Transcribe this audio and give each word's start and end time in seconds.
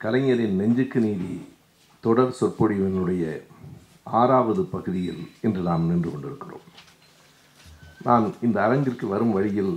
கலைஞரின் 0.00 0.56
நெஞ்சுக்கு 0.56 1.00
நீதி 1.00 1.34
தொடர் 2.00 2.36
சொற்பொழிவினுடைய 2.40 3.24
ஆறாவது 4.02 4.62
பகுதியில் 4.64 5.22
இன்று 5.40 5.60
நாம் 5.60 5.86
நின்று 5.86 6.10
கொண்டிருக்கிறோம். 6.10 6.64
நான் 8.02 8.26
இந்த 8.42 8.58
அரங்கிற்கு 8.66 9.06
வரும் 9.08 9.32
வழியில் 9.32 9.74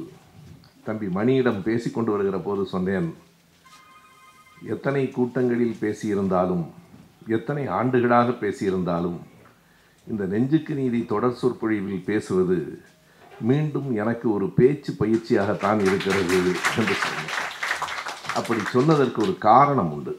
தம்பி 0.83 1.07
மணியிடம் 1.07 1.61
பேசிக் 1.61 1.93
கொண்டு 1.93 2.11
வருகிற 2.11 2.37
போது 2.37 2.65
சொன்னேன் 2.65 3.09
எத்தனை 4.73 5.03
கூட்டங்களில் 5.09 5.79
பேசியிருந்தாலும் 5.81 6.65
எத்தனை 7.27 7.67
ஆண்டுகளாக 7.79 8.29
பேசியிருந்தாலும் 8.43 9.17
இந்த 10.07 10.25
நெஞ்சுக்கு 10.25 10.73
நீதி 10.73 11.05
தொடர் 11.05 11.39
சொற்பொழிவில் 11.41 12.07
பேசுவது 12.11 12.59
மீண்டும் 13.39 13.89
எனக்கு 13.95 14.27
ஒரு 14.33 14.49
பேச்சு 14.49 14.93
பயிற்சியாகத்தான் 14.99 15.79
இருக்கிறது 15.79 16.37
என்று 16.77 16.95
சொன்னேன். 17.03 17.46
அப்படி 18.37 18.61
சொன்னதற்கு 18.75 19.19
ஒரு 19.25 19.33
காரணம் 19.49 19.91
உண்டு. 19.95 20.13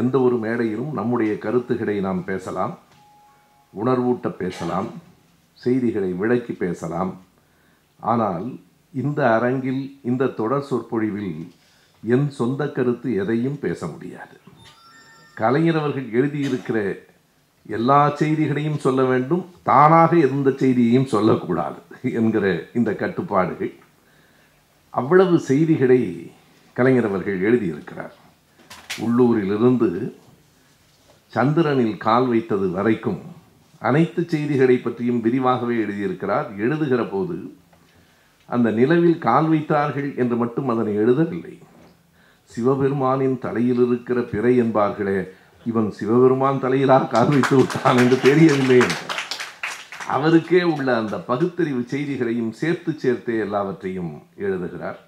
எந்த 0.00 0.16
ஒரு 0.26 0.36
மேடையிலும் 0.44 0.92
நம்முடைய 0.98 1.32
கருத்துக்களை 1.44 1.96
நாம் 2.06 2.20
பேசலாம் 2.30 2.74
உணர்வூட்ட 3.80 4.28
பேசலாம் 4.42 4.88
செய்திகளை 5.64 6.10
விளக்கி 6.20 6.54
பேசலாம். 6.64 7.12
ஆனால் 8.12 8.46
இந்த 9.02 9.20
அரங்கில் 9.36 9.82
இந்த 10.10 10.32
தொடர் 10.40 10.68
சொற்பொழிவில் 10.70 11.34
என் 12.02 12.26
சொந்த 12.38 12.62
கருத்து 12.76 13.08
எதையும் 13.22 13.58
பேச 13.64 13.80
முடியாது. 13.92 14.36
கலைஞர் 15.40 15.78
அவர்கள் 15.80 16.08
எழுதியிருக்கிற 16.18 16.78
எல்லா 17.78 18.00
செய்திகளையும் 18.20 18.82
சொல்ல 18.84 19.02
வேண்டும் 19.10 19.44
தானாக 19.70 20.12
எந்த 20.28 20.48
செய்தியையும் 20.62 21.10
சொல்லக்கூடாது 21.14 21.80
என்கிற 22.20 22.46
இந்த 22.78 22.90
கட்டுப்பாடுகள். 23.02 23.72
அவ்வளவு 25.00 25.36
செய்திகளை 25.50 26.00
கலைஞர் 26.72 27.04
அவர்கள் 27.04 27.40
எழுதியிருக்கிறார். 27.40 28.14
உள்ளூரிலிருந்து 29.04 30.14
சந்திரனில் 31.26 31.96
கால் 31.96 32.26
வைத்தது 32.26 32.70
வரைக்கும் 32.70 33.20
அனைத்து 33.78 34.24
செய்திகளை 34.28 34.76
பற்றியும் 34.76 35.20
விரிவாகவே 35.20 35.76
எழுதியிருக்கிறார். 35.76 36.56
எழுதுகிற 36.56 37.04
போது 37.04 37.56
அந்த 38.46 38.70
நிலவில் 38.70 39.18
கால் 39.18 39.48
வைத்தார்கள் 39.48 40.16
என்று 40.16 40.36
மட்டும் 40.36 40.68
அதனை 40.68 40.96
எழுதவில்லை. 40.96 41.58
சிவபெருமானின் 42.44 43.38
தலையில் 43.38 43.86
இருக்கிற 43.86 44.20
பிறை 44.20 44.60
என்பார்களே 44.60 45.28
இவன் 45.64 45.90
சிவபெருமான் 45.90 46.62
தலையிலா 46.62 47.08
கால் 47.08 47.28
வைத்து 47.28 47.56
விட்டான் 47.56 47.96
என்று 47.96 48.20
தெரியவில்லை 48.20 48.78
என்றார். 48.78 49.16
அவருக்கே 50.08 50.62
உள்ள 50.62 50.96
அந்த 50.96 51.18
பகுத்தறிவு 51.18 51.82
செய்திகளையும் 51.82 52.52
சேர்த்து 52.52 52.92
சேர்த்தே 52.98 53.38
எல்லாவற்றையும் 53.38 54.22
எழுதுகிறார். 54.36 55.00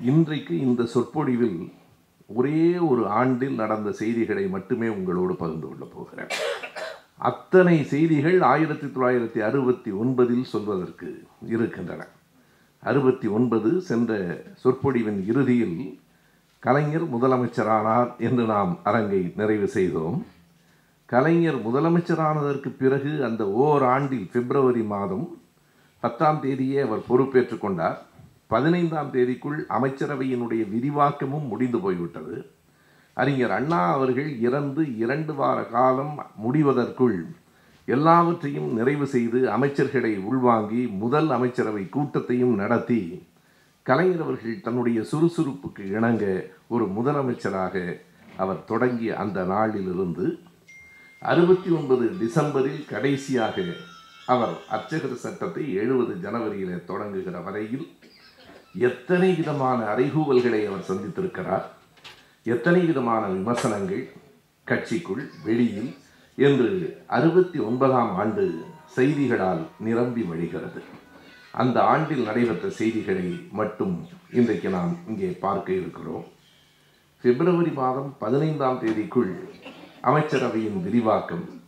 இன்றைக்கு 0.00 0.60
இந்த 0.60 0.84
சொற்பொழிவில் 0.84 1.72
ஒரே 2.26 2.78
ஒரு 2.78 3.08
ஆண்டில் 3.08 3.54
நடந்த 3.54 3.92
செய்திகளை 3.92 4.48
மட்டுமே 4.48 4.88
உங்களோடு 4.88 5.34
பகிர்ந்து 5.34 5.68
கொள்ளப் 5.68 5.92
போகிறேன். 5.94 6.28
அத்தனை 7.16 7.84
செய்திகள் 7.84 8.42
ஆயிரத்தி 8.42 8.86
தொள்ளாயிரத்தி 8.86 9.38
அறுபத்தி 9.38 9.90
ஒன்பதில் 9.90 10.42
சொல்வதற்கு 10.42 11.22
இருக்கின்றன. 11.46 12.06
அறுபத்தி 12.78 13.28
ஒன்பது 13.28 13.80
சென்ற 13.80 14.42
சொற்பொழிவின் 14.64 15.26
இறுதியில் 15.26 16.00
கலைஞர் 16.58 17.14
முதலமைச்சரானார் 17.14 18.16
என்று 18.16 18.44
நாம் 18.44 18.78
அரங்கை 18.84 19.32
நிறைவு 19.36 19.68
செய்தோம். 19.68 20.26
கலைஞர் 21.04 21.66
முதலமைச்சரானதற்கு 21.66 22.76
பிறகு 22.78 23.24
அந்த 23.24 23.44
ஓராண்டில் 23.44 24.30
பிப்ரவரி 24.32 24.82
மாதம் 24.82 25.38
பத்தாம் 26.00 26.40
தேதியே 26.42 26.80
அவர் 26.80 27.06
பொறுப்பேற்றுக் 27.06 27.60
கொண்டார். 27.60 28.06
பதினைந்தாம் 28.50 29.10
தேதிக்குள் 29.12 29.58
அமைச்சரவையினுடைய 29.68 30.62
விரிவாக்கமும் 30.70 31.46
முடிந்து 31.48 31.80
போய்விட்டது. 31.80 32.36
அறிஞர் 33.16 33.50
அண்ணா 33.50 33.80
அவர்கள் 33.92 34.40
இறந்து 34.40 34.96
இரண்டு 34.96 35.34
வார 35.34 35.62
காலம் 35.62 36.14
முடிவதற்குள் 36.36 37.18
எல்லாவற்றையும் 37.88 38.70
நிறைவு 38.72 39.06
செய்து 39.06 39.38
அமைச்சர்களை 39.48 40.12
உள்வாங்கி 40.24 40.82
முதல் 40.86 41.30
அமைச்சரவை 41.30 41.84
கூட்டத்தையும் 41.88 42.54
நடத்தி 42.54 43.00
கலைஞர் 43.82 44.22
அவர்கள் 44.22 44.60
தன்னுடைய 44.60 44.98
சுறுசுறுப்புக்கு 45.02 45.84
இணங்க 45.90 46.24
ஒரு 46.68 46.84
முதலமைச்சராக 46.86 47.76
அவர் 48.36 48.64
தொடங்கிய 48.64 49.16
அந்த 49.16 49.44
நாளிலிருந்து 49.44 50.26
அறுபத்தி 51.22 51.70
ஒன்பது 51.70 52.04
டிசம்பரில் 52.20 52.84
கடைசியாக 52.86 53.64
அவர் 54.26 54.54
அர்ச்சகர் 54.68 55.16
சட்டத்தை 55.16 55.64
எழுபது 55.74 56.14
ஜனவரியில் 56.20 56.84
தொடங்குகிற 56.86 57.44
வரையில் 57.44 57.86
எத்தனை 58.74 59.34
விதமான 59.34 59.94
அறைகூவல்களை 59.94 60.66
அவர் 60.66 60.88
சந்தித்திருக்கிறார்? 60.88 61.62
எத்தனை 62.42 62.80
விதமான 62.80 63.26
விமர்சனங்கள் 63.26 64.12
கட்சிக்குள் 64.66 65.22
வெளியில் 65.44 65.96
என்று 66.36 67.02
அறுபத்தி 67.06 67.58
ஒன்பதாம் 67.58 68.14
ஆண்டு 68.16 68.64
செய்திகளால் 68.96 69.62
நிரம்பி 69.78 70.20
வழிகிறது. 70.20 70.80
அந்த 71.50 71.82
ஆண்டில் 71.82 72.22
நடைபெற்ற 72.22 72.68
செய்திகளை 72.70 73.40
மட்டும் 73.52 74.08
இன்றைக்கு 74.32 74.68
நாம் 74.68 74.96
இங்கே 75.08 75.26
பார்க்க 75.26 75.72
இருக்கிறோம். 75.72 76.24
பிப்ரவரி 77.20 77.70
மாதம் 77.70 78.16
பதினைந்தாம் 78.18 78.80
தேதிக்குள் 78.80 79.32
அமைச்சரவையின் 80.02 80.82
விரிவாக்கம். 80.82 81.62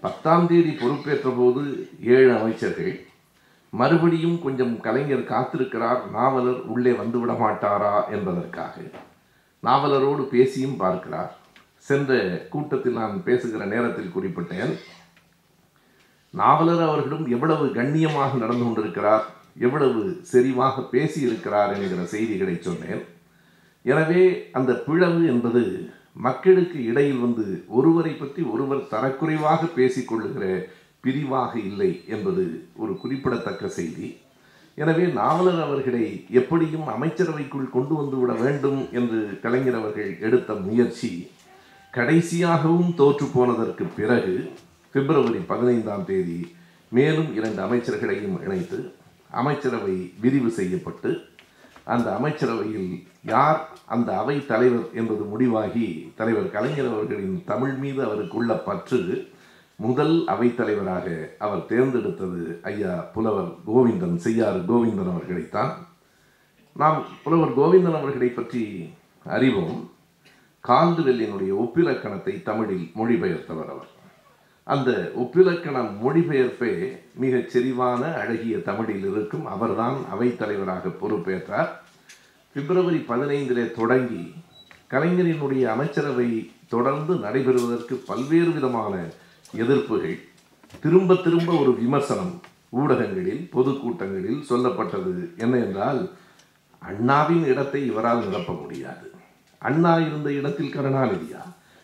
பத்தாம் 0.00 0.46
தேதி 0.46 0.70
பொறுப்பேற்ற 0.70 1.30
போது 1.30 1.88
ஏழு 2.00 2.36
அமைச்சர்கள் 2.38 3.06
மறுபடியும் 3.72 4.38
கொஞ்சம் 4.42 4.74
கலைஞர் 4.86 5.30
காத்திருக்கிறார் 5.30 6.00
நாவலர் 6.16 6.60
உள்ளே 6.72 6.92
வந்துவிட 7.00 7.32
மாட்டாரா 7.44 7.94
என்பதற்காக. 8.16 8.74
நாவலரோடு 9.62 10.22
பேசியும் 10.34 10.76
பார்க்கிறார். 10.82 11.30
சென்ற 11.88 12.12
கூட்டத்தில் 12.50 12.98
நான் 13.02 13.14
பேசுகிற 13.28 13.64
நேரத்தில் 13.64 14.12
குறிப்பிட்டேன் 14.16 14.72
நாவலர் 16.40 16.82
அவர்களும் 16.88 17.24
எவ்வளவு 17.34 17.64
கண்ணியமாக 17.78 18.36
நடந்து 18.42 18.64
கொண்டிருக்கிறார் 18.64 19.24
எவ்வளவு 19.66 20.02
செறிவாக 20.32 20.84
பேசியிருக்கிறார் 20.92 21.72
என்கிற 21.76 22.04
செய்திகளை 22.14 22.54
சொன்னேன். 22.60 23.02
எனவே 23.84 24.22
அந்த 24.58 24.72
பிளவு 24.86 25.20
என்பது 25.32 25.62
மக்களுக்கு 26.26 26.78
இடையில் 26.90 27.24
வந்து 27.24 27.46
ஒருவரை 27.78 28.12
பற்றி 28.14 28.42
ஒருவர் 28.54 28.88
தரக்குறைவாக 28.94 29.68
பேசிக்கொள்ளுகிற 29.78 30.46
பிரிவாக 31.04 31.52
இல்லை 31.70 31.90
என்பது 32.14 32.42
ஒரு 32.76 32.92
குறிப்பிடத்தக்க 33.02 33.68
செய்தி. 33.78 34.08
எனவே 34.78 35.04
நாவலர் 35.18 35.60
அவர்களை 35.64 36.04
எப்படியும் 36.40 36.86
அமைச்சரவைக்குள் 36.94 37.74
கொண்டு 37.76 37.94
வந்து 37.94 38.16
விட 38.20 38.32
வேண்டும் 38.42 38.80
என்று 38.98 39.18
கலைஞர் 39.42 39.78
அவர்கள் 39.80 40.12
எடுத்த 40.26 40.54
முயற்சி 40.66 41.10
கடைசியாகவும் 41.92 42.92
தோற்று 42.94 43.26
போனதற்கு 43.34 43.84
பிறகு 43.98 44.36
பிப்ரவரி 44.94 45.40
பதினைந்தாம் 45.50 46.04
தேதி 46.04 46.38
மேலும் 46.92 47.28
இரண்டு 47.34 47.60
அமைச்சர்களையும் 47.66 48.38
இணைத்து 48.46 48.78
அமைச்சரவை 49.30 49.96
விரிவு 50.20 50.50
செய்யப்பட்டு 50.50 51.10
அந்த 51.84 52.08
அமைச்சரவையில் 52.18 52.90
யார் 53.24 53.60
அந்த 53.86 54.10
அவை 54.16 54.36
தலைவர் 54.46 54.88
என்பது 54.94 55.24
முடிவாகி 55.24 55.86
தலைவர் 56.14 56.50
கலைஞர் 56.50 56.90
அவர்களின் 56.92 57.36
தமிழ் 57.44 57.76
மீது 57.76 58.00
அவருக்குள்ள 58.04 58.52
பற்று 58.68 59.00
முதல் 59.84 60.16
அவைத்தலைவராக 60.26 61.06
அவர் 61.38 61.66
தேர்ந்தெடுத்தது 61.68 62.40
ஐயா 62.62 62.92
புலவர் 63.14 63.50
கோவிந்தன் 63.66 64.16
செய்யாறு 64.16 64.58
கோவிந்தன் 64.58 65.10
அவர்களைத்தான். 65.12 65.72
நாம் 66.74 67.02
புலவர் 67.24 67.58
கோவிந்தன் 67.58 67.98
அவர்களை 68.00 68.28
பற்றி 68.28 68.62
அறிவோம். 69.24 69.90
கால்டுவெல்லினுடைய 70.68 71.50
ஒப்பிலக்கணத்தை 71.64 72.42
தமிழில் 72.42 72.86
மொழிபெயர்த்தவர் 72.94 73.70
அவர். 73.74 73.90
அந்த 74.64 74.90
ஒப்பிலக்கண 75.16 75.76
மொழிபெயர்ப்பே 76.04 76.72
மிகச் 77.14 77.50
செறிவான 77.52 78.14
அழகிய 78.14 78.62
தமிழில் 78.62 79.06
இருக்கும். 79.12 79.46
அவர்தான் 79.46 79.96
அவைத்தலைவராக 80.14 80.92
பொறுப்பேற்றார். 81.00 81.70
பிப்ரவரி 82.54 83.00
பதினைந்திலே 83.08 83.64
தொடங்கி 83.70 84.24
கலைஞரினுடைய 84.90 85.62
அமைச்சரவை 85.74 86.50
தொடர்ந்து 86.68 87.14
நடைபெறுவதற்கு 87.14 87.94
பல்வேறு 88.06 88.50
விதமான 88.50 88.94
எதிர்ப்புகள் 89.56 90.18
திரும்ப 90.80 91.14
திரும்ப 91.14 91.52
ஒரு 91.52 91.74
விமர்சனம் 91.74 92.40
ஊடகங்களில் 92.68 93.48
பொதுக்கூட்டங்களில் 93.52 94.44
சொல்லப்பட்டது. 94.48 95.36
என்ன 95.36 95.56
என்றால் 95.56 96.10
அண்ணாவின் 96.78 97.44
இடத்தை 97.44 97.86
இவரால் 97.86 98.24
நிரப்ப 98.24 98.52
முடியாது. 98.52 99.10
அண்ணா 99.58 99.96
இருந்த 99.98 100.32
இடத்தில் 100.32 100.74
கருணாநிதியா? 100.74 101.42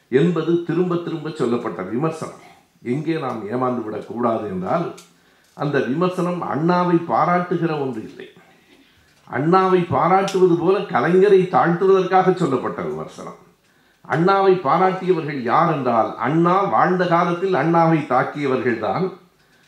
என்பது 0.09 0.65
திரும்ப 0.65 0.97
திரும்ப 0.97 1.31
சொல்லப்பட்ட 1.31 1.83
விமர்சனம். 1.83 2.45
எங்கே 2.83 3.19
நாம் 3.19 3.51
ஏமாந்து 3.51 3.85
விடக்கூடாது 3.85 4.49
என்றால் 4.49 4.95
அந்த 5.55 5.81
விமர்சனம் 5.81 6.43
அண்ணாவை 6.43 6.97
பாராட்டுகிற 7.09 7.81
ஒன்று 7.81 8.03
இல்லை. 8.03 8.29
அண்ணாவை 9.31 9.81
பாராட்டுவது 9.91 10.59
போல 10.59 10.79
கலைஞரை 10.79 11.41
தாழ்த்துவதற்காக 11.49 12.35
சொல்லப்பட்ட 12.35 12.83
விமர்சனம். 12.83 13.47
அண்ணாவை 14.09 14.53
பாராட்டியவர்கள் 14.61 15.43
யார் 15.43 15.73
என்றால் 15.73 16.17
அண்ணா 16.17 16.65
வாழ்ந்த 16.65 17.07
காலத்தில் 17.07 17.53
அண்ணாவை 17.53 18.01
தாக்கியவர்கள்தான். 18.09 19.13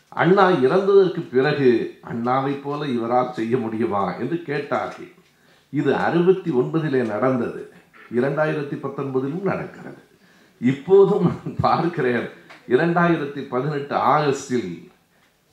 அண்ணா 0.09 0.49
இறந்ததற்கு 0.49 1.29
பிறகு 1.29 1.99
அண்ணாவைப் 2.03 2.63
போல 2.63 2.85
இவரால் 2.85 3.33
செய்ய 3.33 3.57
முடியுமா 3.57 4.13
என்று 4.13 4.41
கேட்டார்கள். 4.41 5.11
இது 5.69 5.95
அறுபத்தி 5.95 6.51
ஒன்பதிலே 6.51 7.05
நடந்தது. 7.05 7.71
இரண்டாயிரத்தி 8.15 8.77
பத்தொன்பதிலும் 8.77 9.41
நடக்கிறது. 9.41 10.01
இப்போதும் 10.61 11.25
நான் 11.25 11.55
பார்க்கிறேன். 11.61 12.29
இரண்டாயிரத்தி 12.67 13.47
பதினெட்டு 13.49 13.95
ஆகஸ்டில் 13.95 14.89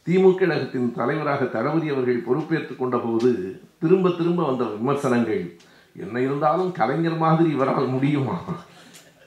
திமுக 0.07 0.35
கழகத்தின் 0.35 0.95
தலைவராக 0.95 1.45
தளபதி 1.45 1.89
அவர்கள் 1.89 2.23
பொறுப்பேற்றுக் 2.23 2.79
கொண்ட 2.79 2.97
போது 2.97 3.61
திரும்ப 3.81 4.11
திரும்ப 4.11 4.47
வந்த 4.47 4.65
விமர்சனங்கள் 4.65 5.57
என்ன 5.97 6.21
இருந்தாலும் 6.21 6.73
கலைஞர் 6.73 7.17
மாதிரி 7.17 7.51
இவரால் 7.51 7.89
முடியுமா? 7.89 8.41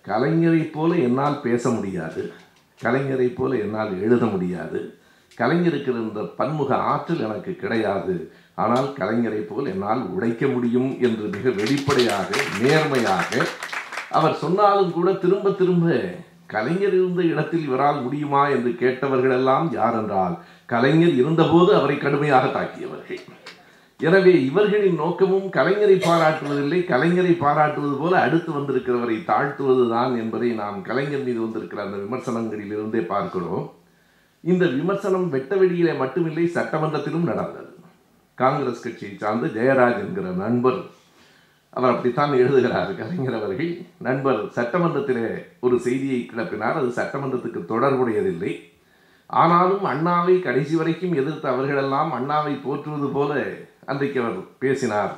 கலைஞரைப் 0.08 0.72
போல 0.72 0.96
என்னால் 0.96 1.42
பேச 1.42 1.70
முடியாது. 1.70 2.34
கலைஞரைப் 2.84 3.36
போல 3.36 3.56
என்னால் 3.56 4.02
எழுத 4.02 4.26
முடியாது. 4.26 4.98
கலைஞருக்கு 5.38 5.90
இருந்த 5.90 6.22
பன்முக 6.22 6.76
ஆற்றல் 6.76 7.20
எனக்கு 7.20 7.56
கிடையாது. 7.56 8.32
ஆனால் 8.56 8.88
கலைஞரைப் 9.00 9.50
போல் 9.50 9.66
என்னால் 9.66 10.02
உடைக்க 10.10 10.48
முடியும் 10.48 10.98
என்று 11.02 11.28
மிக 11.28 11.50
வெளிப்படையாக 11.50 12.30
நேர்மையாக 12.62 13.46
அவர் 14.10 14.34
சொன்னாலும் 14.34 14.92
கூட 14.92 15.14
திரும்ப 15.14 15.52
திரும்ப 15.52 16.00
கலைஞர் 16.46 16.94
இருந்த 16.94 17.22
இடத்தில் 17.24 17.68
இவரால் 17.68 18.02
முடியுமா? 18.02 18.48
என்று 18.48 18.70
கேட்டவர்களெல்லாம் 18.70 19.68
யார் 19.72 19.98
என்றால் 19.98 20.40
கலைஞர் 20.66 21.14
இருந்தபோது 21.14 21.76
அவரை 21.76 21.98
கடுமையாக 21.98 22.46
தாக்கியவர்கள். 22.48 23.22
எனவே 24.08 24.32
இவர்களின் 24.46 24.96
நோக்கமும் 24.96 25.48
கலைஞரை 25.56 25.96
பாராட்டுவதில்லை. 26.06 26.80
கலைஞரை 26.92 27.34
பாராட்டுவது 27.42 27.96
போல 28.00 28.14
அடுத்து 28.20 28.52
வந்திருக்கிறவரை 28.52 29.18
தாழ்த்துவதுதான் 29.30 30.14
என்பதை 30.22 30.50
நாம் 30.62 30.78
கலைஞர் 30.82 31.24
மீது 31.24 31.40
வந்திருக்கிற 31.42 31.82
அந்த 31.84 31.98
விமர்சனங்களில் 31.98 32.72
இருந்தே 32.76 33.02
பார்க்கிறோம். 33.02 33.66
இந்த 34.44 34.66
விமர்சனம் 34.66 35.28
வெட்ட 35.30 35.56
வெளியிலே 35.56 35.92
மட்டுமில்லை 35.92 36.46
சட்டமன்றத்திலும் 36.58 37.30
நடந்தது. 37.32 37.72
காங்கிரஸ் 38.36 38.84
கட்சியை 38.84 39.14
சார்ந்த 39.18 39.48
ஜெயராஜ் 39.60 40.02
என்கிற 40.06 40.28
நண்பர் 40.44 40.80
அவர் 41.70 41.94
அப்படித்தான் 41.94 42.34
எழுதுகிறார் 42.34 42.94
கலைஞர் 42.96 43.38
அவர்கள். 43.40 43.72
நண்பர் 44.08 44.42
சட்டமன்றத்திலே 44.56 45.28
ஒரு 45.60 45.80
செய்தியை 45.80 46.22
கிளப்பினார். 46.32 46.80
அது 46.80 46.90
சட்டமன்றத்துக்கு 47.00 47.62
தொடர்புடையதில்லை. 47.74 48.54
ஆனாலும் 49.42 49.86
அண்ணாவை 49.92 50.36
கடைசி 50.40 50.74
வரைக்கும் 50.76 51.14
எதிர்த்த 51.14 51.46
அவர்களெல்லாம் 51.52 52.10
அண்ணாவை 52.18 52.56
போற்றுவது 52.64 53.10
போல 53.18 53.34
அன்றைக்கு 53.90 54.18
அவர் 54.22 54.40
பேசினார். 54.64 55.14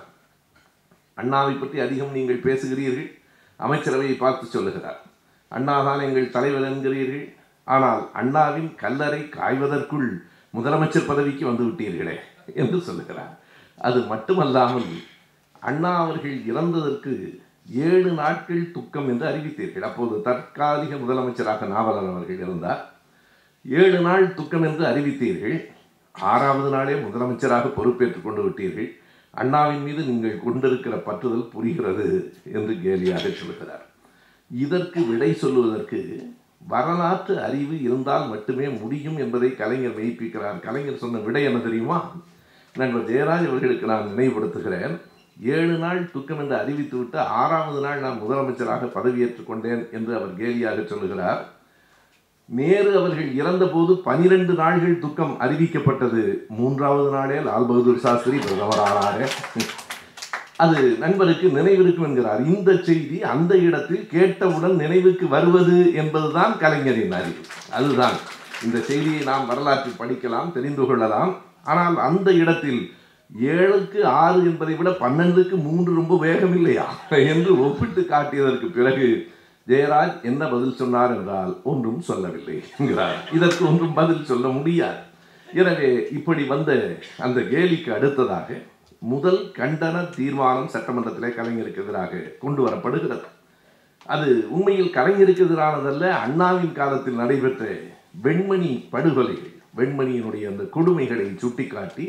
அண்ணாவை 1.17 1.59
பற்றி 1.59 1.79
அதிகம் 1.79 2.11
நீங்கள் 2.11 2.45
பேசுகிறீர்கள். 2.45 3.09
அமைச்சரவையை 3.59 4.15
பார்த்து 4.17 4.45
சொல்லுகிறார். 4.45 4.99
அண்ணாதான் 5.51 6.03
எங்கள் 6.07 6.33
தலைவர் 6.35 6.67
என்கிறீர்கள். 6.69 7.25
ஆனால் 7.63 8.03
அண்ணாவின் 8.13 8.75
கல்லறை 8.75 9.21
காய்வதற்குள் 9.39 10.07
முதலமைச்சர் 10.57 11.09
பதவிக்கு 11.09 11.43
வந்து 11.45 11.63
விட்டீர்களே 11.67 12.15
என்று 12.53 12.79
சொல்லுகிறார். 12.81 13.33
அது 13.77 13.99
மட்டுமல்லாமல் 14.01 14.89
அண்ணா 15.59 15.91
அவர்கள் 16.03 16.37
இறந்ததற்கு 16.51 17.13
ஏழு 17.89 18.09
நாட்கள் 18.11 18.71
துக்கம் 18.71 19.07
என்று 19.09 19.25
அறிவித்தீர்கள். 19.31 19.85
அப்போது 19.89 20.15
தற்காலிக 20.21 20.95
முதலமைச்சராக 20.95 21.67
நாவலர் 21.67 22.11
அவர்கள் 22.13 22.41
இருந்தார். 22.45 22.81
ஏழு 23.65 23.99
நாள் 23.99 24.25
துக்கம் 24.33 24.65
என்று 24.69 24.83
அறிவித்தீர்கள். 24.85 25.57
ஆறாவது 26.13 26.69
நாளே 26.69 26.93
முதலமைச்சராக 26.93 27.67
பொறுப்பேற்றுக் 27.67 28.23
கொண்டு 28.23 28.43
விட்டீர்கள். 28.43 28.89
அண்ணாவின் 29.31 29.81
மீது 29.81 30.03
நீங்கள் 30.03 30.39
கொண்டிருக்கிற 30.43 30.95
பற்றுதல் 30.95 31.49
புரிகிறது 31.49 32.33
என்று 32.53 32.73
கேலியாக 32.73 33.33
சொல்கிறார். 33.33 33.85
இதற்கு 34.51 35.05
விடை 35.05 35.33
சொல்லுவதற்கு 35.33 36.31
வரலாற்று 36.67 37.41
அறிவு 37.41 37.81
இருந்தால் 37.81 38.27
மட்டுமே 38.27 38.67
முடியும் 38.67 39.17
என்பதை 39.17 39.55
கலைஞர் 39.55 39.97
மெய்ப்பிக்கிறார். 39.97 40.59
கலைஞர் 40.59 40.97
சொன்ன 40.97 41.17
விடை 41.17 41.43
என்ன 41.43 41.59
தெரியுமா? 41.59 42.11
நண்பர் 42.75 43.09
ஜெயராஜ் 43.09 43.47
அவர்களுக்கு 43.47 43.85
நான் 43.85 44.09
நினைவுபடுத்துகிறேன். 44.17 44.99
ஏழு 45.41 45.77
நாள் 45.77 46.11
துக்கம் 46.11 46.39
என்று 46.39 46.55
அறிவித்துவிட்டு 46.55 47.15
ஆறாவது 47.15 47.81
நாள் 47.81 47.99
நான் 47.99 48.21
முதலமைச்சராக 48.21 48.85
பதவியேற்றுக் 48.85 49.47
கொண்டேன் 49.47 49.87
என்று 49.91 50.15
அவர் 50.15 50.37
கேலியாக 50.37 50.85
சொல்லுகிறார். 50.85 51.49
நேரு 52.45 52.97
அவர்கள் 52.97 53.35
இறந்தபோது 53.35 53.97
பனிரெண்டு 53.97 54.53
நாள்கள் 54.53 54.99
துக்கம் 54.99 55.37
அறிவிக்கப்பட்டது. 55.39 56.37
மூன்றாவது 56.47 57.09
நாளே 57.09 57.35
லால் 57.35 57.65
பகதூர் 57.65 57.97
சாஸ்திரி 57.97 58.37
பிரதமரானாரே. 58.37 59.27
அது 60.55 60.95
நண்பருக்கு 60.99 61.47
நினைவிருக்கும் 61.47 62.03
என்கிறார். 62.03 62.45
இந்த 62.45 62.77
செய்தி 62.77 63.23
அந்த 63.23 63.57
இடத்தில் 63.57 64.07
கேட்டவுடன் 64.07 64.75
நினைவுக்கு 64.75 65.27
வருவது 65.27 65.93
என்பதுதான் 65.93 66.57
கலைஞரின் 66.57 67.11
அறிவு. 67.11 67.35
அதுதான். 67.71 68.13
இந்த 68.63 68.79
செய்தியை 68.79 69.23
நாம் 69.23 69.45
வரலாற்றில் 69.45 69.99
படிக்கலாம் 69.99 70.51
தெரிந்து 70.51 70.85
கொள்ளலாம். 70.85 71.35
ஆனால் 71.63 71.97
அந்த 71.97 72.31
இடத்தில் 72.31 72.91
ஏழுக்கு 73.41 74.03
ஆறு 74.03 74.39
என்பதை 74.39 74.75
விட 74.75 74.89
பன்னெண்டுக்கு 74.89 75.63
மூன்று 75.63 75.93
ரொம்ப 75.93 76.17
வேகம் 76.17 76.55
இல்லையா 76.55 76.95
என்று 77.09 77.59
ஒப்பிட்டு 77.59 78.07
காட்டியதற்கு 78.09 78.71
பிறகு 78.71 79.32
ஜெயராஜ் 79.71 80.15
என்ன 80.29 80.43
பதில் 80.53 80.79
சொன்னார் 80.81 81.13
என்றால் 81.17 81.51
ஒன்றும் 81.71 82.01
சொல்லவில்லை 82.07 82.57
என்கிறார். 82.77 83.19
இதற்கு 83.37 83.61
ஒன்றும் 83.69 83.93
பதில் 83.99 84.27
சொல்ல 84.31 84.47
முடியாது. 84.57 85.01
எனவே 85.47 85.89
இப்படி 86.17 86.43
வந்த 86.53 86.71
அந்த 87.25 87.39
கேலிக்கு 87.53 87.89
அடுத்ததாக 87.97 88.57
முதல் 89.13 89.41
கண்டன 89.59 89.97
தீர்மானம் 90.17 90.73
சட்டமன்றத்திலே 90.73 91.29
கலைஞருக்கு 91.37 91.81
எதிராக 91.83 92.21
கொண்டு 92.43 92.61
வரப்படுகிறது. 92.65 93.27
அது 94.13 94.29
உண்மையில் 94.55 94.93
கலைஞருக்கு 94.97 95.43
எதிரானதல்ல 95.47 96.05
அண்ணாவின் 96.25 96.75
காலத்தில் 96.79 97.19
நடைபெற்ற 97.21 97.65
வெண்மணி 98.25 98.71
படுகொலைகள் 98.93 99.53
வெண்மணியினுடைய 99.77 100.45
அந்த 100.51 100.63
கொடுமைகளை 100.75 101.27
சுட்டிக்காட்டி 101.43 102.05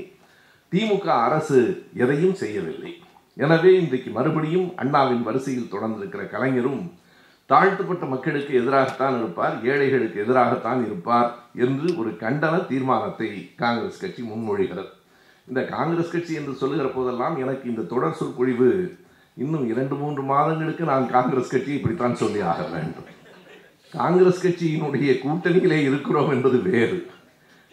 திமுக 0.72 1.06
அரசு 1.26 1.58
எதையும் 2.02 2.36
செய்யவில்லை. 2.42 2.92
எனவே 3.36 3.70
இன்றைக்கு 3.82 4.10
மறுபடியும் 4.18 4.68
அண்ணாவின் 4.82 5.24
வரிசையில் 5.28 5.72
தொடர்ந்திருக்கிற 5.74 6.22
கலைஞரும் 6.34 6.82
தாழ்த்தப்பட்ட 7.46 8.04
மக்களுக்கு 8.06 8.52
எதிராகத்தான் 8.60 9.16
இருப்பார் 9.18 9.56
ஏழைகளுக்கு 9.64 10.18
எதிராகத்தான் 10.24 10.80
இருப்பார் 10.86 11.30
என்று 11.54 11.88
ஒரு 11.96 12.10
கண்டன 12.22 12.66
தீர்மானத்தை 12.66 13.28
காங்கிரஸ் 13.56 14.00
கட்சி 14.00 14.22
முன்மொழிகிறது. 14.22 14.90
இந்த 15.48 15.64
காங்கிரஸ் 15.64 16.12
கட்சி 16.12 16.34
என்று 16.34 16.54
சொல்லுகிற 16.54 16.88
போதெல்லாம் 16.88 17.36
எனக்கு 17.36 17.68
இந்த 17.68 17.82
தொடர் 17.82 18.18
சொற்பொழிவு 18.20 18.70
இன்னும் 19.34 19.68
இரண்டு 19.68 19.94
மூன்று 19.94 20.22
மாதங்களுக்கு 20.22 20.84
நான் 20.84 21.10
காங்கிரஸ் 21.10 21.50
கட்சி 21.50 21.72
இப்படித்தான் 21.72 22.20
சொல்லி 22.22 22.40
ஆக 22.40 22.62
வேண்டும். 22.62 23.08
காங்கிரஸ் 23.92 24.44
கட்சியினுடைய 24.46 25.10
கூட்டணியிலே 25.24 25.78
இருக்கிறோம் 25.88 26.30
என்பது 26.30 26.58
வேறு. 26.70 26.98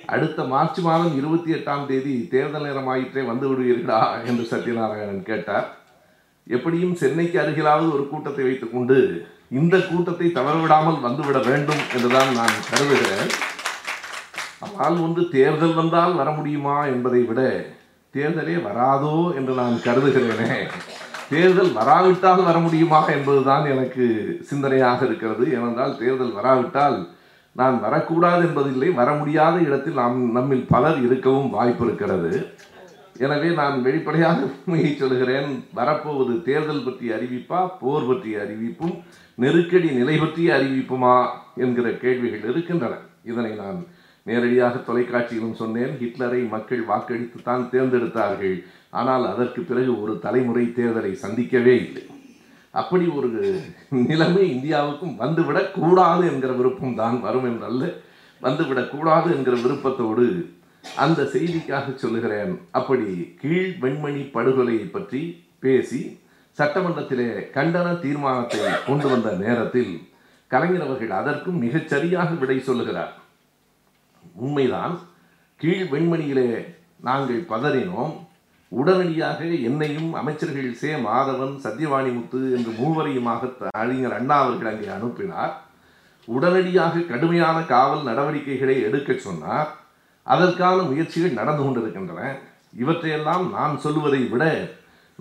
அடுத்த 0.05 0.43
மார்ச் 0.43 0.79
மாதம் 0.79 1.17
இருபத்தி 1.17 1.53
எட்டாம் 1.53 1.85
தேதி 1.85 2.27
தேர்தல் 2.31 2.65
நேரமாயிற்றே 2.67 3.25
வந்து 3.25 3.45
விடுவீர்களா 3.51 4.25
என்று 4.25 4.43
சத்யநாராயணன் 4.43 5.23
கேட்டார். 5.23 5.67
எப்படியும் 6.47 6.95
சென்னைக்கு 6.95 7.39
அருகிலாவது 7.39 7.91
ஒரு 7.91 8.07
கூட்டத்தை 8.11 8.43
வைத்துக்கொண்டு 8.43 8.97
இந்த 9.59 9.75
கூட்டத்தை 9.87 10.27
தவறவிடாமல் 10.35 10.99
வந்துவிட 11.05 11.39
வேண்டும் 11.47 11.81
என்றுதான் 11.95 12.29
நான் 12.39 12.55
கருதுகிறேன். 12.69 13.31
ஆனால் 14.65 14.97
ஒன்று 15.05 15.21
தேர்தல் 15.35 15.77
வந்தால் 15.79 16.13
வர 16.19 16.29
முடியுமா 16.31 16.75
என்பதை 16.93 17.21
விட 17.29 17.41
தேர்தலே 18.13 18.55
வராதோ 18.67 19.15
என்று 19.37 19.53
நான் 19.61 19.75
கருதுகிறேனே. 19.87 20.55
தேர்தல் 21.31 21.71
வராவிட்டால் 21.79 22.43
வர 22.47 22.57
முடியுமா 22.59 23.01
என்பதுதான் 23.15 23.65
எனக்கு 23.73 24.05
சிந்தனையாக 24.49 24.99
இருக்கிறது. 25.09 25.43
ஏனென்றால் 25.57 25.97
தேர்தல் 26.01 26.37
வராவிட்டால் 26.39 26.97
நான் 27.55 27.77
வரக்கூடாது 27.85 28.41
என்பதில்லை. 28.47 28.89
வர 29.01 29.11
முடியாத 29.11 29.55
இடத்தில் 29.67 30.01
நாம் 30.01 30.19
நம்மில் 30.37 30.65
பலர் 30.73 30.99
இருக்கவும் 31.07 31.53
வாய்ப்பு 31.57 31.83
இருக்கிறது. 31.87 32.31
எனவே 33.25 33.49
நான் 33.59 33.75
வெளிப்படையாக 33.85 34.39
உண்மையை 34.49 34.91
சொல்கிறேன் 34.99 35.49
வரப்போவது 35.77 36.33
தேர்தல் 36.47 36.85
பற்றிய 36.85 37.15
அறிவிப்பா 37.17 37.59
போர் 37.81 38.07
பற்றிய 38.09 38.35
அறிவிப்பும் 38.43 38.95
நெருக்கடி 39.43 39.89
நிலை 39.97 40.15
பற்றிய 40.19 40.49
அறிவிப்புமா 40.57 41.15
என்கிற 41.63 41.87
கேள்விகள் 42.03 42.47
இருக்கின்றன. 42.51 42.93
இதனை 43.31 43.51
நான் 43.63 43.79
நேரடியாக 44.25 44.75
தொலைக்காட்சியிலும் 44.87 45.59
சொன்னேன். 45.61 45.93
ஹிட்லரை 46.01 46.41
மக்கள் 46.53 46.83
வாக்களித்துத்தான் 46.91 47.63
தேர்ந்தெடுத்தார்கள். 47.73 48.57
ஆனால் 48.99 49.25
அதற்கு 49.33 49.61
பிறகு 49.69 49.91
ஒரு 50.03 50.13
தலைமுறை 50.25 50.65
தேர்தலை 50.79 51.13
சந்திக்கவே 51.23 51.75
இல்லை. 51.85 52.03
அப்படி 52.73 53.05
ஒரு 53.17 53.29
நிலைமை 54.09 54.43
இந்தியாவுக்கும் 54.55 55.15
வந்துவிடக்கூடாது 55.23 56.23
என்கிற 56.31 56.51
விருப்பம் 56.59 56.97
தான் 57.01 57.17
வரும் 57.25 57.47
என்றல்ல 57.49 57.85
வந்துவிடக்கூடாது 58.41 59.27
என்கிற 59.35 59.55
விருப்பத்தோடு 59.65 60.25
அந்த 60.95 61.23
செய்திக்காக 61.23 61.95
சொல்லுகிறேன். 61.95 62.61
அப்படி 62.71 63.35
கீழ் 63.39 63.75
வெண்மணி 63.81 64.31
படுகொலையை 64.31 64.85
பற்றி 64.85 65.43
பேசி 65.59 66.19
சட்டமன்றத்திலே 66.57 67.49
கண்டன 67.53 67.99
தீர்மானத்தை 67.99 68.59
கொண்டு 68.85 69.09
வந்த 69.09 69.31
நேரத்தில் 69.31 70.09
கலைஞர் 70.47 70.81
அவர்கள் 70.81 71.09
அதற்கும் 71.09 71.57
மிகச் 71.57 71.87
சரியாக 71.87 72.29
விடை 72.29 72.59
சொல்லுகிறார். 72.59 73.13
உண்மைதான் 74.35 74.99
கீழ் 75.55 75.87
வெண்மணியிலே 75.91 76.75
நாங்கள் 76.99 77.41
பதறினோம். 77.41 78.17
உடனடியாக 78.67 79.45
என்னையும் 79.45 80.13
அமைச்சர்கள் 80.13 80.73
சே. 80.73 80.93
மாதவன் 80.93 81.57
சத்யவாணிமுத்து 81.57 82.55
என்று 82.55 82.71
மூவரையுமாக 82.71 83.57
த- 83.57 83.67
அறிஞர் 83.71 84.13
அண்ணா 84.13 84.43
அவர்கள் 84.43 84.73
அங்கே 84.73 84.87
அனுப்பினார். 84.87 85.63
உடனடியாக 86.25 86.99
கடுமையான 86.99 87.61
காவல் 87.61 88.03
நடவடிக்கைகளை 88.03 88.81
எடுக்கச் 88.81 89.19
சொன்னார். 89.19 89.80
அதற்கான 90.33 90.77
முயற்சிகள் 90.89 91.39
நடந்து 91.39 91.63
கொண்டிருக்கின்றன. 91.63 92.21
இவற்றையெல்லாம் 92.83 93.45
நான் 93.55 93.73
சொல்லுவதை 93.85 94.21
விட 94.33 94.43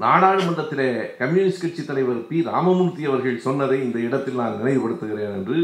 நாடாளுமன்றத்திலே 0.04 0.90
கம்யூனிஸ்ட் 1.20 1.62
கட்சி 1.62 1.82
தலைவர் 1.84 2.20
பி. 2.28 2.38
ராமமூர்த்தி 2.50 3.02
அவர்கள் 3.10 3.44
சொன்னதை 3.46 3.78
இந்த 3.86 3.98
இடத்தில் 4.08 4.40
நான் 4.42 4.58
நினைவுபடுத்துகிறேன் 4.60 5.34
என்று 5.38 5.58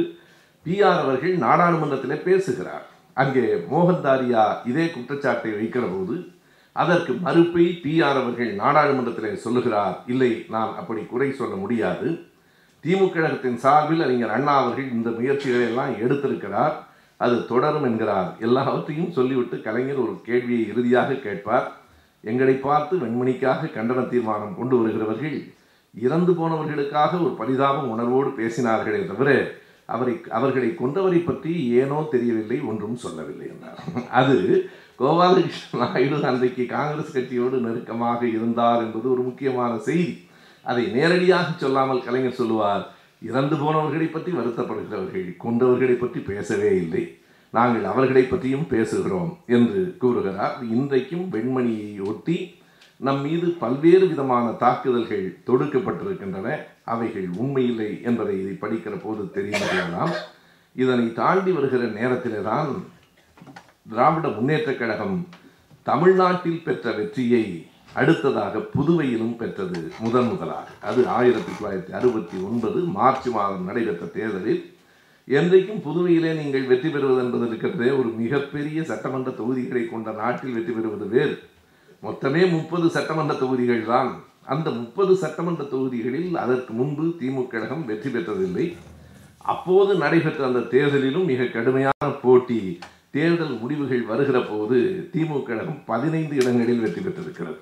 பிஆர் 0.67 1.00
அவர்கள் 1.05 1.35
நாடாளுமன்றத்தில் 1.47 2.25
பேசுகிறார். 2.29 2.85
அங்கே 3.23 3.45
மோகன்தாரியா 3.73 4.45
இதே 4.71 4.87
குற்றச்சாட்டை 4.95 5.53
வைக்கிற 5.59 5.85
போது 5.93 6.17
அதற்கு 6.76 7.12
மறுப்பை 7.26 7.67
பிஆர் 7.85 8.19
அவர்கள் 8.23 8.50
நாடாளுமன்றத்தில் 8.62 9.43
சொல்லுகிறார். 9.45 9.97
இல்லை 10.12 10.33
நான் 10.55 10.73
அப்படி 10.81 11.03
குறை 11.12 11.29
சொல்ல 11.41 11.55
முடியாது. 11.62 12.09
திமுக 12.85 13.12
கழகத்தின் 13.12 13.62
சார்பில் 13.62 14.05
அறிஞர் 14.07 14.35
அண்ணா 14.35 14.55
அவர்கள் 14.62 14.93
இந்த 14.97 15.11
முயற்சிகளை 15.19 15.65
எல்லாம் 15.71 15.95
எடுத்திருக்கிறார். 16.05 16.75
அது 17.20 17.37
தொடரும் 17.50 17.87
என்கிறார். 17.88 18.30
எல்லாவற்றையும் 18.46 19.14
சொல்லிவிட்டு 19.18 19.58
கலைஞர் 19.66 20.00
ஒரு 20.04 20.14
கேள்வியை 20.28 20.64
இறுதியாக 20.73 21.20
கேட்பார். 21.26 21.66
எங்களை 22.30 22.54
பார்த்து 22.66 22.94
வெண்மணிக்காக 23.02 23.70
கண்டன 23.76 24.00
தீர்மானம் 24.12 24.56
கொண்டு 24.58 24.75
வருகிறவர்கள் 24.78 25.37
இறந்து 25.94 26.32
போனவர்களுக்காக 26.38 27.12
ஒரு 27.25 27.32
பரிதாபம் 27.40 27.92
உணர்வோடு 27.94 28.30
பேசினார்களே 28.40 29.00
தவிர 29.11 29.30
அவரை 29.94 30.14
அவர்களை 30.37 30.68
கொண்டவரை 30.78 31.20
பற்றி 31.25 31.52
ஏனோ 31.80 31.99
தெரியவில்லை 32.14 32.58
ஒன்றும் 32.70 32.99
சொல்லவில்லை 33.04 33.46
என்றார். 33.52 33.80
அது 34.20 34.37
கோபாலகிருஷ்ண 35.00 35.78
நாயுடு 35.82 36.18
அன்றைக்கு 36.30 36.64
காங்கிரஸ் 36.76 37.14
கட்சியோடு 37.16 37.56
நெருக்கமாக 37.66 38.20
இருந்தார் 38.37 38.82
என்பது 38.85 39.06
ஒரு 39.14 39.23
முக்கியமான 39.28 39.73
செய்தி. 39.88 40.14
அதை 40.66 40.85
நேரடியாக 40.96 41.49
சொல்லாமல் 41.64 42.04
கலைஞர் 42.06 42.38
சொல்லுவார் 42.40 42.85
இறந்து 43.23 43.56
போனவர்களை 43.56 44.06
பற்றி 44.12 44.32
வருத்தப்படுகிறவர்கள் 44.32 45.37
கொண்டவர்களை 45.44 45.96
பற்றி 45.99 46.20
பேசவே 46.20 46.76
இல்லை. 46.76 47.18
நாங்கள் 47.50 47.85
அவர்களை 47.85 48.23
பற்றியும் 48.23 48.66
பேசுகிறோம் 48.70 49.37
என்று 49.46 49.96
கூறுகிறார். 49.99 50.64
இன்றைக்கும் 50.70 51.32
வெண்மணியை 51.32 52.04
ஒட்டி 52.04 52.54
நம் 52.96 53.20
மீது 53.20 53.49
பல்வேறு 53.50 54.06
விதமான 54.06 54.50
தாக்குதல்கள் 54.50 55.38
தொடுக்கப்பட்டிருக்கின்றன. 55.46 56.56
அவைகள் 56.85 57.28
உண்மையில்லை 57.28 58.02
என்பதை 58.02 58.40
இதை 58.40 58.54
படிக்கிற 58.61 59.00
போது 59.02 59.30
தெரிந்து 59.30 59.58
கொள்ளலாம் 59.58 60.12
இதனை 60.73 61.12
தாண்டி 61.12 61.52
வருகிற 61.52 61.85
நேரத்திலே 61.87 62.42
தான் 62.42 62.85
திராவிட 63.90 64.28
முன்னேற்றக் 64.28 64.78
கழகம் 64.78 65.28
தமிழ்நாட்டில் 65.82 66.62
பெற்ற 66.62 66.92
வெற்றியை 66.92 67.66
அடுத்ததாக 67.95 68.59
புதுவையிலும் 68.75 69.37
பெற்றது 69.37 69.90
முதன் 70.00 70.28
முதலாக. 70.31 70.66
அது 70.81 71.09
ஆயிரத்தி 71.09 71.52
தொள்ளாயிரத்தி 71.52 71.90
அறுபத்தி 71.90 72.37
ஒன்பது 72.38 72.81
மார்ச் 72.81 73.26
மாதம் 73.26 73.64
நடைபெற்ற 73.64 74.07
தேர்தலில் 74.07 74.75
என்றைக்கும் 75.28 75.83
புதுவையிலே 75.87 76.33
நீங்கள் 76.40 76.66
வெற்றி 76.66 76.88
பெறுவது 76.88 77.25
என்பது 77.25 77.47
இருக்கிறதே 77.47 77.90
ஒரு 77.99 78.09
மிகப்பெரிய 78.09 78.83
சட்டமன்ற 78.83 79.31
தொகுதிகளை 79.31 79.88
கொண்ட 79.88 80.11
நாட்டில் 80.12 80.52
வெற்றி 80.52 80.73
பெறுவது 80.73 81.07
வேறு. 81.09 81.37
மொத்தமே 82.02 82.50
முப்பது 82.50 82.88
சட்டமன்ற 82.97 83.35
தொகுதிகள் 83.35 83.85
தான். 83.85 84.11
அந்த 84.45 84.71
முப்பது 84.71 85.16
சட்டமன்ற 85.16 85.64
தொகுதிகளில் 85.64 86.37
அதற்கு 86.37 86.73
முன்பு 86.73 87.07
திமுக 87.21 87.47
கழகம் 87.47 87.85
வெற்றி 87.85 88.11
பெற்றதில்லை. 88.11 88.66
அப்போது 89.38 89.95
நடைபெற்ற 89.95 90.47
அந்த 90.47 90.61
தேர்தலிலும் 90.75 91.25
மிக 91.25 91.45
கடுமையான 91.45 92.11
போட்டி 92.23 92.78
தேர்தல் 93.11 93.59
முடிவுகள் 93.61 94.02
வருகிற 94.02 94.38
போது 94.40 94.78
திமுக 95.12 95.43
கழகம் 95.43 95.81
பதினைந்து 95.87 96.37
இடங்களில் 96.37 96.81
வெற்றி 96.81 97.00
பெற்றிருக்கிறது. 97.00 97.59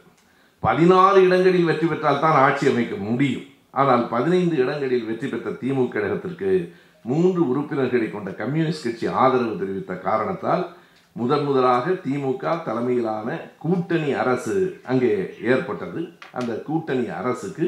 பதினாறு 0.67 1.19
இடங்களில் 1.27 1.69
வெற்றி 1.69 1.87
பெற்றால் 1.89 2.21
தான் 2.25 2.39
ஆட்சி 2.45 2.65
அமைக்க 2.71 2.95
முடியும். 3.07 3.47
ஆனால் 3.81 4.05
பதினைந்து 4.13 4.57
இடங்களில் 4.65 5.09
வெற்றி 5.09 5.29
பெற்ற 5.29 5.49
திமுக 5.63 5.89
கழகத்திற்கு 5.95 6.51
மூன்று 7.11 7.41
உறுப்பினர்களை 7.51 8.07
கொண்ட 8.11 8.31
கம்யூனிஸ்ட் 8.41 8.87
கட்சி 8.87 9.07
ஆதரவு 9.23 9.55
தெரிவித்த 9.63 9.95
காரணத்தால் 10.07 10.63
முதன் 11.17 11.45
முதலாக 11.47 11.91
திமுக 12.05 12.55
தலைமையிலான 12.69 13.29
கூட்டணி 13.65 14.11
அரசு 14.23 14.57
அங்கே 14.93 15.11
ஏற்பட்டது. 15.51 16.01
அந்த 16.39 16.53
கூட்டணி 16.69 17.05
அரசுக்கு 17.19 17.67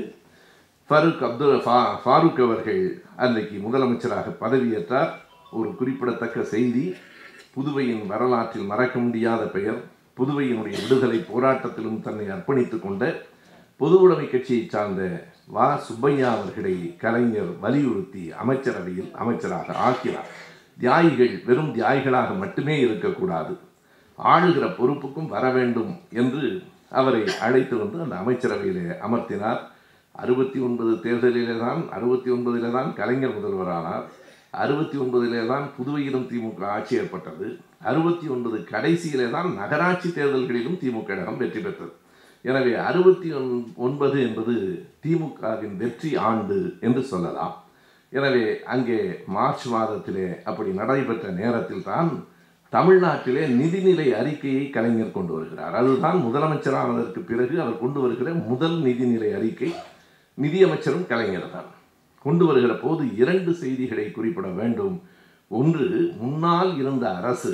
ஃபருக் 0.88 1.22
அப்துல் 1.28 1.60
ஃபா 1.66 1.78
ஃபாரூக் 2.04 2.40
அவர்கள் 2.46 2.82
அன்றைக்கு 3.24 3.58
முதலமைச்சராக 3.66 4.34
பதவியேற்றார். 4.44 5.12
ஒரு 5.58 5.70
குறிப்பிடத்தக்க 5.80 6.44
செய்தி 6.54 6.84
புதுவையின் 7.56 8.06
வரலாற்றில் 8.12 8.70
மறக்க 8.72 8.96
முடியாத 9.06 9.42
பெயர். 9.56 9.78
புதுவையினுடைய 10.16 10.76
விடுதலை 10.82 11.18
போராட்டத்திலும் 11.18 12.00
தன்னை 12.00 12.26
அர்ப்பணித்துக் 12.26 12.82
கொண்ட 12.82 13.22
பொது 13.76 14.00
உடைமை 14.00 14.30
கட்சியை 14.30 14.66
சார்ந்த 14.68 15.24
வா. 15.46 15.76
சுப்பையா 15.76 16.30
அவர்களை 16.36 16.96
கலைஞர் 16.96 17.58
வலியுறுத்தி 17.60 18.32
அமைச்சரவையில் 18.32 19.10
அமைச்சராக 19.14 19.72
ஆக்கினார். 19.72 20.28
தியாகிகள் 20.78 21.42
வெறும் 21.46 21.74
தியாகிகளாக 21.74 22.38
மட்டுமே 22.38 22.80
இருக்கக்கூடாது. 22.80 23.58
ஆளுகிற 24.24 24.76
பொறுப்புக்கும் 24.76 25.26
வர 25.26 25.50
வேண்டும் 25.50 26.00
என்று 26.12 26.62
அவரை 26.90 27.22
அழைத்து 27.40 27.76
வந்து 27.76 27.98
அந்த 28.02 28.16
அமைச்சரவையிலே 28.16 28.86
அமர்த்தினார். 29.06 29.60
அறுபத்தி 30.12 30.58
ஒன்பது 30.60 30.92
தேர்தலிலே 30.92 31.58
தான் 31.58 31.90
அறுபத்தி 31.90 32.30
ஒன்பதிலே 32.30 32.72
தான் 32.72 32.94
கலைஞர் 32.94 33.38
முதல்வரானார். 33.38 34.06
அறுபத்தி 34.62 34.96
ஒன்பதிலே 35.04 35.42
தான் 35.52 35.66
புதுவையிலும் 35.76 36.26
திமுக 36.30 36.64
ஆட்சி 36.76 36.94
ஏற்பட்டது. 37.00 37.46
அறுபத்தி 37.90 38.26
ஒன்பது 38.34 38.58
கடைசியிலே 38.72 39.26
தான் 39.36 39.48
நகராட்சி 39.60 40.08
தேர்தல்களிலும் 40.18 40.78
திமுக 40.82 41.06
கழகம் 41.08 41.40
வெற்றி 41.42 41.60
பெற்றது. 41.66 41.92
எனவே 42.44 42.72
அறுபத்தி 42.88 43.28
ஒன்பது 43.86 44.16
என்பது 44.26 44.54
திமுகவின் 45.04 45.76
வெற்றி 45.82 46.10
ஆண்டு 46.28 46.58
என்று 46.86 47.02
சொல்லலாம். 47.12 47.54
எனவே 48.16 48.44
அங்கே 48.74 48.98
மார்ச் 49.36 49.66
மாதத்திலே 49.74 50.26
அப்படி 50.48 50.70
நடைபெற்ற 50.80 51.28
நேரத்தில் 51.40 51.86
தான் 51.90 52.10
தமிழ்நாட்டிலே 52.72 53.42
நிதிநிலை 53.58 54.06
அறிக்கையை 54.20 54.64
கலைஞர் 54.76 55.16
கொண்டு 55.16 55.32
வருகிறார். 55.36 55.74
அதுதான் 55.80 56.18
முதலமைச்சரானதற்கு 56.26 57.20
பிறகு 57.30 57.54
அவர் 57.64 57.82
கொண்டு 57.84 57.98
வருகிற 58.04 58.28
முதல் 58.50 58.76
நிதிநிலை 58.86 59.30
அறிக்கை. 59.38 59.70
நிதியமைச்சரும் 60.44 61.08
கலைஞர் 61.12 61.52
தான். 61.56 61.68
கொண்டு 62.24 62.44
வருகிற 62.48 62.72
போது 62.76 63.02
இரண்டு 63.22 63.50
செய்திகளை 63.62 64.06
குறிப்பிட 64.10 64.48
வேண்டும். 64.60 64.96
ஒன்று 65.50 65.86
முன்னால் 66.20 66.70
இருந்த 66.80 67.04
அரசு 67.20 67.50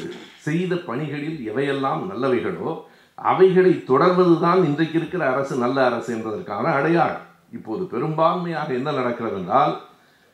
செய்த 0.47 0.75
பணிகளில் 0.89 1.39
எவையெல்லாம் 1.51 2.03
நல்லவைகளோ 2.11 2.71
அவைகளை 3.19 3.73
தொடர்வதுதான் 3.91 4.61
இன்றைக்கு 4.69 4.97
இருக்கிற 5.01 5.23
அரசு 5.33 5.55
நல்ல 5.65 5.79
அரசு 5.89 6.11
என்பதற்கான 6.17 6.65
அடையாளம். 6.79 7.27
இப்போது 7.57 7.83
பெரும்பான்மையாக 7.95 8.69
என்ன 8.79 8.91
நடக்கிறது 8.99 9.37
என்றால் 9.41 9.75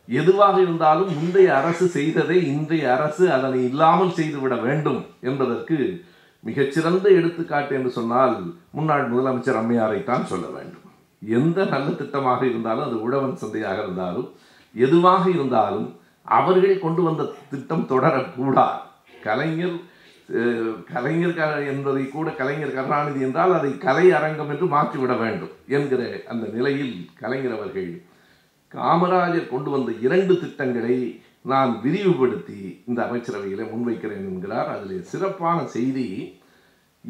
எதுவாக 0.09 0.57
இருந்தாலும் 0.65 1.11
முந்தைய 1.17 1.49
அரசு 1.61 1.87
செய்ததை 1.97 2.37
இன்றைய 2.53 2.85
அரசு 2.97 3.25
அதனை 3.37 3.59
இல்லாமல் 3.71 4.15
செய்துவிட 4.19 4.55
வேண்டும் 4.67 5.01
என்பதற்கு 5.29 5.79
மிகச்சிறந்த 6.45 7.07
எடுத்துக்காட்டு 7.19 7.73
என்று 7.79 7.91
சொன்னால் 7.97 8.37
முன்னாள் 8.77 9.05
முதலமைச்சர் 9.13 9.61
அம்மையாரைத்தான் 9.61 10.31
சொல்ல 10.33 10.47
வேண்டும். 10.57 10.78
எந்த 11.23 11.65
நல்ல 11.65 11.91
திட்டமாக 11.91 12.43
இருந்தாலும் 12.43 12.85
அது 12.85 13.03
உழவன் 13.03 13.37
சந்தையாக 13.37 13.83
இருந்தாலும் 13.83 14.33
எதுவாக 14.75 15.31
இருந்தாலும் 15.31 15.97
அவர்கள் 16.23 16.79
கொண்டு 16.79 17.03
வந்த 17.03 17.33
திட்டம் 17.51 17.89
தொடரக்கூடாது 17.89 18.81
கலைஞர் 19.23 19.79
கலைஞர் 20.93 21.35
க 21.35 21.63
என்பதை 21.63 22.09
கூட 22.09 22.31
கலைஞர் 22.31 22.75
கருணாநிதி 22.75 23.21
என்றால் 23.21 23.53
அதை 23.53 23.79
கலை 23.79 24.13
அரங்கம் 24.13 24.49
என்று 24.49 24.67
மாற்றிவிட 24.67 25.17
வேண்டும் 25.17 25.55
என்கிற 25.67 26.23
அந்த 26.27 26.47
நிலையில் 26.47 27.09
கலைஞர் 27.15 27.53
அவர்கள் 27.53 28.03
காமராஜர் 28.75 29.49
கொண்டு 29.49 29.71
வந்த 29.71 29.93
இரண்டு 29.93 30.41
திட்டங்களை 30.41 31.21
நான் 31.43 31.81
விரிவுபடுத்தி 31.83 32.83
இந்த 32.87 33.03
அமைச்சரவையில் 33.07 33.71
முன்வைக்கிறேன் 33.73 34.27
என்கிறார். 34.31 34.69
அதில் 34.69 35.03
சிறப்பான 35.03 35.67
செய்தி 35.67 36.38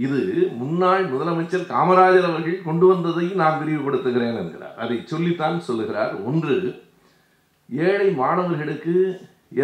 இது 0.04 0.18
முன்னாள் 0.60 1.04
முதலமைச்சர் 1.12 1.70
காமராஜர் 1.70 2.28
அவர்கள் 2.30 2.66
கொண்டு 2.66 2.86
வந்ததை 2.90 3.24
நான் 3.40 3.60
விரிவுபடுத்துகிறேன் 3.60 4.36
என்கிறார். 4.42 4.76
அதை 4.82 4.96
சொல்லித்தான் 5.12 5.56
சொல்லுகிறார். 5.68 6.12
ஒன்று 6.30 6.56
ஏழை 7.88 8.08
மாணவர்களுக்கு 8.20 8.94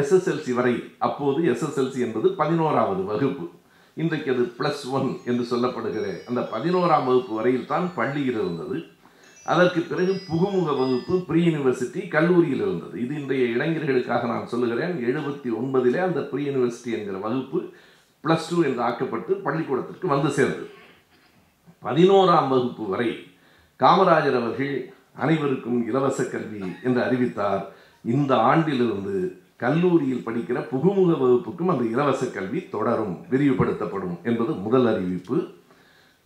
எஸ்எஸ்எல்சி 0.00 0.52
வரை 0.58 0.74
அப்போது 1.06 1.40
எஸ்எஸ்எல்சி 1.52 2.00
என்பது 2.06 2.30
பதினோராவது 2.40 3.02
வகுப்பு. 3.10 3.46
இன்றைக்கு 4.02 4.28
அது 4.34 4.44
ப்ளஸ் 4.58 4.82
ஒன் 4.96 5.08
என்று 5.30 5.44
சொல்லப்படுகிற 5.52 6.06
அந்த 6.30 6.40
பதினோராம் 6.54 7.06
வகுப்பு 7.10 7.32
வரையில் 7.38 7.70
தான் 7.72 7.86
பள்ளியில் 7.98 8.40
இருந்தது. 8.42 8.76
அதற்கு 9.52 9.80
பிறகு 9.88 10.12
புகுமுக 10.28 10.68
வகுப்பு 10.82 11.14
ப்ரீ 11.28 11.40
யூனிவர்சிட்டி 11.48 12.02
கல்லூரியில் 12.14 12.62
இருந்தது. 12.66 12.94
இது 13.04 13.14
இன்றைய 13.20 13.46
இளைஞர்களுக்காக 13.56 14.28
நான் 14.32 14.50
சொல்லுகிறேன். 14.52 14.94
எழுபத்தி 15.08 15.50
ஒன்பதிலே 15.60 16.00
அந்த 16.08 16.20
ப்ரீ 16.30 16.42
யூனிவர்சிட்டி 16.48 16.92
என்கிற 16.98 17.18
வகுப்பு 17.26 17.60
ப்ளஸ் 18.24 18.48
டூ 18.50 18.62
என்று 18.62 18.82
ஆக்கப்பட்டு 18.82 19.32
பள்ளிக்கூடத்திற்கு 19.46 20.08
வந்து 20.08 20.30
சேர்ந்தது. 20.30 20.66
பதினோராம் 21.82 22.48
வகுப்பு 22.48 22.84
வரை 22.88 23.08
காமராஜர் 23.80 24.36
அவர்கள் 24.40 24.74
அனைவருக்கும் 25.16 25.86
இலவச 25.88 26.24
கல்வி 26.24 26.60
என்று 26.82 27.02
அறிவித்தார். 27.02 27.64
இந்த 28.04 28.36
ஆண்டிலிருந்து 28.36 29.42
கல்லூரியில் 29.56 30.24
படிக்கிற 30.26 30.58
புகுமுக 30.70 31.10
வகுப்புக்கும் 31.20 31.70
அந்த 31.72 31.84
இலவச 31.84 32.24
கல்வி 32.26 32.68
தொடரும் 32.68 33.14
விரிவுபடுத்தப்படும் 33.30 34.16
என்பது 34.22 34.52
முதல் 34.52 34.86
அறிவிப்பு. 34.94 35.36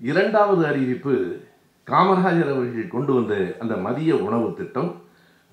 இரண்டாவது 0.01 0.67
அறிவிப்பு 0.67 1.15
காமராஜர் 1.87 2.51
அவர்கள் 2.55 2.89
கொண்டு 2.89 3.13
வந்த 3.15 3.35
அந்த 3.59 3.77
மதிய 3.77 4.17
உணவு 4.17 4.55
திட்டம். 4.57 4.91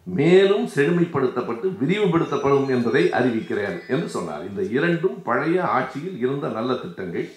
மேலும் 0.07 0.65
செழுமைப்படுத்தப்பட்டு 0.75 1.67
விரிவுபடுத்தப்படும் 1.81 2.67
என்பதை 2.75 3.03
அறிவிக்கிறேன் 3.19 3.77
என்று 3.93 4.09
சொன்னார். 4.09 4.43
இந்த 4.49 4.61
இரண்டும் 4.77 5.17
பழைய 5.23 5.57
ஆட்சியில் 5.77 6.17
இருந்த 6.25 6.47
நல்ல 6.57 6.73
திட்டங்கள். 6.83 7.27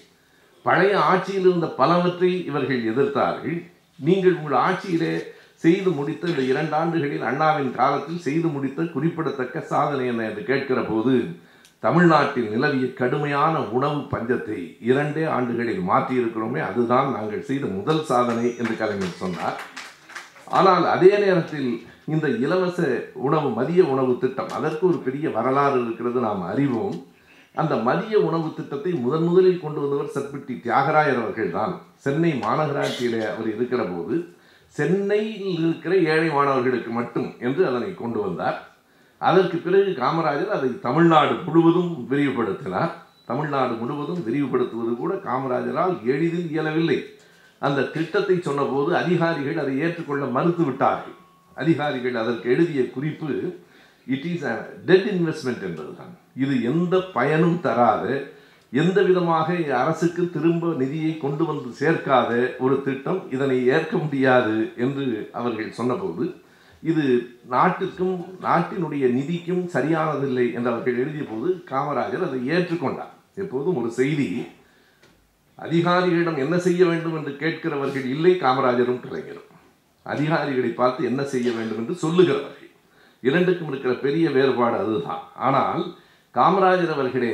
பழைய 0.65 0.95
ஆட்சியில் 1.11 1.47
இருந்த 1.49 1.67
பலவற்றை 1.81 2.31
இவர்கள் 2.51 2.83
எதிர்த்தார்கள். 2.93 3.59
நீங்கள் 3.99 4.39
உங்கள் 4.41 4.59
ஆட்சியிலே 4.67 5.15
செய்து 5.65 5.91
முடித்த 5.91 6.25
இந்த 6.29 6.43
இரண்டு 6.51 6.75
ஆண்டுகளில் 6.81 7.25
அண்ணாவின் 7.29 7.73
காலத்தில் 7.79 8.25
செய்து 8.27 8.49
முடித்த 8.57 8.85
குறிப்பிடத்தக்க 8.97 9.61
சாதனை 9.73 10.05
என்ன 10.07 10.23
என்று 10.31 10.43
கேட்கிற 10.51 10.81
போது 10.91 11.15
தமிழ்நாட்டில் 11.83 12.49
நிலவிய 12.53 12.87
கடுமையான 13.01 13.55
உணவு 13.77 14.01
பஞ்சத்தை 14.13 14.61
இரண்டே 14.91 15.25
ஆண்டுகளில் 15.37 15.83
மாற்றியிருக்கிறோமே 15.91 16.61
அதுதான் 16.69 17.09
நாங்கள் 17.17 17.47
செய்த 17.51 17.67
முதல் 17.79 18.05
சாதனை 18.11 18.47
என்று 18.61 18.75
கலைஞர் 18.81 19.21
சொன்னார். 19.25 19.59
ஆனால் 20.59 20.85
அதே 20.95 21.13
நேரத்தில் 21.25 21.71
இந்த 22.15 22.27
இலவச 22.45 22.79
உணவு 23.27 23.49
மதிய 23.59 23.81
உணவு 23.93 24.13
திட்டம் 24.23 24.53
அதற்கு 24.59 24.85
ஒரு 24.91 24.99
பெரிய 25.07 25.27
வரலாறு 25.37 25.79
இருக்கிறது 25.85 26.19
நாம் 26.27 26.43
அறிவோம். 26.53 26.97
அந்த 27.55 27.75
மதிய 27.89 28.17
உணவு 28.29 28.49
திட்டத்தை 28.59 28.93
முதன் 29.05 29.27
முதலில் 29.29 29.63
கொண்டு 29.65 29.81
வந்தவர் 29.83 30.15
சர்பிட்டி 30.17 30.55
தியாகராயர் 30.65 31.21
அவர்கள் 31.23 31.51
தான். 31.59 31.75
சென்னை 32.05 32.33
மாநகராட்சியில் 32.45 33.19
அவர் 33.33 33.49
இருக்கிற 33.55 33.83
போது 33.93 34.17
சென்னையில் 34.79 35.51
இருக்கிற 35.59 35.93
ஏழை 36.13 36.31
மாணவர்களுக்கு 36.37 36.91
மட்டும் 36.99 37.29
என்று 37.47 37.63
அதனை 37.71 37.91
கொண்டு 38.01 38.19
வந்தார். 38.25 38.59
அதற்கு 39.21 39.57
பிறகு 39.67 39.93
காமராஜர் 40.03 40.57
அதை 40.57 40.71
தமிழ்நாடு 40.89 41.35
முழுவதும் 41.47 41.93
விரிவுபடுத்தினார். 42.11 42.93
தமிழ்நாடு 43.31 43.73
முழுவதும் 43.81 44.25
விரிவுபடுத்துவது 44.27 44.93
கூட 44.97 45.15
காமராஜரால் 45.29 45.95
எளிதில் 46.13 46.51
இயலவில்லை. 46.55 46.99
அந்த 47.63 47.89
திட்டத்தை 47.95 48.37
சொன்னபோது 48.49 48.91
அதிகாரிகள் 49.03 49.63
அதை 49.63 49.75
ஏற்றுக்கொள்ள 49.85 50.25
மறுத்து 50.37 50.65
விட்டார்கள் 50.65 51.17
அதிகாரிகள் 51.63 52.17
அதற்கு 52.23 52.47
எழுதிய 52.55 52.83
குறிப்பு 52.97 53.31
it 54.07 54.27
is 54.33 54.45
a 54.53 54.57
dead 54.89 55.09
investment 55.15 55.65
என்பதுதான். 55.69 56.13
இது 56.43 56.55
எந்த 56.73 56.95
பயனும் 57.17 57.61
தராத 57.67 58.05
எந்த 58.73 58.99
விதமாக 59.09 59.55
அரசுக்கு 59.83 60.23
திரும்ப 60.35 60.73
நிதியை 60.81 61.13
கொண்டு 61.23 61.45
வந்து 61.51 61.69
சேர்க்காத 61.81 62.33
ஒரு 62.65 62.77
திட்டம் 62.87 63.21
இதனை 63.35 63.57
ஏற்க 63.77 63.95
முடியாது 64.03 64.57
என்று 64.85 65.07
அவர்கள் 65.41 65.77
சொன்னபோது 65.79 66.25
இது 66.83 67.05
நாட்டுக்கும் 67.55 68.17
நாட்டினுடைய 68.45 69.05
நிதிக்கும் 69.17 69.65
சரியானதில்லை 69.77 70.47
என்று 70.57 70.71
அவர்கள் 70.73 71.01
எழுதிய 71.03 71.25
போது 71.31 71.49
காமராஜர் 71.71 72.27
அதை 72.29 72.41
ஏற்றுக்கொண்டார். 72.55 73.15
எப்போதும் 73.43 73.79
ஒரு 73.83 73.91
செய்தி 74.01 74.29
அதிகாரிகளிடம் 75.59 76.41
என்ன 76.45 76.55
செய்ய 76.67 76.83
வேண்டும் 76.91 77.17
என்று 77.19 77.33
கேட்கிறவர்கள் 77.43 78.07
இல்லை 78.15 78.33
காமராஜரும் 78.45 79.03
கலைஞரும். 79.05 79.48
அதிகாரிகளை 80.13 80.71
பார்த்து 80.81 81.01
என்ன 81.11 81.23
செய்ய 81.33 81.49
வேண்டும் 81.59 81.81
என்று 81.83 81.95
சொல்லுகிறவர்கள் 82.05 82.67
இரண்டுக்கும் 83.23 83.71
இருக்கிற 83.71 83.93
பெரிய 84.05 84.27
வேறுபாடு 84.31 84.77
அதுதான். 84.83 85.23
ஆனால் 85.47 85.83
காமராஜர் 86.35 86.93
அவர்களே 86.97 87.33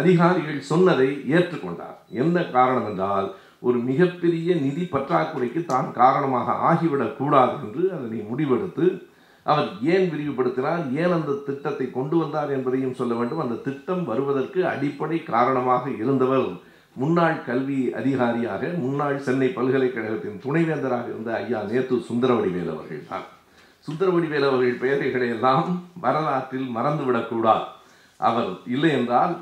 அதிகாரிகள் 0.00 0.68
சொன்னதை 0.70 1.08
ஏற்றுக்கொண்டார். 1.36 1.96
என்ன 2.22 2.36
காரணம் 2.56 2.86
என்றால் 2.90 3.28
ஒரு 3.60 3.78
மிகப்பெரிய 3.88 4.54
நிதி 4.64 4.84
பற்றாக்குறைக்கு 4.84 5.60
தான் 5.64 5.88
காரணமாக 5.92 6.56
ஆகிவிடக் 6.68 7.18
கூடாது 7.18 7.54
என்று 7.64 7.82
அதனை 7.96 8.20
முடிவெடுத்து 8.30 8.86
அவர் 9.46 9.68
ஏன் 9.94 10.06
விரிவுபடுத்தினார் 10.12 10.82
ஏன் 11.00 11.14
அந்த 11.16 11.38
திட்டத்தை 11.46 11.86
கொண்டு 11.90 12.16
வந்தார் 12.16 12.50
என்பதையும் 12.56 12.98
சொல்ல 13.00 13.14
வேண்டும். 13.14 13.42
அந்த 13.44 13.56
திட்டம் 13.66 14.04
வருவதற்கு 14.10 14.60
அடிப்படை 14.72 15.18
காரணமாக 15.34 15.84
இருந்தவர் 16.02 16.46
முன்னாள் 16.96 17.44
கல்வி 17.44 17.92
அதிகாரியாக 17.92 18.66
முன்னாள் 18.66 19.18
சென்னை 19.18 19.48
பல்கலைக்கழகத்தின் 19.48 20.40
துணைவேந்தராக 20.44 21.06
இருந்த 21.08 21.34
ஐயா 21.34 21.62
நேத்து 21.62 21.96
சுந்தரவடிவேல் 21.96 22.70
அவர்கள் 22.74 23.08
தான். 23.08 23.24
சுந்தரவடிவேல் 23.88 24.46
அவர்கள் 24.48 24.74
பெயர்களை 24.74 25.28
எல்லாம் 25.28 25.86
வரலாற்றில் 26.00 26.68
மறந்துவிடக்கூடாது 26.76 27.64
அவர் 28.16 28.50
இல்லை 28.66 28.90
என்றால் 28.90 29.36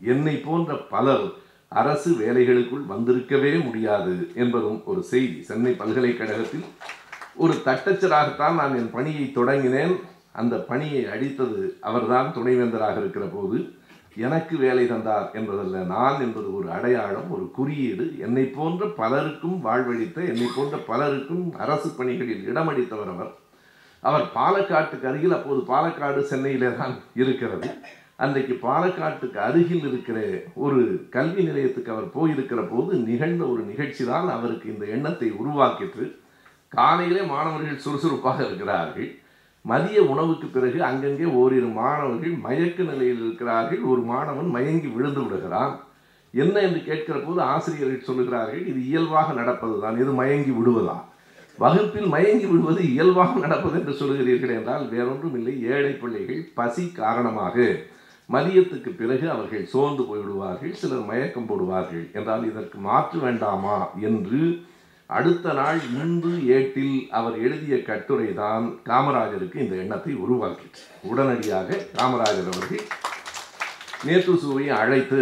என்னை 0.00 0.36
போன்ற 0.36 0.76
பலர் 0.76 1.32
அரசு 1.68 2.10
வேலைகளுக்குள் 2.12 2.84
வந்திருக்கவே 2.88 3.64
முடியாது 3.64 4.30
என்பதும் 4.34 4.82
ஒரு 4.84 5.02
செய்தி. 5.02 5.42
சென்னை 5.42 5.72
பல்கலைக்கழகத்தில் 5.72 6.66
ஒரு 7.34 7.54
தட்டச்சராகத்தான் 7.64 8.54
நான் 8.54 8.76
என் 8.76 8.90
பணியை 8.90 9.32
தொடங்கினேன். 9.34 9.96
அந்த 10.32 10.56
பணியை 10.56 11.04
அடித்தது 11.04 11.76
அவர்தான் 11.80 12.32
துணைவேந்தராக 12.36 12.98
இருக்கிற 12.98 13.24
போது 13.26 13.75
எனக்கு 14.24 14.54
வேலை 14.64 14.84
தந்தார் 14.86 15.26
என்பதல்ல 15.38 15.82
நான் 15.94 16.20
என்பது 16.20 16.48
ஒரு 16.58 16.68
அடையாளம் 16.76 17.28
ஒரு 17.36 17.44
குறியீடு. 17.56 18.04
என்னை 18.26 18.44
போன்ற 18.58 18.86
பலருக்கும் 19.00 19.58
வாழ்வழித்த 19.66 20.18
என்னை 20.32 20.48
போன்ற 20.56 20.76
பலருக்கும் 20.90 21.44
அரசு 21.64 21.88
பணிகளில் 21.98 22.46
இடமளித்தவர் 22.50 23.12
அவர். 23.14 23.32
அவர் 24.02 24.26
பாலக்காட்டுக்கு 24.34 25.08
அருகில் 25.10 25.36
அப்போது 25.38 25.60
பாலக்காடு 25.72 26.20
சென்னையிலே 26.32 26.70
தான் 26.74 26.94
இருக்கிறது. 27.22 27.68
அன்றைக்கு 28.24 28.54
பாலக்காட்டுக்கு 28.66 29.38
அருகில் 29.46 29.86
இருக்கிற 29.88 30.18
ஒரு 30.54 30.80
கல்வி 31.16 31.42
நிலையத்துக்கு 31.48 31.94
அவர் 31.94 32.08
போயிருக்கிற 32.14 32.60
போது 32.68 32.92
நிகழ்ந்த 33.08 33.44
ஒரு 33.52 33.62
நிகழ்ச்சி 33.62 34.04
தான் 34.04 34.28
அவருக்கு 34.36 34.66
இந்த 34.74 34.86
எண்ணத்தை 34.96 35.28
உருவாக்கிட்டு 35.40 36.04
காலையிலே 36.68 37.22
மாணவர்கள் 37.32 37.84
சுறுசுறுப்பாக 37.84 38.38
இருக்கிறார்கள். 38.46 39.10
மதிய 39.70 39.98
உணவுக்கு 40.12 40.46
பிறகு 40.46 40.78
அங்கங்கே 40.88 41.26
ஓரிரு 41.40 41.68
மாணவர்கள் 41.78 42.36
மயக்க 42.46 42.78
நிலையில் 42.82 43.22
இருக்கிறார்கள். 43.24 43.82
ஒரு 43.90 44.02
மாணவன் 44.12 44.50
மயங்கி 44.56 44.88
விழுந்து 44.94 45.20
விடுகிறான். 45.24 45.74
என்ன 46.34 46.54
என்று 46.66 46.80
கேட்கிற 46.88 47.16
போது 47.18 47.40
ஆசிரியர்கள் 47.52 48.06
சொல்லுகிறார்கள் 48.08 48.62
இது 48.70 48.80
இயல்பாக 48.90 49.28
நடப்பது 49.32 49.76
தான் 49.80 50.00
இது 50.02 50.12
மயங்கி 50.20 50.52
விடுவதா? 50.58 50.96
வகுப்பில் 51.58 52.08
மயங்கி 52.14 52.46
விடுவது 52.46 52.80
இயல்பாக 52.92 53.38
நடப்பது 53.38 53.76
என்று 53.80 53.92
சொல்லுகிறீர்கள் 54.00 54.54
என்றால் 54.56 54.84
வேறொன்றும் 54.88 55.36
இல்லை 55.38 55.54
ஏழை 55.74 55.92
பிள்ளைகள் 55.92 56.42
பசி 56.54 56.84
காரணமாக 56.92 57.54
மதியத்துக்கு 58.30 58.90
பிறகு 58.96 59.26
அவர்கள் 59.30 59.64
சோர்ந்து 59.64 60.02
போய்விடுவார்கள் 60.02 60.72
சிலர் 60.72 61.08
மயக்கம் 61.10 61.48
போடுவார்கள் 61.48 62.04
என்றால் 62.12 62.44
இதற்கு 62.44 62.78
மாற்று 62.78 63.18
வேண்டாமா 63.20 63.76
என்று 64.00 64.40
அடுத்த 65.10 65.52
நாள் 65.52 65.80
இந்து 66.02 66.30
ஏட்டில் 66.54 66.96
அவர் 67.18 67.34
எழுதிய 67.46 67.82
கட்டுரை 67.82 68.28
தான் 68.34 68.64
காமராஜருக்கு 68.88 69.56
இந்த 69.64 69.74
எண்ணத்தை 69.82 70.12
உருவாக்கிற்று. 70.24 70.82
உடனடியாக 71.02 71.78
காமராஜர் 71.98 72.48
அவர்கள் 72.52 72.82
நேத்து 74.06 74.70
அழைத்து 74.80 75.20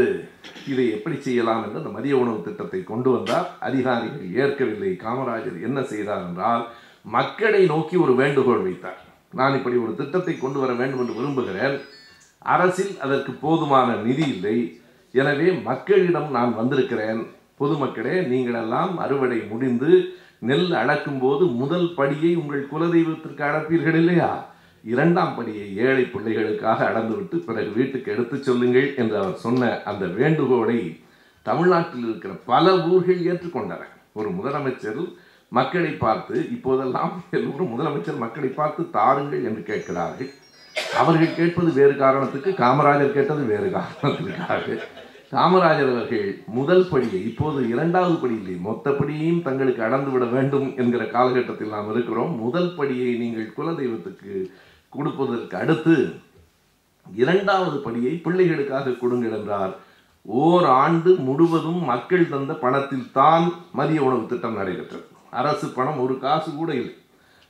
இதை 0.67 0.91
எப்படி 0.91 1.17
செய்யலாம் 1.21 1.63
என்று 1.65 1.81
அந்த 1.83 1.93
மதிய 1.97 2.15
உணவு 2.23 2.41
திட்டத்தை 2.43 2.81
கொண்டு 2.85 3.11
வந்தார். 3.11 3.47
அதிகாரிகள் 3.61 4.33
ஏற்கவில்லை. 4.43 4.93
காமராஜர் 5.05 5.59
என்ன 5.69 5.79
செய்தார் 5.83 6.25
என்றால் 6.29 6.65
மக்களை 7.17 7.63
நோக்கி 7.67 7.97
ஒரு 7.97 8.15
வேண்டுகோள் 8.23 8.67
வைத்தார். 8.67 9.01
நான் 9.31 9.55
இப்படி 9.55 9.77
ஒரு 9.77 9.95
திட்டத்தை 9.95 10.39
கொண்டு 10.39 10.59
வர 10.61 10.73
வேண்டும் 10.73 11.01
என்று 11.03 11.19
விரும்புகிறேன். 11.21 11.77
அரசில் 12.39 12.95
அதற்கு 12.99 13.33
போதுமான 13.33 13.97
நிதி 14.07 14.27
இல்லை. 14.29 14.59
எனவே 15.13 15.49
மக்களிடம் 15.69 16.31
நான் 16.31 16.53
வந்திருக்கிறேன். 16.61 17.23
பொதுமக்களே 17.61 18.15
நீங்களெல்லாம் 18.25 18.97
அறுவடை 18.97 19.39
முடிந்து 19.51 19.91
நெல் 20.39 20.73
அளக்கும் 20.73 21.19
போது 21.19 21.45
முதல் 21.47 21.95
படியை 21.97 22.37
உங்கள் 22.37 22.69
குலதெய்வத்திற்கு 22.73 23.43
அளப்பீர்கள் 23.43 23.95
இல்லையா? 23.95 24.47
இரண்டாம் 24.85 25.35
படியை 25.39 25.77
ஏழை 25.77 26.03
பிள்ளைகளுக்காக 26.05 26.85
அடந்துவிட்டு 26.85 27.37
பிறகு 27.37 27.71
வீட்டுக்கு 27.71 28.13
எடுத்துச் 28.13 28.43
சொல்லுங்கள் 28.43 28.95
என்று 28.97 29.17
அவர் 29.19 29.37
சொன்ன 29.37 29.83
அந்த 29.85 30.07
வேண்டுகோளை 30.07 30.79
தமிழ்நாட்டில் 31.43 32.03
இருக்கிற 32.03 32.33
பல 32.47 32.75
ஊர்கள் 32.89 33.25
ஏற்றுக்கொண்டன 33.25 33.83
ஒரு 34.13 34.29
முதலமைச்சர் 34.31 35.01
மக்களை 35.49 35.91
பார்த்து 35.91 36.51
இப்போதெல்லாம் 36.51 37.25
எல்லோரும் 37.31 37.73
முதலமைச்சர் 37.75 38.17
மக்களை 38.17 38.49
பார்த்து 38.49 38.91
தாருங்கள் 38.91 39.45
என்று 39.45 39.63
கேட்கிறார்கள். 39.63 40.31
அவர்கள் 40.97 41.35
கேட்பது 41.35 41.73
வேறு 41.73 41.97
காரணத்துக்கு 41.97 42.51
காமராஜர் 42.51 43.13
கேட்டது 43.13 43.45
வேறு 43.45 43.71
காரணத்திற்காக 43.71 44.79
காமராஜர் 45.35 45.93
அவர்கள் 45.93 46.27
முதல் 46.59 46.85
படியை 46.91 47.21
இப்போது 47.29 47.61
இரண்டாவது 47.69 48.17
படியிலே 48.23 48.55
மொத்த 48.67 48.91
படியையும் 48.91 49.41
தங்களுக்கு 49.43 49.81
அடந்து 49.83 50.11
விட 50.11 50.25
வேண்டும் 50.25 50.67
என்கிற 50.77 51.05
காலகட்டத்தில் 51.15 51.73
நாம் 51.77 51.89
இருக்கிறோம். 51.93 52.33
முதல் 52.45 52.69
படியை 52.79 53.09
நீங்கள் 53.23 53.55
குலதெய்வத்துக்கு 53.57 54.35
கொடுப்பதற்கு 54.97 55.57
அடுத்து 55.63 55.95
இரண்டாவது 57.23 57.77
படியை 57.87 58.13
பிள்ளைகளுக்காக 58.27 58.99
கொடுங்கள் 58.99 59.35
என்றார். 59.39 59.73
ஓர் 60.27 60.67
ஆண்டு 60.83 61.11
முழுவதும் 61.29 61.81
மக்கள் 61.85 62.29
தந்த 62.29 62.53
பணத்தில் 62.65 63.09
தான் 63.13 63.47
மதிய 63.79 64.03
உணவு 64.03 64.27
திட்டம் 64.27 64.59
நடைபெற்றது. 64.61 65.07
அரசு 65.41 65.67
பணம் 65.69 65.99
ஒரு 66.05 66.15
காசு 66.19 66.51
கூட 66.55 66.71
இல்லை. 66.75 66.95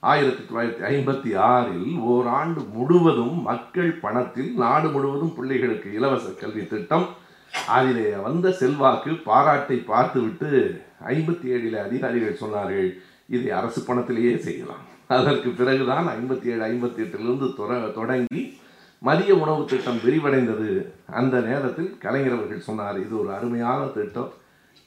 ஆயிரத்தி 0.00 0.42
தொள்ளாயிரத்தி 0.42 0.84
ஐம்பத்தி 0.92 1.30
ஆறில் 1.50 1.90
ஓராண்டு 2.12 2.62
முழுவதும் 2.76 3.36
மக்கள் 3.50 3.92
பணத்தில் 4.04 4.50
நாடு 4.62 4.88
முழுவதும் 4.88 5.34
பிள்ளைகளுக்கு 5.36 5.90
இலவச 5.98 6.26
கல்வி 6.40 6.64
திட்டம் 6.72 7.06
அதிலே 7.76 8.08
வந்த 8.26 8.46
செல்வாக்கு 8.60 9.12
பாராட்டை 9.28 9.76
பார்த்துவிட்டு 9.92 10.50
ஐம்பத்தி 11.14 11.46
ஏழில் 11.54 11.78
அதிகாரிகள் 11.86 12.40
சொன்னார்கள் 12.42 12.90
இதை 13.34 13.50
அரசு 13.58 13.80
பணத்திலேயே 13.80 14.34
செய்யலாம். 14.46 14.84
அதற்கு 15.16 15.50
பிறகுதான் 15.50 16.06
ஐம்பத்தி 16.16 16.46
ஏழு 16.52 16.62
ஐம்பத்தி 16.70 17.00
எட்டிலிருந்து 17.04 17.48
தொடங்கி 17.98 18.42
மதிய 19.02 19.32
உணவு 19.34 19.62
திட்டம் 19.70 20.00
விரிவடைந்தது. 20.04 20.70
அந்த 21.20 21.34
நேரத்தில் 21.40 21.90
கலைஞர் 22.04 22.36
அவர்கள் 22.36 22.66
சொன்னார் 22.68 22.98
இது 23.04 23.14
ஒரு 23.22 23.30
அருமையான 23.36 23.80
திட்டம். 23.96 24.32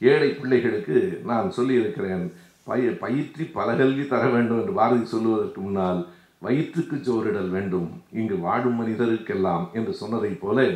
ஏழை 0.00 0.30
பிள்ளைகளுக்கு 0.40 0.98
நான் 1.30 1.48
சொல்லியிருக்கிறேன் 1.50 2.24
பய 2.68 2.90
பயிற்றி 3.02 3.44
பலகல்வி 3.58 4.04
தர 4.06 4.24
வேண்டும் 4.34 4.60
என்று 4.60 4.74
பாரதி 4.78 5.04
சொல்லுவதற்கு 5.04 5.60
முன்னால் 5.60 6.00
வயிற்றுக்கு 6.46 6.96
சோறிடல் 7.06 7.50
வேண்டும் 7.54 7.88
இங்கு 8.20 8.36
வாழும் 8.46 8.76
மனிதருக்கெல்லாம் 8.80 9.64
என்று 9.72 9.92
சொன்னதைப் 10.00 10.40
போல 10.42 10.66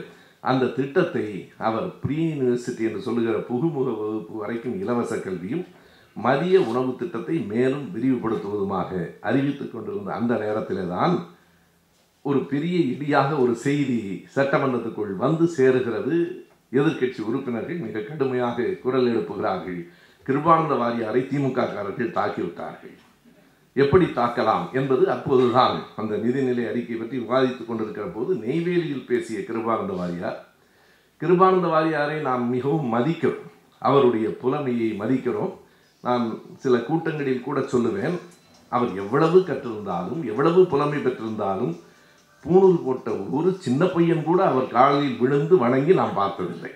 அந்த 0.51 0.71
திட்டத்தை 0.79 1.27
அவர் 1.67 1.87
ப்ரீ 2.03 2.17
யூனிவர்சிட்டி 2.29 2.83
என்று 2.89 3.01
சொல்லுகிற 3.01 3.37
புகுமுக 3.51 3.89
வகுப்பு 4.01 4.35
வரைக்கும் 4.39 4.79
இலவச 4.83 5.17
கல்வியும் 5.17 5.65
மதிய 6.17 6.57
உணவு 6.71 6.91
திட்டத்தை 7.01 7.37
மேலும் 7.53 7.85
விரிவுபடுத்துவதுமாக 7.95 8.91
அறிவித்துக் 9.21 9.73
கொண்டிருந்த 9.73 10.11
அந்த 10.13 10.33
நேரத்திலே 10.45 10.85
தான் 10.89 11.15
ஒரு 12.25 12.41
பெரிய 12.53 12.77
இடியாக 12.95 13.31
ஒரு 13.45 13.55
செய்தி 13.67 14.01
சட்டமன்றத்துக்குள் 14.35 15.15
வந்து 15.17 15.47
சேருகிறது. 15.59 16.17
எதிர்க்கட்சி 16.73 17.21
உறுப்பினர்கள் 17.29 17.81
மிக 17.87 18.05
கடுமையாக 18.09 18.67
குரல் 18.85 19.09
எழுப்புகிறார்கள். 19.13 19.81
கிருபானந்த 20.27 20.75
வாரியாரை 20.83 21.23
திமுக 21.31 21.61
காரர்கள் 21.75 22.15
தாக்கிவிட்டார்கள். 22.19 22.95
எப்படி 23.77 24.07
தாக்கலாம் 24.17 24.65
என்பது 24.79 25.05
அப்போதுதான். 25.15 25.77
அந்த 26.01 26.15
நிதிநிலை 26.25 26.65
அறிக்கை 26.71 26.97
பற்றி 26.97 27.17
விவாதித்துக் 27.19 27.69
கொண்டிருக்கிற 27.69 28.07
போது 28.07 28.33
நெய்வேலியில் 28.45 29.07
பேசிய 29.11 29.39
கிருபானந்த 29.49 29.95
வாரியார் 30.01 30.39
கிருபானந்த 31.21 31.69
வாரியாரை 31.75 32.19
நாம் 32.29 32.45
மிகவும் 32.55 32.93
மதிக்கிறோம். 32.95 33.49
அவருடைய 33.83 34.27
புலமையை 34.43 34.91
மதிக்கிறோம். 35.03 35.53
நான் 36.07 36.25
சில 36.63 36.75
கூட்டங்களில் 36.89 37.47
கூட 37.47 37.61
சொல்லுவேன் 37.73 38.17
அவர் 38.73 38.93
எவ்வளவு 39.03 39.39
கற்றிருந்தாலும் 39.49 40.21
எவ்வளவு 40.31 40.61
புலமை 40.73 40.99
பெற்றிருந்தாலும் 41.07 41.73
பூணூல் 42.45 42.85
போட்ட 42.85 43.11
ஒரு 43.37 43.49
சின்ன 43.65 43.83
பையன் 43.95 44.25
கூட 44.29 44.41
அவர் 44.51 44.69
காலில் 44.77 45.17
விழுந்து 45.21 45.55
வணங்கி 45.65 45.93
நாம் 46.01 46.19
பார்த்ததில்லை. 46.21 46.71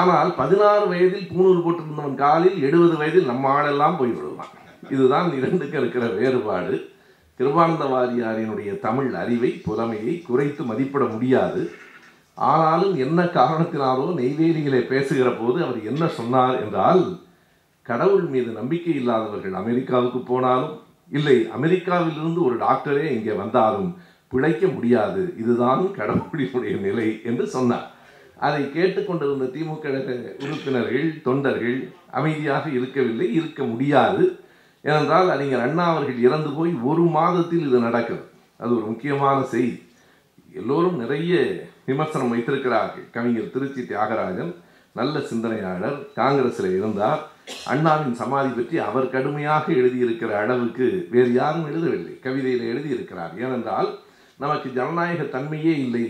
ஆனால் 0.00 0.30
பதினாறு 0.40 0.86
வயதில் 0.92 1.28
பூணூல் 1.32 1.62
போட்டிருந்தவன் 1.66 2.18
காலில் 2.24 2.58
எழுபது 2.68 2.96
வயதில் 3.02 3.30
நம்ம 3.32 3.52
ஆளெல்லாம் 3.56 3.98
போய் 4.00 4.14
விடுவான் 4.16 4.54
இதுதான் 4.90 5.28
இரண்டுக்கு 5.38 5.78
இருக்கிற 5.78 6.06
வேறுபாடு. 6.06 6.90
கிருபானந்த 7.40 7.84
வாரியாரினுடைய 7.94 8.70
தமிழ் 8.78 9.14
அறிவை 9.14 9.50
புலமையை 9.66 10.22
குறைத்து 10.22 10.62
மதிப்பிட 10.64 11.04
முடியாது. 11.04 11.70
ஆனாலும் 12.34 12.96
என்ன 12.96 13.22
காரணத்தினாலோ 13.22 14.06
நெய்வேலியிலே 14.18 14.80
பேசுகிற 14.86 15.30
போது 15.30 15.64
அவர் 15.64 15.80
என்ன 15.84 16.06
சொன்னார் 16.08 16.64
என்றால் 16.64 17.04
கடவுள் 17.82 18.22
மீது 18.22 18.50
நம்பிக்கை 18.52 18.94
இல்லாதவர்கள் 18.94 19.52
அமெரிக்காவுக்கு 19.52 20.18
போனாலும் 20.18 20.80
இல்லை 21.10 21.36
அமெரிக்காவிலிருந்து 21.58 22.40
ஒரு 22.42 22.56
டாக்டரே 22.56 23.04
இங்கே 23.16 23.32
வந்தாலும் 23.32 23.96
பிழைக்க 24.28 24.66
முடியாது. 24.66 25.22
இதுதான் 25.38 25.82
கடவுளினுடைய 25.98 26.74
நிலை 26.80 27.20
என்று 27.24 27.46
சொன்னார். 27.46 27.86
அதை 28.38 28.62
கேட்டுக்கொண்டிருந்த 28.72 29.46
திமுக 29.54 29.84
உறுப்பினர்கள் 30.44 31.06
தொண்டர்கள் 31.22 31.78
அமைதியாக 32.10 32.64
இருக்கவில்லை 32.70 33.34
இருக்க 33.34 33.62
முடியாது. 33.64 34.24
ஏனென்றால் 34.88 35.28
அறிஞர் 35.34 35.64
அண்ணா 35.66 35.84
அவர்கள் 35.92 36.24
இறந்து 36.26 36.50
போய் 36.56 36.72
ஒரு 36.90 37.04
மாதத்தில் 37.16 37.66
இது 37.68 37.78
நடக்குது. 37.86 38.22
அது 38.62 38.70
ஒரு 38.76 38.86
முக்கியமான 38.90 39.38
செய்தி. 39.54 39.76
எல்லோரும் 40.60 41.00
நிறைய 41.02 41.32
விமர்சனம் 41.88 42.32
வைத்திருக்கிறார்கள். 42.32 43.06
கவிஞர் 43.16 43.52
திருச்சி 43.54 43.82
தியாகராஜன் 43.82 44.52
நல்ல 44.98 45.20
சிந்தனையாளர் 45.30 45.98
காங்கிரஸில் 46.20 46.70
இருந்தார். 46.78 47.20
அண்ணாவின் 47.72 48.16
சமாதி 48.20 48.50
பற்றி 48.54 48.76
அவர் 48.86 49.12
கடுமையாக 49.14 49.72
எழுதியிருக்கிற 49.80 50.30
அளவுக்கு 50.42 50.86
வேறு 51.10 51.30
யாரும் 51.32 51.68
எழுதவில்லை. 51.70 52.14
கவிதையில் 52.26 52.68
எழுதியிருக்கிறார். 52.72 53.34
ஏனென்றால் 53.44 53.90
நமக்கு 54.42 54.68
ஜனநாயக 54.78 55.22
தன்மையே 55.34 55.74
இல்லை. 55.84 56.06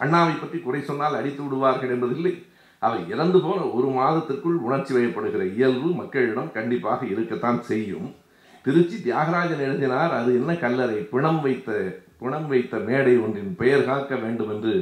அண்ணாவை 0.00 0.34
பற்றி 0.40 0.58
குறை 0.58 0.80
சொன்னால் 0.88 1.18
அடித்து 1.20 1.42
விடுவார்கள் 1.44 1.92
என்பதில்லை. 1.94 2.34
அவர் 2.82 3.02
இறந்து 3.14 3.38
போன 3.40 3.60
ஒரு 3.76 3.88
மாதத்திற்குள் 3.98 4.58
உணர்ச்சி 4.66 4.92
வயப்படுகிற 4.96 5.42
இயல்பு 5.56 5.88
மக்களிடம் 6.00 6.52
கண்டிப்பாக 6.58 7.00
இருக்கத்தான் 7.14 7.60
செய்யும். 7.70 8.08
திருச்சி 8.64 8.96
தியாகராஜன் 8.96 9.64
எழுதினார் 9.66 10.12
அது 10.18 10.34
என்ன 10.34 10.54
கல்லறை? 10.54 10.98
பிணம் 11.12 11.40
வைத்த 11.40 11.70
பிணம் 12.18 12.48
வைத்த 12.48 12.78
மேடை 12.88 13.14
ஒன்றின் 13.18 13.54
பெயர் 13.56 13.84
காக்க 13.84 14.16
வேண்டும் 14.16 14.50
என்று 14.54 14.74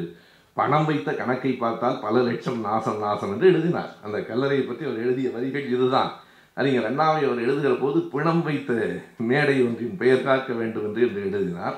பணம் 0.56 0.84
வைத்த 0.84 1.12
கணக்கை 1.12 1.52
பார்த்தால் 1.52 2.00
பல 2.00 2.22
லட்சம் 2.22 2.60
நாசம் 2.60 2.98
நாசம் 2.98 3.32
என்று 3.32 3.46
எழுதினார். 3.46 3.92
அந்த 4.02 4.18
கல்லறையை 4.18 4.64
பற்றி 4.66 4.84
அவர் 4.84 5.02
எழுதிய 5.04 5.30
வரிகள் 5.30 5.68
இதுதான். 5.68 6.10
அறிஞர் 6.54 6.88
அண்ணாவை 6.90 7.20
அவர் 7.28 7.44
எழுதுகிற 7.46 7.74
போது 7.74 7.98
பிணம் 8.00 8.42
வைத்த 8.42 8.72
மேடை 9.16 9.56
ஒன்றின் 9.62 9.96
பெயர் 9.96 10.22
காக்க 10.22 10.52
வேண்டும் 10.52 10.84
என்று 10.84 11.02
என்று 11.02 11.22
எழுதினார். 11.22 11.76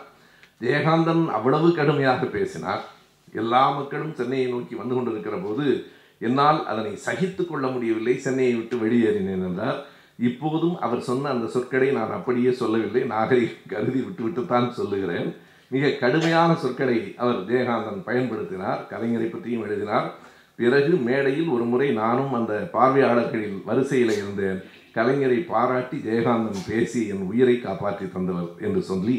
ஜெயகாந்தன் 0.61 1.25
அவ்வளவு 1.29 1.69
கடுமையாக 1.75 2.25
பேசினார். 2.27 2.83
எல்லா 3.33 3.63
மக்களும் 3.71 4.15
சென்னையை 4.15 4.49
நோக்கி 4.51 4.75
வந்து 4.75 4.95
கொண்டிருக்கிற 4.95 5.37
போது 5.37 5.67
என்னால் 6.19 6.61
அதனை 6.67 6.93
சகித்து 7.07 7.43
கொள்ள 7.47 7.67
முடியவில்லை 7.69 8.17
சென்னையை 8.19 8.55
விட்டு 8.55 8.77
வெளியேறினேன் 8.77 9.47
என்றார். 9.49 9.79
இப்போதும் 10.29 10.77
அவர் 10.87 11.07
சொன்ன 11.09 11.31
அந்த 11.35 11.47
சொற்களை 11.55 11.89
நான் 11.99 12.17
அப்படியே 12.17 12.51
சொல்லவில்லை. 12.61 13.03
நாகரிகம் 13.15 13.71
கருதி 13.73 14.01
விட்டுவிட்டுத்தான் 14.01 14.69
சொல்லுகிறேன். 14.81 15.29
மிக 15.75 15.91
கடுமையான 16.03 16.51
சொற்களை 16.65 16.99
அவர் 17.23 17.41
ஜெயகாந்தன் 17.51 18.07
பயன்படுத்தினார். 18.09 18.81
கலைஞரை 18.93 19.29
பற்றியும் 19.31 19.65
எழுதினார். 19.67 20.09
பிறகு 20.59 20.93
மேடையில் 21.09 21.49
ஒரு 21.49 21.65
முறை 21.65 21.89
நானும் 22.03 22.33
அந்த 22.39 22.55
பார்வையாளர்களின் 22.73 23.59
வரிசையில் 23.69 24.15
இருந்தேன். 24.17 24.59
கலைஞரை 24.97 25.39
பாராட்டி 25.53 25.99
ஜெயகாந்தன் 26.09 26.67
பேசி 26.67 27.03
என் 27.13 27.27
உயிரை 27.31 27.57
காப்பாற்றி 27.61 28.07
தந்தவர் 28.09 28.51
என்று 28.67 28.83
சொல்லி 28.91 29.19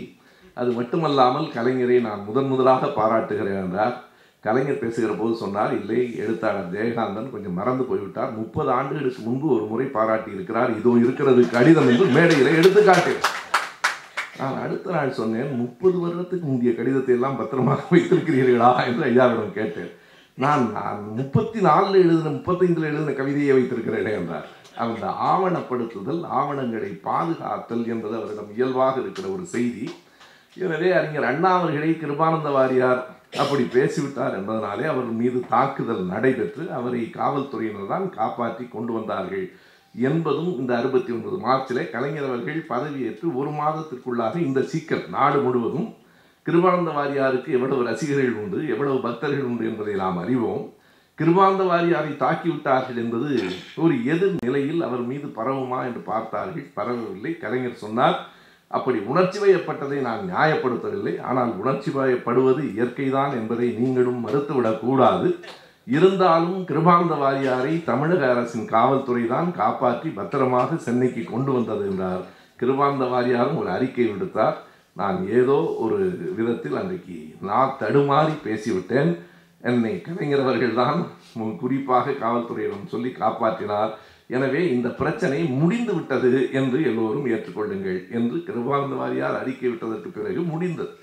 அது 0.61 0.71
மட்டுமல்லாமல் 0.71 1.47
கலைஞரை 1.55 1.97
நான் 2.01 2.25
முதன் 2.27 2.49
முதலாக 2.51 2.89
பாராட்டுகிறேன் 2.97 3.61
என்றார். 3.63 3.95
கலைஞர் 4.45 4.81
பேசுகிற 4.81 5.11
போது 5.19 5.33
சொன்னார் 5.41 5.73
இல்லை 5.79 5.99
எழுத்தாளர் 6.23 6.71
ஜெயகாந்தன் 6.73 7.29
கொஞ்சம் 7.33 7.57
மறந்து 7.59 7.83
போய்விட்டார். 7.89 8.31
முப்பது 8.39 8.69
ஆண்டுகளுக்கு 8.77 9.21
முன்பு 9.27 9.47
ஒரு 9.55 9.65
முறை 9.69 9.85
பாராட்டி 9.85 10.31
இருக்கிறார். 10.37 10.71
இதோ 10.79 10.91
இருக்கிறது 11.03 11.41
கடிதம் 11.55 11.89
என்று 11.91 12.07
மேடையில் 12.15 12.57
எடுத்துக்காட்டு. 12.59 13.13
நான் 14.39 14.57
அடுத்த 14.65 14.91
நாள் 14.95 15.17
சொன்னேன் 15.19 15.51
முப்பது 15.61 15.97
வருடத்துக்கு 16.03 16.45
முந்தைய 16.49 16.73
கடிதத்தை 16.75 17.13
எல்லாம் 17.15 17.39
பத்திரமாக 17.41 17.81
வைத்திருக்கிறீர்களா? 17.93 18.71
என்று 18.87 19.03
ஐயாவிடம் 19.09 19.57
கேட்டேன். 19.59 19.91
நான் 20.43 20.63
நான் 20.77 21.01
முப்பத்தி 21.19 21.59
நாலில் 21.67 21.97
எழுதின 22.03 22.35
முப்பத்தைந்தில் 22.37 22.89
எழுதின 22.91 23.15
கவிதையை 23.21 23.55
வைத்திருக்கிறேனே 23.57 24.13
என்றார். 24.19 24.47
அந்த 24.83 25.05
ஆவணப்படுத்துதல் 25.31 26.21
ஆவணங்களை 26.39 26.91
பாதுகாத்தல் 27.09 27.83
என்பது 27.93 28.15
அவரிடம் 28.19 28.53
இயல்பாக 28.55 28.95
இருக்கிற 29.01 29.27
ஒரு 29.35 29.45
செய்தி. 29.55 29.85
எனவே 30.65 30.89
அறிஞர் 30.99 31.31
அண்ணா 31.31 31.51
அவர்களை 31.59 31.91
கிருபானந்த 32.01 32.49
வாரியார் 32.57 33.03
அப்படி 33.41 33.63
பேசிவிட்டார் 33.75 34.35
என்பதனாலே 34.39 34.85
அவர் 34.85 35.09
மீது 35.11 35.39
தாக்குதல் 35.49 36.03
நடைபெற்று 36.05 36.63
அவரை 36.69 37.01
காவல்துறையினர் 37.09 37.87
தான் 37.87 38.07
காப்பாற்றி 38.09 38.65
கொண்டு 38.67 38.91
வந்தார்கள் 38.93 39.45
என்பதும் 39.95 40.51
இந்த 40.57 40.71
அறுபத்தி 40.77 41.11
ஒன்பது 41.11 41.37
மார்ச்சிலே 41.37 41.89
கலைஞர் 41.89 42.29
அவர்கள் 42.29 42.61
பதவியேற்று 42.69 43.27
ஒரு 43.35 43.49
மாதத்திற்குள்ளாக 43.49 44.37
இந்த 44.39 44.61
சிக்கல் 44.61 45.03
நாடு 45.09 45.39
முழுவதும் 45.41 45.89
கிருபானந்த 46.45 46.91
வாரியாருக்கு 46.97 47.49
எவ்வளவு 47.57 47.83
ரசிகர்கள் 47.83 48.39
உண்டு 48.43 48.59
எவ்வளவு 48.67 48.97
பக்தர்கள் 48.99 49.49
உண்டு 49.49 49.63
என்பதை 49.65 49.93
நாம் 49.95 50.17
அறிவோம். 50.17 50.63
கிருபானந்த 51.19 51.63
வாரியாரை 51.71 52.11
தாக்கிவிட்டார்கள் 52.23 52.95
என்பது 52.95 53.29
ஒரு 53.75 53.93
எதிர் 54.03 54.37
நிலையில் 54.45 54.81
அவர் 54.81 55.03
மீது 55.11 55.27
பரவுமா 55.37 55.79
என்று 55.85 56.01
பார்த்தார்கள் 56.11 56.65
பரவவில்லை. 56.73 57.31
கலைஞர் 57.37 57.81
சொன்னார் 57.83 58.17
அப்படி 58.77 58.99
உணர்ச்சி 59.11 59.39
வயப்பட்டதை 59.43 59.97
நான் 60.07 60.21
நியாயப்படுத்தவில்லை. 60.29 61.13
ஆனால் 61.29 61.51
உணர்ச்சி 61.61 61.89
வயப்படுவது 61.97 62.61
இயற்கைதான் 62.73 63.33
என்பதை 63.39 63.67
நீங்களும் 63.79 64.23
மறுத்துவிடக்கூடாது. 64.25 65.29
இருந்தாலும் 65.95 66.59
கிருபானந்த 66.69 67.15
வாரியாரை 67.21 67.73
தமிழக 67.89 68.21
அரசின் 68.33 68.67
காவல்துறை 68.75 69.23
தான் 69.33 69.49
காப்பாற்றி 69.61 70.09
பத்திரமாக 70.19 70.77
சென்னைக்கு 70.85 71.23
கொண்டு 71.33 71.51
வந்தது 71.57 71.83
என்றார். 71.91 72.23
கிருபானந்த 72.61 73.05
வாரியாரும் 73.13 73.59
ஒரு 73.61 73.69
அறிக்கை 73.75 74.05
விடுத்தார். 74.11 74.57
நான் 75.01 75.19
ஏதோ 75.37 75.57
ஒரு 75.83 75.97
விதத்தில் 76.37 76.79
அன்றைக்கு 76.81 77.17
நான் 77.49 77.75
தடுமாறி 77.81 78.33
பேசிவிட்டேன். 78.47 79.11
என்னை 79.69 79.93
கலைஞரவர்கள் 80.05 80.79
தான் 80.81 80.99
குறிப்பாக 81.61 82.15
காவல்துறையிடம் 82.23 82.91
சொல்லி 82.93 83.11
காப்பாற்றினார். 83.21 83.91
எனவே 84.27 84.71
இந்த 84.71 84.89
பிரச்சனை 84.89 85.43
முடிந்து 85.43 85.93
விட்டது 85.93 86.49
என்று 86.51 86.83
எல்லோரும் 86.83 87.27
ஏற்றுக்கொள்ளுங்கள் 87.27 88.09
என்று 88.09 88.37
கிருபானந்த 88.37 88.95
வாரியார் 89.01 89.39
அறிக்கை 89.41 89.69
விட்டதற்கு 89.69 90.09
பிறகு 90.09 90.41
முடிந்தது. 90.41 90.93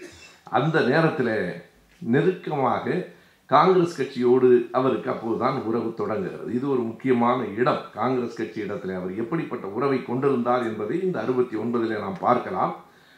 அந்த 0.44 0.80
நேரத்தில் 0.80 1.62
நெருக்கமாக 1.98 3.06
காங்கிரஸ் 3.46 3.96
கட்சியோடு 4.00 4.68
அவருக்கு 4.72 5.10
அப்போதுதான் 5.10 5.62
உறவு 5.62 5.94
தொடங்குகிறது. 5.94 6.54
இது 6.54 6.70
ஒரு 6.70 6.80
முக்கியமான 6.80 7.44
இடம். 7.44 7.82
காங்கிரஸ் 7.94 8.36
கட்சி 8.36 8.62
இடத்துல 8.62 8.94
அவர் 8.94 9.16
எப்படிப்பட்ட 9.16 9.66
உறவை 9.66 10.02
கொண்டிருந்தார் 10.02 10.66
என்பதை 10.66 11.02
இந்த 11.02 11.20
அறுபத்தி 11.20 11.56
ஒன்பதிலே 11.56 11.98
நாம் 12.00 12.20
பார்க்கலாம். 12.20 12.74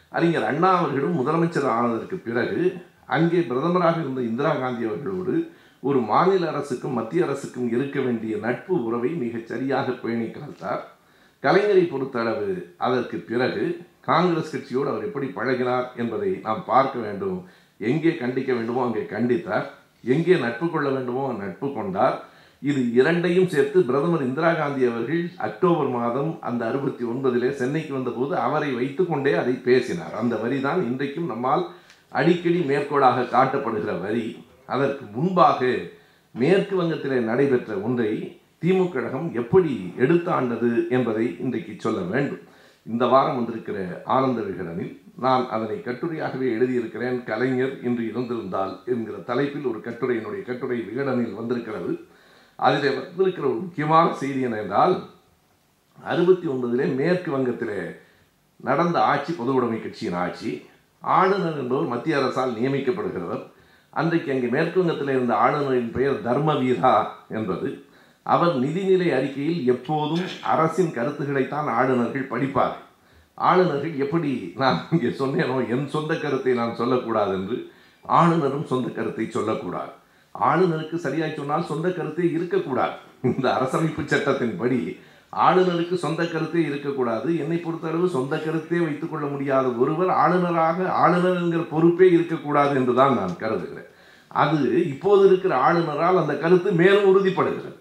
அறிஞர் 0.09 0.45
அண்ணா 0.45 0.71
அவர்களும் 0.79 1.19
முதலமைச்சர் 1.21 1.75
ஆனதற்கு 1.79 2.17
பிறகு 2.17 2.62
அங்கே 3.07 3.38
பிரதமராக 3.38 4.01
இருந்த 4.01 4.21
இந்திரா 4.21 4.55
காந்தி 4.55 4.85
அவர்களோடு 4.85 5.35
ஒரு 5.88 6.01
மாநில 6.11 6.45
அரசுக்கும் 6.51 6.97
மத்திய 6.99 7.25
அரசுக்கும் 7.27 7.71
இருக்க 7.75 7.97
வேண்டிய 8.01 8.35
நட்பு 8.45 8.75
உறவை 8.88 9.09
மிகச் 9.23 9.49
சரியாக 9.51 9.95
பேணி 10.03 10.27
காத்தார். 10.27 10.83
கலைஞரை 11.45 11.85
பொறுத்தளவு 11.92 12.51
அதற்கு 12.87 13.16
பிறகு 13.31 13.64
காங்கிரஸ் 14.11 14.53
கட்சியோடு 14.53 14.90
அவர் 14.92 15.07
எப்படி 15.09 15.29
பழகினார் 15.38 15.87
என்பதை 16.03 16.31
நாம் 16.45 16.61
பார்க்க 16.68 16.97
வேண்டும். 17.07 17.38
எங்கே 17.90 18.12
கண்டிக்க 18.21 18.51
வேண்டுமோ 18.59 18.85
அங்கே 18.85 19.03
கண்டித்தார். 19.14 19.66
எங்கே 20.14 20.37
நட்பு 20.45 20.68
கொள்ள 20.75 20.88
வேண்டுமோ 20.97 21.25
நட்பு 21.42 21.71
கொண்டார். 21.79 22.16
இது 22.71 22.81
இரண்டையும் 23.01 23.51
சேர்த்து 23.57 23.79
பிரதமர் 23.90 24.25
இந்திரா 24.29 24.53
காந்தி 24.61 24.83
அவர்கள் 24.90 25.25
அக்டோபர் 25.49 25.90
மாதம் 25.99 26.33
அந்த 26.49 26.62
அறுபத்தி 26.71 27.05
ஒன்பதிலே 27.12 27.51
சென்னைக்கு 27.61 27.92
வந்தபோது 27.99 28.35
அவரை 28.47 28.71
வைத்துக்கொண்டே 28.79 29.35
அதை 29.42 29.57
பேசினார். 29.68 30.14
அந்த 30.23 30.37
வரி 30.45 30.61
தான் 30.68 30.81
இன்றைக்கும் 30.90 31.31
நம்மால் 31.35 31.66
அடிக்கடி 32.21 32.62
மேற்கோளாக 32.71 33.29
காட்டப்படுகிற 33.37 33.92
வரி. 34.07 34.27
அதற்கு 34.75 35.05
முன்பாக 35.17 35.61
மேற்கு 36.41 36.75
வங்கத்தில் 36.77 37.29
நடைபெற்ற 37.31 37.73
ஒன்றை 37.87 38.11
திமுக 38.63 38.93
கழகம் 38.93 39.29
எப்படி 39.35 39.73
எடுத்தாண்டது 39.99 40.71
என்பதை 40.97 41.25
இன்றைக்கு 41.41 41.73
சொல்ல 41.79 42.01
வேண்டும். 42.13 42.43
இந்த 42.93 43.05
வாரம் 43.07 43.39
வந்திருக்கிற 43.39 43.79
ஆனந்த 44.17 44.41
விகடனில் 44.41 44.93
நான் 45.25 45.45
அதனை 45.49 45.77
கட்டுரையாகவே 45.77 46.47
எழுதியிருக்கிறேன். 46.57 47.19
கலைஞர் 47.25 47.75
இன்று 47.83 48.05
இருந்திருந்தால் 48.09 48.75
என்கிற 48.87 49.17
தலைப்பில் 49.31 49.69
ஒரு 49.71 49.81
கட்டுரை 49.81 50.17
என்னுடைய 50.17 50.43
கட்டுரை 50.45 50.79
விகடனில் 50.89 51.39
வந்திருக்கிறது. 51.41 51.93
அதில் 52.57 52.99
வந்திருக்கிற 52.99 53.47
ஒரு 53.53 53.61
முக்கியமான 53.67 54.15
செய்தி 54.23 54.41
என்னென்றால் 54.47 54.95
அறுபத்தி 56.13 56.47
ஒன்பதிலே 56.47 56.87
மேற்கு 57.01 57.31
வங்கத்தில் 57.31 57.77
நடந்த 58.69 58.97
ஆட்சி 59.13 59.33
பொது 59.33 59.55
உடைமை 59.55 59.79
கட்சியின் 59.83 60.21
ஆட்சி 60.25 60.51
ஆளுநர் 61.01 61.61
என்பவர் 61.61 61.93
மத்திய 61.95 62.19
அரசால் 62.19 62.57
நியமிக்கப்படுகிறவர். 62.59 63.43
அன்றைக்கு 64.00 64.31
அங்கே 64.35 64.48
மேற்குவங்கத்தில் 64.55 65.12
இருந்த 65.14 65.35
ஆளுநரின் 65.44 65.90
பெயர் 65.96 66.18
தர்மவீரா 66.26 66.92
என்பது. 67.38 67.68
அவர் 68.26 68.55
நிதிநிலை 68.64 69.09
அறிக்கையில் 69.16 69.61
எப்போதும் 69.72 70.26
அரசின் 70.52 70.94
கருத்துக்களைத்தான் 70.96 71.68
ஆளுநர்கள் 71.78 72.31
படிப்பார். 72.33 72.76
ஆளுநர்கள் 73.38 73.94
எப்படி 74.05 74.31
நான் 74.62 74.78
இங்கே 74.94 75.11
சொன்னேனோ 75.20 75.57
என் 75.74 75.87
சொந்த 75.94 76.12
கருத்தை 76.24 76.55
நான் 76.61 76.78
சொல்லக்கூடாது 76.81 77.33
என்று 77.38 77.57
ஆளுநரும் 78.05 78.66
சொந்த 78.72 78.88
கருத்தை 78.98 79.26
சொல்லக்கூடாது. 79.37 79.92
ஆளுநருக்கு 80.35 80.96
சரியாய் 81.07 81.38
சொன்னால் 81.38 81.70
சொந்த 81.70 81.88
கருத்தே 81.98 82.26
இருக்கக்கூடாது. 82.37 82.96
இந்த 83.31 83.46
அரசமைப்பு 83.57 84.02
சட்டத்தின்படி 84.12 84.78
ஆளுநருக்கு 85.33 85.95
சொந்த 85.95 86.23
கருத்தே 86.25 86.61
இருக்கக்கூடாது. 86.61 87.38
என்னை 87.38 87.59
பொறுத்தளவு 87.64 88.07
சொந்த 88.16 88.37
கருத்தே 88.37 88.79
வைத்துக்கொள்ள 88.79 89.27
முடியாத 89.27 89.68
ஒருவர் 89.68 90.11
ஆளுநராக 90.23 90.88
ஆளுநர் 91.03 91.40
என்கிற 91.42 91.62
பொறுப்பே 91.62 92.09
இருக்கக்கூடாது 92.11 92.75
என்றுதான் 92.81 93.14
நான் 93.14 93.38
கருதுகிறேன். 93.38 93.88
அது 94.29 94.88
இப்போது 94.88 95.27
இருக்கிற 95.27 95.55
ஆளுநரால் 95.68 96.21
அந்த 96.23 96.35
கருத்து 96.35 96.71
மேலும் 96.73 97.09
உறுதிப்படுகிறது. 97.11 97.79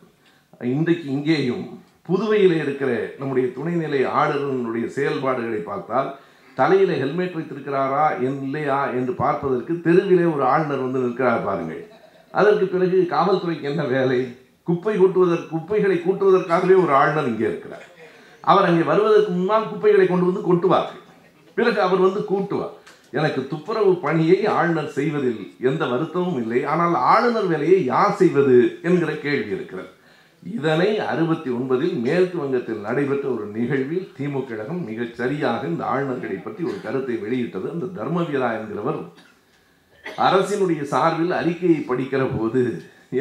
இன்றைக்கு 0.76 1.08
இங்கேயும் 1.10 1.80
புதுவையில் 2.06 2.56
இருக்கிற 2.64 2.92
நம்முடைய 3.20 3.48
துணைநிலை 3.56 4.02
ஆளுநருடைய 4.22 4.86
செயல்பாடுகளை 4.86 5.62
பார்த்தால் 5.70 6.10
தலையில் 6.56 7.00
ஹெல்மெட் 7.02 7.36
வைத்திருக்கிறாரா 7.38 8.06
இல்லையா 8.22 8.80
என்று 8.90 9.14
பார்ப்பதற்கு 9.14 9.82
தெருவிலே 9.86 10.26
ஒரு 10.34 10.44
ஆளுநர் 10.44 10.86
வந்து 10.86 11.00
நிற்கிறார் 11.00 11.46
பாருங்கள். 11.46 11.84
அதற்கு 12.32 12.66
பிறகு 12.66 13.08
காவல்துறைக்கு 13.10 13.62
என்ன 13.62 13.84
வேலை? 13.84 14.20
குப்பை 14.72 14.96
கூட்டுவதற்கு 15.04 15.54
குப்பைகளை 15.56 16.00
கூட்டுவதற்காகவே 16.08 16.76
ஒரு 16.84 16.94
ஆளுநர் 17.00 17.32
இங்கே 17.34 17.50
இருக்கிறார். 17.52 17.88
அவர் 18.52 18.68
அங்கே 18.68 18.84
வருவதற்கு 18.92 19.32
முன்னால் 19.40 19.72
குப்பைகளை 19.72 20.06
கொண்டு 20.10 20.30
வந்து 20.30 20.44
கொட்டுவார்கள். 20.50 21.02
பிறகு 21.58 21.80
அவர் 21.86 22.06
வந்து 22.06 22.22
கூட்டுவார். 22.30 22.76
எனக்கு 23.18 23.42
துப்புரவு 23.52 23.94
பணியை 24.04 24.38
ஆளுநர் 24.58 24.94
செய்வதில் 24.98 25.42
எந்த 25.70 25.84
வருத்தமும் 25.94 26.38
இல்லை. 26.42 26.60
ஆனால் 26.74 26.94
ஆளுநர் 27.14 27.50
வேலையை 27.54 27.80
யார் 27.94 28.16
செய்வது 28.22 28.56
என்கிற 28.88 29.12
கேள்வி 29.24 29.52
இருக்கிறது. 29.56 29.90
இதனை 30.44 30.88
அறுபத்தி 31.14 31.50
ஒன்பதில் 31.56 31.96
மேற்கு 32.06 32.38
வங்கத்தில் 32.42 32.86
நடைபெற்ற 32.86 33.26
ஒரு 33.34 33.46
நிகழ்வில் 33.58 34.08
திமுக 34.18 34.46
கழகம் 34.52 34.80
மிகச் 34.90 35.18
சரியாக 35.20 35.68
இந்த 35.72 35.84
ஆளுநர்களை 35.94 36.38
பற்றி 36.46 36.62
ஒரு 36.70 36.78
கருத்தை 36.86 37.18
வெளியிட்டது. 37.24 37.68
அந்த 37.74 37.92
தர்மவீரா 37.98 38.50
என்கிறவர் 38.60 39.02
அரசினுடைய 40.28 40.82
சார்பில் 40.94 41.36
அறிக்கையை 41.42 41.82
படிக்கிற 41.90 42.24
போது 42.38 42.64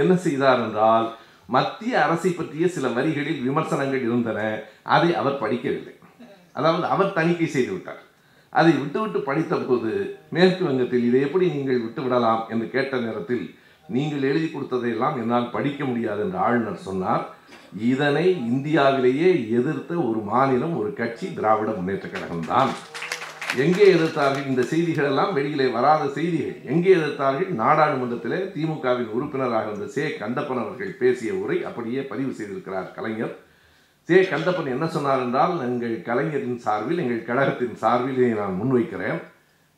என்ன 0.02 0.12
செய்தார் 0.26 0.62
என்றால் 0.66 1.08
மத்திய 1.54 1.92
அரசை 2.04 2.30
பற்றிய 2.32 2.66
சில 2.76 2.86
வரிகளில் 2.96 3.40
விமர்சனங்கள் 3.46 4.04
இருந்தன. 4.08 4.40
அதை 4.96 5.10
அவர் 5.20 5.40
படிக்கவில்லை. 5.42 5.94
அதாவது 6.58 6.84
அவர் 6.94 7.16
தணிக்கை 7.18 7.48
செய்து 7.56 7.72
விட்டார். 7.72 8.02
அதை 8.60 8.72
விட்டுவிட்டு 8.82 9.20
படித்த 9.28 9.56
போது 9.56 9.90
மேற்கு 10.36 10.62
வங்கத்தில் 10.68 11.06
இதை 11.08 11.18
எப்படி 11.26 11.46
நீங்கள் 11.56 11.82
விட்டு 11.84 12.00
விடலாம் 12.04 12.42
என்று 12.52 12.66
கேட்ட 12.74 13.02
நேரத்தில் 13.06 13.44
நீங்கள் 13.94 14.26
எழுதி 14.30 14.48
கொடுத்ததையெல்லாம் 14.52 15.18
என்னால் 15.20 15.52
படிக்க 15.56 15.84
முடியாது 15.90 16.20
என்று 16.26 16.38
ஆளுநர் 16.46 16.86
சொன்னார். 16.88 17.24
இதனை 17.90 18.26
இந்தியாவிலேயே 18.52 19.30
எதிர்த்த 19.58 19.92
ஒரு 20.08 20.20
மாநிலம் 20.32 20.74
ஒரு 20.80 20.90
கட்சி 21.00 21.26
திராவிட 21.38 21.70
முன்னேற்ற 21.76 22.08
கழகம்தான். 22.08 22.72
எங்கே 23.56 23.94
எதிர்த்தார்கள்? 23.94 24.46
இந்த 24.46 24.62
செய்திகள் 24.62 25.04
எல்லாம் 25.04 25.32
வெளியிலே 25.32 25.66
வராத 25.66 26.08
செய்திகள். 26.08 26.60
எங்கே 26.64 26.94
எதிர்த்தார்கள்? 26.94 27.48
நாடாளுமன்றத்திலே 27.48 28.38
திமுகவின் 28.54 29.08
உறுப்பினராக 29.08 29.66
இருந்த 29.66 29.86
சே. 29.86 30.08
கந்தப்பன் 30.08 30.62
அவர்கள் 30.62 30.96
பேசிய 30.98 31.34
உரை 31.34 31.64
அப்படியே 31.64 32.00
பதிவு 32.00 32.30
செய்திருக்கிறார் 32.30 32.94
கலைஞர். 32.94 33.36
சே. 34.02 34.22
கந்தப்பன் 34.22 34.66
என்ன 34.66 34.86
சொன்னார் 34.86 35.18
என்றால் 35.18 35.60
எங்கள் 35.60 36.02
கலைஞரின் 36.02 36.58
சார்பில் 36.58 36.98
எங்கள் 36.98 37.24
கழகத்தின் 37.24 37.74
சார்பில் 37.74 38.16
இதை 38.16 38.30
நான் 38.30 38.60
முன்வைக்கிறேன். 38.62 39.20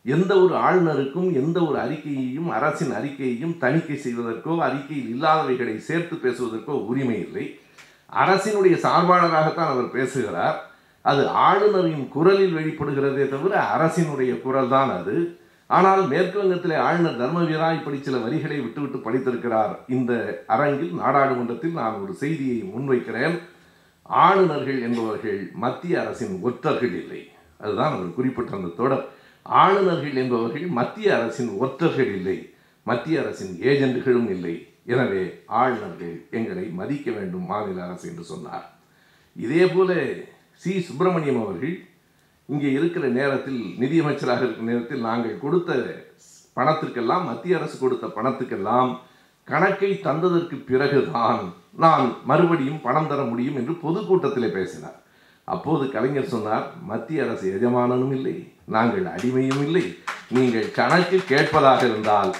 எந்த 0.02 0.40
ஒரு 0.40 0.54
ஆளுநருக்கும் 0.54 1.32
எந்த 1.32 1.60
ஒரு 1.60 1.78
அறிக்கையையும் 1.78 2.48
அரசின் 2.48 2.90
அறிக்கையையும் 2.90 3.58
தணிக்கை 3.58 3.96
செய்வதற்கோ 3.96 4.58
அறிக்கையில் 4.58 5.16
இல்லாதவைகளை 5.16 5.76
சேர்த்து 5.76 6.16
பேசுவதற்கோ 6.16 6.70
உரிமை 6.70 7.20
இல்லை. 7.20 7.60
அரசினுடைய 8.12 8.76
சார்பாளராகத்தான் 8.76 9.72
அவர் 9.72 9.90
பேசுகிறார். 9.90 10.71
அது 11.02 11.28
ஆளுநரின் 11.28 12.08
குரலில் 12.08 12.56
வெளிப்படுகிறதே 12.56 13.28
தவிர 13.28 13.54
அரசினுடைய 13.76 14.32
குரல் 14.42 14.68
தான் 14.68 14.90
அது. 14.90 15.14
ஆனால் 15.66 16.02
மேற்கு 16.06 16.36
வங்கத்திலே 16.42 16.76
ஆளுநர் 16.76 17.20
தர்மவீரா 17.20 17.68
இப்படி 17.74 17.98
சில 18.02 18.16
வரிகளை 18.18 18.56
விட்டுவிட்டு 18.60 18.98
படித்திருக்கிறார். 18.98 19.72
இந்த 19.88 20.12
அரங்கில் 20.46 20.92
நாடாளுமன்றத்தில் 20.92 21.78
நான் 21.80 22.00
ஒரு 22.02 22.14
செய்தியை 22.14 22.58
முன்வைக்கிறேன். 22.72 23.36
ஆளுநர்கள் 24.02 24.80
என்பவர்கள் 24.82 25.50
மத்திய 25.54 26.00
அரசின் 26.00 26.34
ஒற்றர்கள் 26.42 26.94
இல்லை. 27.02 27.20
அதுதான் 27.58 27.94
அவர் 27.94 28.16
குறிப்பிட்ட 28.18 28.52
அந்த 28.56 28.74
தொடர். 28.76 29.04
ஆளுநர்கள் 29.42 30.16
என்பவர்கள் 30.16 30.66
மத்திய 30.66 31.16
அரசின் 31.16 31.52
ஒற்றர்கள் 31.58 32.12
இல்லை. 32.18 32.38
மத்திய 32.84 33.20
அரசின் 33.20 33.54
ஏஜென்ட்டுகளும் 33.62 34.30
இல்லை. 34.30 34.54
எனவே 34.86 35.22
ஆளுநர்கள் 35.46 36.26
எங்களை 36.30 36.64
மதிக்க 36.80 37.10
வேண்டும் 37.10 37.46
மாநில 37.46 37.84
அரசு 37.84 38.08
என்று 38.08 38.24
சொன்னார். 38.24 38.66
இதே 39.36 39.66
போல 39.66 39.92
சி. 40.62 40.72
சுப்பிரமணியம் 40.86 41.40
அவர்கள் 41.42 41.74
இங்கே 42.48 42.70
இருக்கிற 42.78 43.04
நேரத்தில் 43.16 43.60
நிதியமைச்சராக 43.82 44.42
இருக்கிற 44.44 44.66
நேரத்தில் 44.70 45.06
நாங்கள் 45.08 45.40
கொடுத்த 45.44 45.70
பணத்திற்கெல்லாம் 46.56 47.24
மத்திய 47.28 47.58
அரசு 47.58 47.76
கொடுத்த 47.78 48.06
பணத்துக்கெல்லாம் 48.16 48.90
கணக்கை 49.48 49.90
தந்ததற்கு 50.06 50.56
பிறகுதான் 50.68 51.40
நான் 51.84 52.06
மறுபடியும் 52.30 52.82
பணம் 52.86 53.08
தர 53.12 53.20
முடியும் 53.30 53.58
என்று 53.60 53.74
பொதுக்கூட்டத்திலே 53.84 54.48
பேசினார். 54.56 54.98
அப்போது 55.48 55.84
கலைஞர் 55.94 56.32
சொன்னார் 56.34 56.66
மத்திய 56.90 57.24
அரசு 57.24 57.46
எஜமானனும் 57.56 58.12
இல்லை 58.16 58.34
நாங்கள் 58.74 59.06
அடிமையும் 59.14 59.62
இல்லை. 59.66 59.84
நீங்கள் 60.36 60.68
கணக்கு 60.78 61.16
கேட்பதாக 61.30 61.80
இருந்தால் 61.90 62.30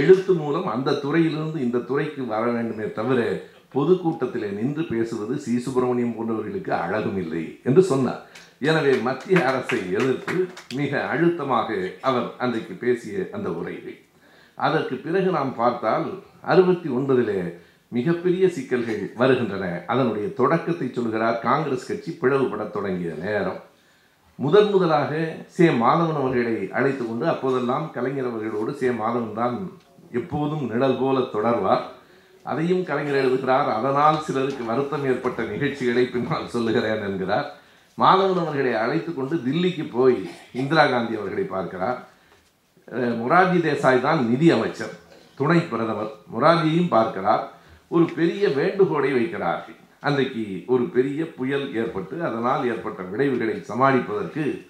எழுத்து 0.00 0.32
மூலம் 0.42 0.68
அந்த 0.74 0.98
துறையிலிருந்து 1.04 1.60
இந்த 1.66 1.84
துறைக்கு 1.90 2.24
வர 2.34 2.44
வேண்டுமே 2.56 2.86
தவிர 2.98 3.20
பொதுக்கூட்டத்திலே 3.74 4.48
நின்று 4.52 4.82
பேசுவது 4.82 5.38
சி. 5.38 5.58
சுப்பிரமணியம் 5.58 6.14
போன்றவர்களுக்கு 6.16 6.70
அழகும் 6.70 7.18
இல்லை 7.18 7.60
என்று 7.64 7.82
சொன்னார். 7.82 8.26
எனவே 8.58 8.96
மத்திய 8.96 9.46
அரசை 9.46 9.92
எதிர்த்து 9.92 10.48
மிக 10.74 11.06
அழுத்தமாக 11.06 11.68
அவர் 12.00 12.30
அன்றைக்கு 12.38 12.74
பேசிய 12.74 13.28
அந்த 13.32 13.50
உரையை. 13.50 13.98
அதற்கு 14.54 14.96
பிறகு 14.96 15.30
நாம் 15.30 15.54
பார்த்தால் 15.54 16.22
அறுபத்தி 16.40 16.88
ஒன்பதிலே 16.88 17.54
மிகப்பெரிய 17.88 18.48
சிக்கல்கள் 18.48 19.12
வருகின்றன. 19.16 19.84
அதனுடைய 19.86 20.28
தொடக்கத்தை 20.32 20.90
சொல்கிறார் 20.92 21.38
காங்கிரஸ் 21.38 21.86
கட்சி 21.86 22.18
பிளவுபட 22.20 22.70
தொடங்கிய 22.70 23.14
நேரம். 23.22 23.60
முதன் 24.34 24.70
முதலாக 24.70 25.36
சே. 25.46 25.68
மாதவன் 25.68 26.20
அவர்களை 26.20 26.68
அழைத்து 26.70 27.06
கொண்டு 27.06 27.28
அப்போதெல்லாம் 27.28 27.90
கலைஞர் 27.90 28.28
அவர்களோடு 28.28 28.72
சே. 28.74 28.88
மாதவன் 28.88 29.34
தான் 29.34 29.56
எப்போதும் 30.12 30.66
நிழல் 30.66 30.98
போல 31.00 31.20
தொடர்வார். 31.20 31.84
அதையும் 32.42 32.84
கலைஞர் 32.84 33.14
எழுதுகிறார். 33.14 33.68
அதனால் 33.68 34.20
சிலருக்கு 34.20 34.64
வருத்தம் 34.64 35.04
ஏற்பட்ட 35.04 35.42
நிகழ்ச்சிகளை 35.42 36.06
பின்னால் 36.06 36.48
சொல்லுகிறேன் 36.48 37.02
என்கிறார். 37.02 37.54
மாதவன் 37.98 38.38
அவர்களை 38.38 38.74
அழைத்து 38.74 39.14
கொண்டு 39.14 39.36
தில்லிக்கு 39.36 39.88
போய் 39.92 40.30
இந்திரா 40.52 40.86
காந்தி 40.86 41.16
அவர்களை 41.16 41.44
பார்க்கிறார். 41.44 42.08
அஹ் 42.90 43.58
தேசாய் 43.58 44.00
தான் 44.00 44.28
நிதி 44.28 44.50
அமைச்சர் 44.50 44.98
துணை 45.36 45.60
பிரதமர். 45.60 46.10
மொரார்ஜியையும் 46.38 46.88
பார்க்கிறார். 46.88 47.52
ஒரு 47.88 48.04
பெரிய 48.04 48.48
வேண்டுகோளை 48.48 49.12
வைக்கிறார்கள். 49.12 49.78
அன்றைக்கு 50.00 50.64
ஒரு 50.66 50.82
பெரிய 50.82 51.34
புயல் 51.34 51.74
ஏற்பட்டு 51.74 52.24
அதனால் 52.24 52.68
ஏற்பட்ட 52.68 53.02
விளைவுகளை 53.02 53.64
சமாளிப்பதற்கு 53.68 54.69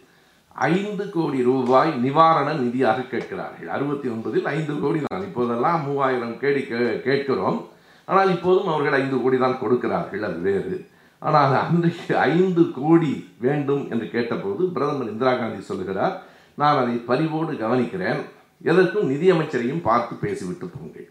ஐந்து 0.60 1.10
கோடி 1.10 1.42
ரூபாய் 1.42 1.98
நிவாரண 1.98 2.54
நிதியாக 2.54 3.08
கேட்கிறார்கள். 3.08 3.68
அறுபத்தி 3.68 4.08
ஒன்பதில் 4.08 4.42
ஐந்து 4.42 4.80
கோடி 4.80 5.00
தான். 5.06 5.20
இப்போதெல்லாம் 5.20 5.84
மூவாயிரம் 5.84 6.32
கேடி 6.32 6.62
கே- 6.64 7.00
கேட்கிறோம். 7.00 7.68
ஆனால் 8.04 8.30
இப்போதும் 8.30 8.66
அவர்கள் 8.66 8.92
ஐந்து 8.92 9.20
கோடி 9.20 9.38
தான் 9.38 9.58
கொடுக்கிறார்கள். 9.58 10.22
அது 10.22 10.38
வேறு. 10.38 10.86
ஆனால் 11.18 11.68
அன்றைக்கு 11.68 12.18
ஐந்து 12.18 12.70
கோடி 12.70 13.28
வேண்டும் 13.38 13.90
என்று 13.90 14.10
கேட்டபோது 14.10 14.64
பிரதமர் 14.64 15.10
இந்திரா 15.10 15.34
காந்தி 15.34 15.62
சொல்லுகிறார் 15.62 16.22
நான் 16.54 16.76
அதை 16.76 16.94
பரிவோடு 16.94 17.52
கவனிக்கிறேன். 17.52 18.20
எதற்கும் 18.62 19.10
நிதியமைச்சரையும் 19.10 19.82
பார்த்து 19.82 20.16
பேசிவிட்டு 20.16 20.66
போங்கள். 20.66 21.10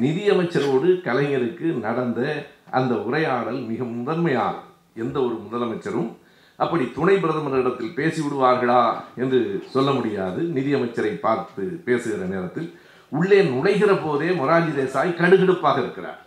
நிதியமைச்சரோடு 0.00 1.00
கலைஞருக்கு 1.04 1.78
நடந்த 1.78 2.46
அந்த 2.70 2.94
உரையாடல் 2.94 3.60
மிக 3.60 3.84
முதன்மையாக 3.84 4.56
எந்த 4.94 5.20
ஒரு 5.20 5.34
முதலமைச்சரும் 5.34 6.16
அப்படி 6.64 6.84
துணை 6.96 7.14
பிரதமரிடத்தில் 7.16 7.94
பேசி 7.98 8.20
விடுவார்களா 8.22 8.82
என்று 9.22 9.38
சொல்ல 9.74 9.90
முடியாது. 9.90 10.40
நிதியமைச்சரை 10.56 11.12
பார்த்து 11.26 11.64
பேசுகிற 11.86 12.24
நேரத்தில் 12.24 12.68
உள்ளே 13.08 13.38
நுழைகிற 13.42 13.92
போதே 14.02 14.28
மொராஜி 14.40 14.72
தேசாய் 14.78 15.18
கடுகடுப்பாக 15.20 15.78
இருக்கிறார். 15.84 16.18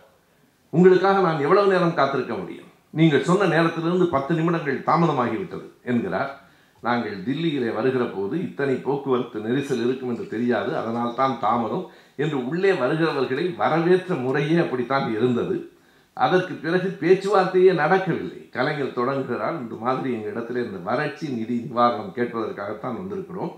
உங்களுக்காக 0.70 1.18
நான் 1.20 1.44
எவ்வளவு 1.46 1.72
நேரம் 1.72 1.98
காத்திருக்க 1.98 2.34
முடியும்? 2.34 2.70
நீங்கள் 2.90 3.26
சொன்ன 3.28 3.46
நேரத்திலிருந்து 3.54 4.06
பத்து 4.16 4.32
நிமிடங்கள் 4.34 4.86
தாமதமாகிவிட்டது 4.88 5.66
என்கிறார். 5.84 6.32
நாங்கள் 6.86 7.16
தில்லியிலே 7.26 7.70
வருகிற 7.74 8.04
போது 8.04 8.34
இத்தனை 8.48 8.74
போக்குவரத்து 8.86 9.38
நெரிசல் 9.46 9.82
இருக்கும் 9.84 10.10
என்று 10.12 10.26
தெரியாது. 10.32 10.70
அதனால் 10.80 11.14
தான் 11.14 11.36
தாமதம் 11.44 11.86
என்று 12.16 12.38
உள்ளே 12.48 12.72
வருகிறவர்களை 12.82 13.44
வரவேற்ற 13.62 14.14
முறையே 14.24 14.56
அப்படித்தான் 14.64 15.06
இருந்தது. 15.16 15.56
அதற்கு 16.14 16.54
பிறகு 16.54 16.96
பேச்சுவார்த்தையே 17.00 17.74
நடக்கவில்லை. 17.74 18.48
கலைஞர் 18.50 18.92
தொடங்குகிறார். 18.92 19.60
இந்த 19.60 19.74
மாதிரி 19.74 20.14
எங்கள் 20.14 20.34
இடத்துல 20.34 20.64
இந்த 20.64 20.78
வறட்சி 20.84 21.28
நிதி 21.28 21.70
நிவாரணம் 21.70 22.14
கேட்பதற்காகத்தான் 22.16 22.98
வந்திருக்கிறோம். 23.00 23.52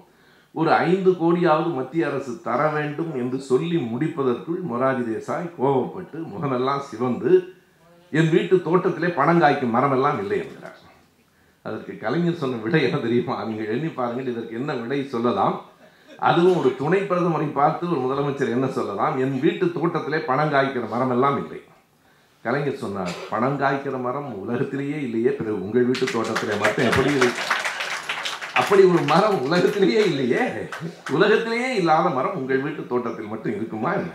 ஒரு 0.52 0.72
ஐந்து 0.72 1.10
கோடியாவது 1.10 1.74
மத்திய 1.74 2.06
அரசு 2.06 2.40
தர 2.42 2.68
வேண்டும் 2.68 3.16
என்று 3.16 3.40
சொல்லி 3.40 3.76
முடிப்பதற்குள் 3.76 4.60
மொராஜி 4.70 5.04
தேசாய் 5.10 5.52
கோபப்பட்டு 5.58 6.24
முகமெல்லாம் 6.24 6.80
சிவந்து 6.80 7.54
என் 8.10 8.30
வீட்டு 8.30 8.62
தோட்டத்திலே 8.62 9.06
பணங்காய்க்கும் 9.06 9.74
மரமெல்லாம் 9.76 10.18
இல்லை 10.18 10.38
என்கிறார். 10.38 10.80
அதற்கு 11.62 11.98
கலைஞர் 11.98 12.42
சொன்ன 12.42 12.56
விடை 12.56 12.82
என்ன 12.82 12.96
தெரியுமா? 12.96 13.44
நீங்கள் 13.44 13.66
எண்ணி 13.66 13.88
பாருங்கள் 13.88 14.32
இதற்கு 14.32 14.56
என்ன 14.56 14.72
விடை 14.72 15.04
சொல்லலாம்? 15.04 15.62
அதுவும் 16.18 16.58
ஒரு 16.58 16.74
துணை 16.78 17.00
பிரதமரை 17.00 17.52
பார்த்து 17.52 17.90
ஒரு 17.90 18.00
முதலமைச்சர் 18.00 18.56
என்ன 18.58 18.66
சொல்லலாம்? 18.66 19.18
என் 19.18 19.40
வீட்டு 19.40 19.72
தோட்டத்திலே 19.72 20.16
பணங்காய்க்கிற 20.16 20.54
காய்க்கிற 20.54 20.84
மரமெல்லாம் 20.94 21.38
இல்லை. 21.44 21.60
கலைஞர் 22.46 22.82
சொன்னார் 22.84 23.14
பணங்காய்க்கிற 23.30 24.00
மரம் 24.06 24.30
உலகத்திலேயே 24.42 24.98
இல்லையே 25.06 25.30
பிறகு 25.30 25.62
உங்கள் 25.64 25.88
வீட்டு 25.88 26.06
தோட்டத்திலே 26.12 26.56
மட்டும் 26.64 26.88
எப்படி 26.90 27.12
அப்படி 28.60 28.82
ஒரு 28.82 29.02
மரம் 29.12 29.42
உலகத்திலேயே 29.42 30.02
இல்லையே 30.04 30.42
உலகத்திலேயே 31.10 31.74
இல்லாத 31.74 32.08
மரம் 32.08 32.36
உங்கள் 32.40 32.60
வீட்டு 32.60 32.82
தோட்டத்தில் 32.86 33.32
மட்டும் 33.32 33.54
இருக்குமா 33.54 33.90
என்ன? 33.92 34.12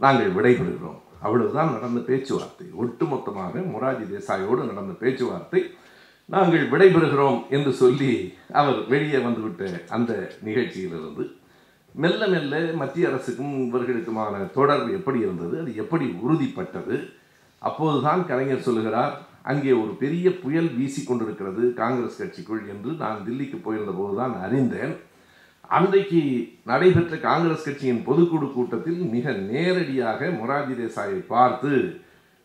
நாங்கள் 0.00 0.32
விடைபெறுகிறோம். 0.32 1.00
அவ்வளவுதான் 1.20 1.72
நடந்த 1.72 2.00
பேச்சுவார்த்தை. 2.00 2.66
ஒட்டுமொத்தமாக 2.82 3.62
மொராஜி 3.74 4.04
தேசாயோடு 4.12 4.62
நடந்த 4.70 4.92
பேச்சுவார்த்தை. 4.92 5.60
நாங்கள் 6.24 6.70
விடைபெறுகிறோம் 6.70 7.38
என்று 7.48 7.72
சொல்லி 7.72 8.34
அவர் 8.52 8.86
வெளியே 8.86 9.18
வந்துவிட்ட 9.18 9.84
அந்த 9.88 10.12
நிகழ்ச்சியிலிருந்து 10.44 11.24
மெல்ல 11.94 12.26
மெல்ல 12.26 12.56
மத்திய 12.74 13.08
அரசுக்கும் 13.08 13.54
இவர்களுக்குமான 13.66 14.52
தொடர்பு 14.52 14.92
எப்படி 14.92 15.18
இருந்தது? 15.18 15.60
அது 15.60 15.76
எப்படி 15.76 16.06
உறுதிப்பட்டது? 16.24 16.96
அப்போதுதான் 17.58 18.26
கலைஞர் 18.26 18.66
சொல்லுகிறார் 18.68 19.14
அங்கே 19.42 19.72
ஒரு 19.72 19.92
பெரிய 19.92 20.38
புயல் 20.38 20.70
வீசி 20.74 21.04
கொண்டிருக்கிறது 21.04 21.72
காங்கிரஸ் 21.72 22.22
கட்சிக்குள் 22.22 22.62
என்று 22.68 22.90
நான் 22.92 23.24
தில்லிக்கு 23.26 23.62
போயிருந்த 23.62 23.90
போதுதான் 23.90 24.40
அறிந்தேன். 24.40 24.96
அன்றைக்கு 25.68 26.20
நடைபெற்ற 26.64 27.16
காங்கிரஸ் 27.16 27.64
கட்சியின் 27.64 28.04
பொதுக்குழு 28.06 28.52
கூட்டத்தில் 28.52 28.98
மிக 28.98 29.32
நேரடியாக 29.32 30.26
மொராஜி 30.26 30.74
தேசாயை 30.82 31.20
பார்த்து 31.26 32.00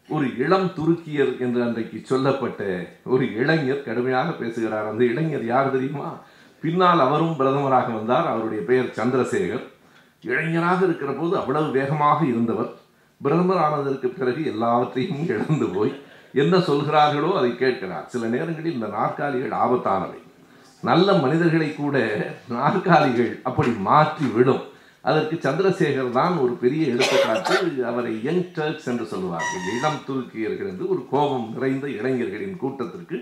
ஒரு 0.09 0.37
இளம் 0.37 0.69
துருக்கியர் 0.77 1.39
என்று 1.39 1.63
அன்றைக்கு 1.63 2.01
சொல்லப்பட்ட 2.03 2.87
ஒரு 3.03 3.35
இளைஞர் 3.35 3.83
கடுமையாக 3.83 4.31
பேசுகிறார். 4.31 4.87
அந்த 4.87 5.03
இளைஞர் 5.03 5.45
யார் 5.45 5.71
தெரியுமா? 5.71 6.17
பின்னால் 6.61 6.99
அவரும் 6.99 7.37
பிரதமராக 7.39 7.93
வந்தார். 7.93 8.27
அவருடைய 8.27 8.63
பெயர் 8.63 8.95
சந்திரசேகர். 8.97 9.63
இளைஞராக 10.21 10.85
இருக்கிற 10.85 11.11
போது 11.11 11.37
அவ்வளவு 11.37 11.71
வேகமாக 11.71 12.25
இருந்தவர். 12.25 12.71
பிரதமர் 13.25 13.61
ஆனதற்கு 13.65 14.07
பிறகு 14.19 14.41
எல்லாவற்றையும் 14.51 15.23
இழந்து 15.33 15.67
போய் 15.75 15.93
என்ன 16.41 16.55
சொல்கிறார்களோ 16.69 17.29
அதை 17.39 17.51
கேட்கிறார். 17.61 18.05
சில 18.13 18.27
நேரங்களில் 18.33 18.75
இந்த 18.77 18.89
நாற்காலிகள் 18.97 19.55
ஆபத்தானவை. 19.63 20.19
நல்ல 20.89 21.13
மனிதர்களை 21.23 21.69
கூட 21.75 21.97
நாற்காலிகள் 22.57 23.31
அப்படி 23.49 23.71
மாற்றி 23.89 24.27
விடும். 24.35 24.63
அதற்கு 25.09 25.35
சந்திரசேகர் 25.45 26.09
தான் 26.17 26.33
ஒரு 26.43 26.53
பெரிய 26.63 26.83
எடுத்துக்காட்டு. 26.93 27.55
அவரை 27.91 28.13
யங் 28.25 28.43
டர்க்ஸ் 28.57 28.89
என்று 28.91 29.05
சொல்லுவார்கள். 29.13 29.63
இளம் 29.77 30.01
துருக்கியர்கள் 30.07 30.69
என்று 30.71 30.87
ஒரு 30.93 31.01
கோபம் 31.13 31.47
நிறைந்த 31.55 31.87
இளைஞர்களின் 31.99 32.59
கூட்டத்திற்கு 32.63 33.19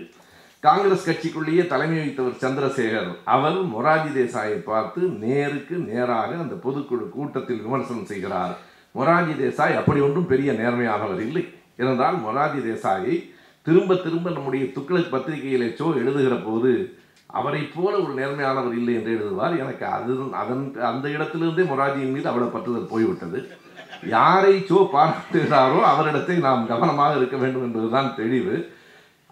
காங்கிரஸ் 0.66 1.06
கட்சிக்குள்ளேயே 1.08 1.62
தலைமை 1.66 1.98
வைத்தவர் 2.00 2.42
சந்திரசேகர். 2.42 3.12
அவர் 3.34 3.58
மொராஜி 3.74 4.10
தேசாயை 4.18 4.58
பார்த்து 4.70 5.00
நேருக்கு 5.24 5.76
நேராக 5.90 6.30
அந்த 6.44 6.56
பொதுக்குழு 6.64 7.06
கூட்டத்தில் 7.18 7.64
விமர்சனம் 7.66 8.10
செய்கிறார். 8.10 8.52
மொராஜி 8.98 9.34
தேசாய் 9.42 9.78
அப்படி 9.80 10.00
ஒன்றும் 10.06 10.30
பெரிய 10.32 10.52
நேர்மையானவர் 10.60 11.20
இல்லை. 11.26 11.44
இருந்தால் 11.80 12.16
மொராஜி 12.24 12.60
தேசாயை 12.68 13.14
திரும்ப 13.66 13.96
திரும்ப 14.04 14.30
நம்முடைய 14.36 14.64
துக்ளக் 14.76 15.12
பத்திரிகையிலே 15.12 15.68
சோ 15.78 15.86
எழுதுகிற 16.00 16.36
போது 16.46 16.72
அவரை 17.30 17.62
போல 17.74 17.92
ஒரு 18.04 18.12
நேர்மையானவர் 18.20 18.76
இல்லை 18.80 18.94
என்று 18.98 19.10
எழுதுவார். 19.16 19.54
எனக்கு 19.62 19.84
அது 19.96 20.12
அதன் 20.42 20.64
அந்த 20.90 21.06
இடத்திலிருந்தே 21.16 21.64
மொராஜியின் 21.72 22.14
மீது 22.16 22.30
அவ்வளவு 22.30 22.54
பற்றுதல் 22.54 22.90
போய்விட்டது. 22.92 23.40
யாரை 24.16 24.54
சோ 24.68 24.78
பாராட்டுகிறாரோ 24.94 25.80
அவரிடத்தை 25.92 26.36
நாம் 26.48 26.68
கவனமாக 26.72 27.18
இருக்க 27.20 27.36
வேண்டும் 27.42 27.66
என்பதுதான் 27.68 28.14
தெளிவு. 28.20 28.56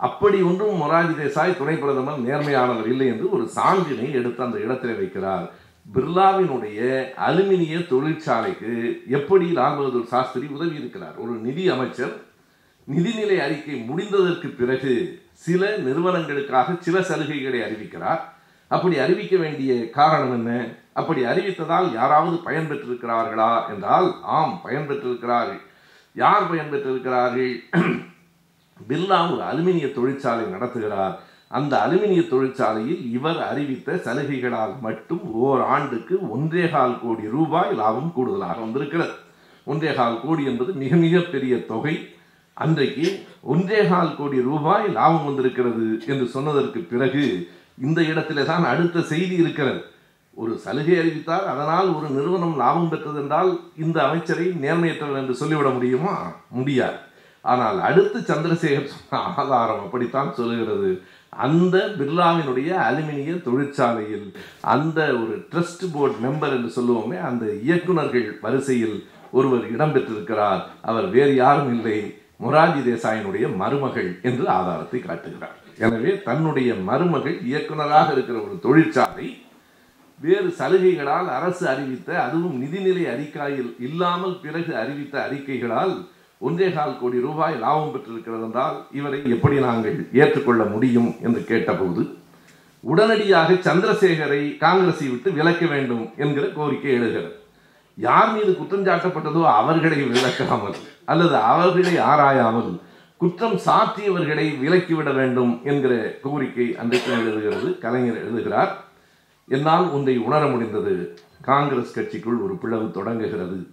அப்படி 0.09 0.39
ஒன்றும் 0.49 0.81
மொராஜி 0.83 1.15
தேசாய் 1.21 1.59
துணை 1.61 1.77
பிரதமர் 1.83 2.27
நேர்மையானவர் 2.27 2.91
இல்லை 2.93 3.07
என்று 3.13 3.27
ஒரு 3.37 3.45
சான்றினை 3.57 4.09
எடுத்து 4.19 4.41
அந்த 4.47 4.59
இடத்திலே 4.65 4.95
வைக்கிறார். 4.99 5.47
பிர்லாவினுடைய 5.95 6.81
அலுமினிய 7.27 7.87
தொழிற்சாலைக்கு 7.87 9.03
எப்படி 9.07 9.47
லால் 9.51 9.77
பகதூர் 9.77 10.05
சாஸ்திரி 10.05 10.47
உதவி 10.47 10.75
இருக்கிறார்? 10.75 11.17
ஒரு 11.17 11.31
நிதி 11.31 11.69
அமைச்சர் 11.69 12.21
நிதிநிலை 12.95 13.39
அறிக்கை 13.39 13.85
முடிந்ததற்கு 13.89 14.49
பிறகு 14.57 15.23
சில 15.33 15.79
நிறுவனங்களுக்காக 15.79 16.79
சில 16.79 17.01
சலுகைகளை 17.01 17.61
அறிவிக்கிறார். 17.61 18.21
அப்படி 18.69 18.99
அறிவிக்க 18.99 19.37
வேண்டிய 19.37 19.91
காரணம் 19.91 20.33
என்ன? 20.33 20.67
அப்படி 20.93 21.25
அறிவித்ததால் 21.25 21.93
யாராவது 21.93 22.37
பயன்பெற்றிருக்கிறார்களா 22.37 23.69
என்றால் 23.69 24.15
ஆம் 24.23 24.61
பயன்பெற்றிருக்கிறார்கள். 24.65 25.61
யார் 26.15 26.55
பயன்பெற்றிருக்கிறார்கள்? 26.55 27.55
பிர்லா 28.89 29.33
ஒரு 29.33 29.43
அலுமினிய 29.43 29.93
தொழிற்சாலை 29.93 30.45
நடத்துகிறார். 30.45 31.17
அந்த 31.51 31.75
அலுமினிய 31.79 32.29
தொழிற்சாலையில் 32.29 33.11
இவர் 33.13 33.41
அறிவித்த 33.43 33.95
சலுகைகளால் 33.97 34.75
மட்டும் 34.81 35.35
ஓர் 35.35 35.61
ஆண்டுக்கு 35.61 36.31
ஒன்றே 36.31 36.69
கால் 36.69 37.01
கோடி 37.03 37.23
ரூபாய் 37.29 37.75
லாபம் 37.75 38.13
கூடுதலாக 38.13 38.61
வந்திருக்கிறது. 38.61 39.15
ஒன்றே 39.65 39.95
கால் 39.95 40.21
கோடி 40.21 40.45
என்பது 40.45 40.73
மிக 40.73 40.97
மிக 40.97 41.21
பெரிய 41.21 41.67
தொகை. 41.67 42.09
அன்றைக்கு 42.53 43.25
ஒன்றே 43.43 43.87
கால் 43.87 44.17
கோடி 44.17 44.43
ரூபாய் 44.43 44.89
லாபம் 44.89 45.25
வந்திருக்கிறது 45.25 46.01
என்று 46.07 46.27
சொன்னதற்கு 46.27 46.81
பிறகு 46.81 47.49
இந்த 47.83 48.03
இடத்திலே 48.03 48.45
தான் 48.45 48.65
அடுத்த 48.65 49.01
செய்தி 49.01 49.35
இருக்கிறது. 49.35 49.81
ஒரு 50.35 50.59
சலுகை 50.59 50.97
அறிவித்தால் 50.99 51.47
அதனால் 51.47 51.95
ஒரு 51.95 52.09
நிறுவனம் 52.09 52.57
லாபம் 52.57 52.89
பெற்றது 52.89 53.21
என்றால் 53.21 53.61
இந்த 53.77 54.05
அமைச்சரை 54.05 54.47
நேர்மையற்றவர் 54.47 55.17
என்று 55.17 55.35
சொல்லிவிட 55.35 55.69
முடியுமா? 55.69 56.33
முடியாது. 56.49 56.99
ஆனால் 57.41 57.81
அடுத்து 57.81 58.19
சந்திரசேகர் 58.19 58.93
சொன்ன 58.93 59.35
ஆதாரம் 59.37 59.79
அப்படித்தான் 59.79 60.35
சொல்லுகிறது. 60.35 61.03
அந்த 61.33 61.77
பிர்லாவினுடைய 61.99 62.71
அலுமினிய 62.87 63.35
தொழிற்சாலையில் 63.47 64.27
அந்த 64.75 65.01
ஒரு 65.21 65.35
ட்ரஸ்ட் 65.53 65.85
போர்டு 65.95 66.17
மெம்பர் 66.25 66.55
என்று 66.57 66.71
சொல்லுவோமே 66.79 67.19
அந்த 67.29 67.45
இயக்குனர்கள் 67.67 68.29
வரிசையில் 68.45 68.97
ஒருவர் 69.39 69.65
இடம்பெற்றிருக்கிறார் 69.75 70.63
அவர் 70.91 71.07
வேறு 71.17 71.35
யாரும் 71.43 71.73
இல்லை. 71.77 71.99
மொராஜி 72.45 72.81
தேசாயினுடைய 72.89 73.45
மருமகள் 73.61 74.11
என்று 74.29 74.45
ஆதாரத்தை 74.59 74.99
காட்டுகிறார். 75.01 75.57
எனவே 75.85 76.13
தன்னுடைய 76.29 76.71
மருமகள் 76.89 77.37
இயக்குனராக 77.51 78.09
இருக்கிற 78.17 78.39
ஒரு 78.47 78.57
தொழிற்சாலை 78.67 79.27
வேறு 80.21 80.49
சலுகைகளால் 80.59 81.29
அரசு 81.39 81.65
அறிவித்த 81.73 82.09
அதுவும் 82.27 82.57
நிதிநிலை 82.63 83.05
அறிக்கையில் 83.13 83.69
இல்லாமல் 83.87 84.37
பிறகு 84.45 84.73
அறிவித்த 84.83 85.15
அறிக்கைகளால் 85.27 85.95
ஒன்றேகால் 86.41 86.99
கோடி 87.01 87.21
ரூபாய் 87.21 87.59
லாபம் 87.59 87.93
பெற்றிருக்கிறது 87.93 88.43
என்றால் 88.43 88.77
இவரை 88.93 89.23
எப்படி 89.25 89.59
நாங்கள் 89.59 90.09
ஏற்றுக்கொள்ள 90.13 90.65
முடியும் 90.65 91.15
என்று 91.23 91.45
கேட்டபோது 91.45 92.17
உடனடியாக 92.81 93.53
சந்திரசேகரை 93.53 94.57
காங்கிரஸை 94.57 95.11
விட்டு 95.11 95.31
விலக்க 95.31 95.67
வேண்டும் 95.67 96.11
என்கிற 96.17 96.47
கோரிக்கை 96.47 96.93
எழுகிறது. 96.93 97.33
யார் 97.95 98.33
மீது 98.33 98.57
குற்றம் 98.57 98.87
சாட்டப்பட்டதோ 98.87 99.43
அவர்களை 99.45 100.03
விலக்காமல் 100.03 100.77
அல்லது 101.05 101.37
அவர்களை 101.37 101.97
ஆராயாமல் 101.97 102.81
குற்றம் 103.17 103.57
சாட்டியவர்களை 103.67 104.47
விலக்கிவிட 104.61 105.15
வேண்டும் 105.15 105.61
என்கிற 105.65 106.15
கோரிக்கை 106.23 106.77
அன்றைக்கு 106.77 107.13
எழுதுகிறது 107.13 107.79
கலைஞர் 107.79 108.23
எழுதுகிறார் 108.25 108.85
என்னால் 109.49 109.91
உன்னை 109.91 110.19
உணர 110.19 110.47
முடிந்தது. 110.47 111.19
காங்கிரஸ் 111.41 111.99
கட்சிக்குள் 111.99 112.43
ஒரு 112.45 112.57
பிளவு 112.57 112.91
தொடங்குகிறது. 112.91 113.67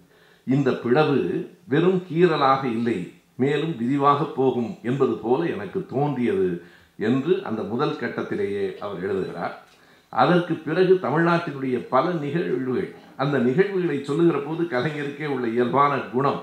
இந்த 0.47 0.71
பிளவு 0.71 1.19
வெறும் 1.67 2.01
கீறலாக 2.09 2.63
இல்லை 2.63 3.13
மேலும் 3.35 3.77
விரிவாக 3.77 4.23
போகும் 4.23 4.75
என்பது 4.83 5.13
போல 5.13 5.45
எனக்கு 5.45 5.85
தோன்றியது 5.85 6.63
என்று 6.97 7.43
அந்த 7.43 7.63
முதல் 7.63 7.97
கட்டத்திலேயே 7.99 8.77
அவர் 8.77 9.03
எழுதுகிறார். 9.03 9.63
அதற்கு 10.09 10.53
பிறகு 10.53 10.93
தமிழ்நாட்டினுடைய 11.01 11.87
பல 11.89 12.11
நிகழ்வுகள் 12.11 12.95
அந்த 13.17 13.37
நிகழ்வுகளை 13.37 14.03
சொல்லுகிற 14.03 14.39
போது 14.39 14.63
கலைஞருக்கே 14.63 15.25
உள்ள 15.25 15.47
இயல்பான 15.47 15.97
குணம் 15.97 16.41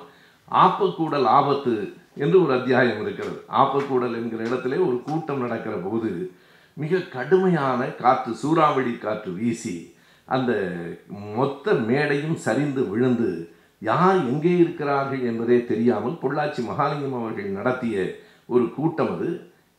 ஆப்பக்கூடல் 0.51 1.25
ஆபத்து 1.25 1.93
என்று 2.15 2.43
ஒரு 2.43 2.53
அத்தியாயம் 2.53 3.01
இருக்கிறது. 3.01 3.45
ஆப்பக்கூடல் 3.53 4.15
என்கிற 4.15 4.45
இடத்திலே 4.45 4.77
ஒரு 4.77 5.03
கூட்டம் 5.03 5.41
நடக்கிற 5.41 5.77
போது 5.77 6.33
மிக 6.75 6.99
கடுமையான 6.99 7.85
காற்று 7.85 8.35
சூறாவளி 8.35 8.99
காற்று 8.99 9.31
வீசி 9.33 9.95
அந்த 10.25 10.53
மொத்த 11.37 11.73
மேடையும் 11.73 12.35
சரிந்து 12.35 12.89
விழுந்து 12.89 13.55
யார் 13.89 14.19
எங்கே 14.33 14.53
இருக்கிறார்கள் 14.63 15.23
என்பதே 15.31 15.59
தெரியாமல் 15.71 16.19
பொள்ளாச்சி 16.23 16.61
மகாலிங்கம் 16.71 17.17
அவர்கள் 17.21 17.57
நடத்திய 17.59 17.97
ஒரு 18.55 18.65
கூட்டம் 18.77 19.13
அது. 19.15 19.29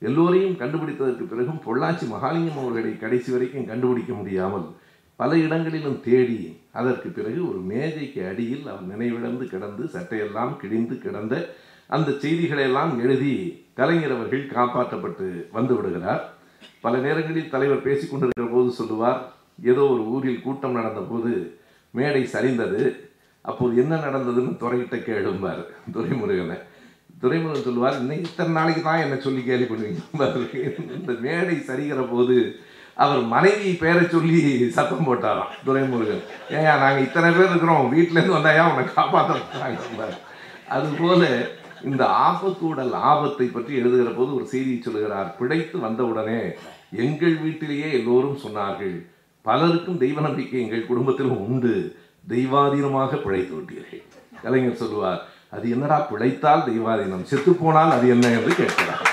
எல்லோரையும் 0.02 0.58
கண்டுபிடித்ததற்கு 0.62 1.26
பிறகும் 1.32 1.62
பொள்ளாச்சி 1.66 2.06
மகாலிங்கம் 2.14 2.62
அவர்களை 2.62 2.92
கடைசி 3.04 3.30
வரைக்கும் 3.32 3.70
கண்டுபிடிக்க 3.72 4.14
முடியாமல் 4.14 4.66
பல 5.20 5.32
இடங்களிலும் 5.46 6.00
தேடி 6.08 6.38
அதற்கு 6.80 7.10
பிறகு 7.10 7.40
ஒரு 7.50 7.60
மேஜைக்கு 7.72 8.22
அடியில் 8.32 8.66
அவர் 8.72 8.90
நினைவிழந்து 8.92 9.46
கிடந்து 9.54 9.84
சட்டையெல்லாம் 9.94 10.54
கிழிந்து 10.62 10.96
கிடந்த 10.98 11.34
அந்த 11.96 12.10
செய்திகளையெல்லாம் 12.24 12.94
எழுதி 13.04 13.34
கலைஞர் 13.80 14.16
அவர்கள் 14.16 14.44
காப்பாற்றப்பட்டு 14.56 15.28
வந்து 15.52 15.74
விடுகிறார். 15.76 16.24
பல 16.86 16.94
நேரங்களில் 16.98 17.54
தலைவர் 17.56 17.86
பேசிக்கொண்டிருக்கிற 17.88 18.48
போது 18.52 18.70
சொல்லுவார் 18.80 19.20
ஏதோ 19.72 19.84
ஒரு 19.94 20.04
ஊரில் 20.16 20.46
கூட்டம் 20.46 20.78
நடந்த 20.80 21.02
போது 21.12 21.32
மேடை 21.94 22.24
சரிந்தது. 22.34 22.82
அப்போது 23.46 23.80
என்ன 23.84 23.94
நடந்ததுன்னு 24.06 24.52
துறையிட்ட 24.62 24.98
கேளும்பார் 25.08 25.64
துரைமுருகனை. 25.96 26.58
துரைமுருகன் 27.22 27.68
சொல்லுவார் 27.68 27.98
இன்னும் 28.02 28.24
இத்தனை 28.28 28.52
நாளைக்கு 28.58 28.82
தான் 28.86 29.02
என்னை 29.06 29.18
சொல்லி 29.26 29.42
கேள்வி 29.50 29.68
பண்ணுவீங்க 29.70 30.02
இந்த 31.00 31.14
மேடை 31.26 31.58
சரிகிற 31.70 32.04
போது 32.14 32.38
அவர் 33.04 33.22
மனைவி 33.34 33.70
பேரை 33.82 34.04
சொல்லி 34.16 34.40
சத்தம் 34.78 35.08
போட்டாராம் 35.08 35.54
துரைமுருகன். 35.68 36.24
ஏயா 36.58 36.74
நாங்கள் 36.84 37.06
இத்தனை 37.08 37.30
பேர் 37.38 37.52
இருக்கிறோம் 37.52 37.88
வீட்டிலேருந்து 37.94 38.38
வந்தாயா 38.38 38.64
உன்னை 38.72 38.84
காப்பாற்றாங்க 38.98 40.10
அதுபோல 40.76 41.24
இந்த 41.90 42.04
ஆபத்தூடல் 42.28 42.94
ஆபத்தை 43.10 43.48
பற்றி 43.48 43.74
எழுதுகிற 43.80 44.12
போது 44.18 44.30
ஒரு 44.38 44.46
செய்தி 44.52 44.74
சொல்கிறார் 44.86 45.34
பிழைத்து 45.40 45.78
வந்தவுடனே 45.86 46.40
எங்கள் 47.06 47.36
வீட்டிலேயே 47.44 47.90
எல்லோரும் 47.98 48.40
சொன்னார்கள் 48.44 48.96
பலருக்கும் 49.46 50.02
தெய்வ 50.04 50.20
நம்பிக்கை 50.28 50.60
எங்கள் 50.66 50.90
குடும்பத்திலும் 50.90 51.42
உண்டு. 51.48 51.74
தெய்வாதீனமாக 52.30 53.22
பிழைத்து 53.24 53.56
விட்டீர்கள். 53.56 54.04
கலைஞர் 54.42 54.76
சொல்லுவார் 54.76 55.28
அது 55.52 55.70
என்னடா 55.70 56.00
பிழைத்தால் 56.00 56.62
தெய்வாதீனம்? 56.62 57.26
செத்துப்போனால் 57.32 57.92
அது 57.92 58.08
என்ன? 58.08 58.28
என்று 58.28 58.56
கேட்கிறார். 58.56 59.08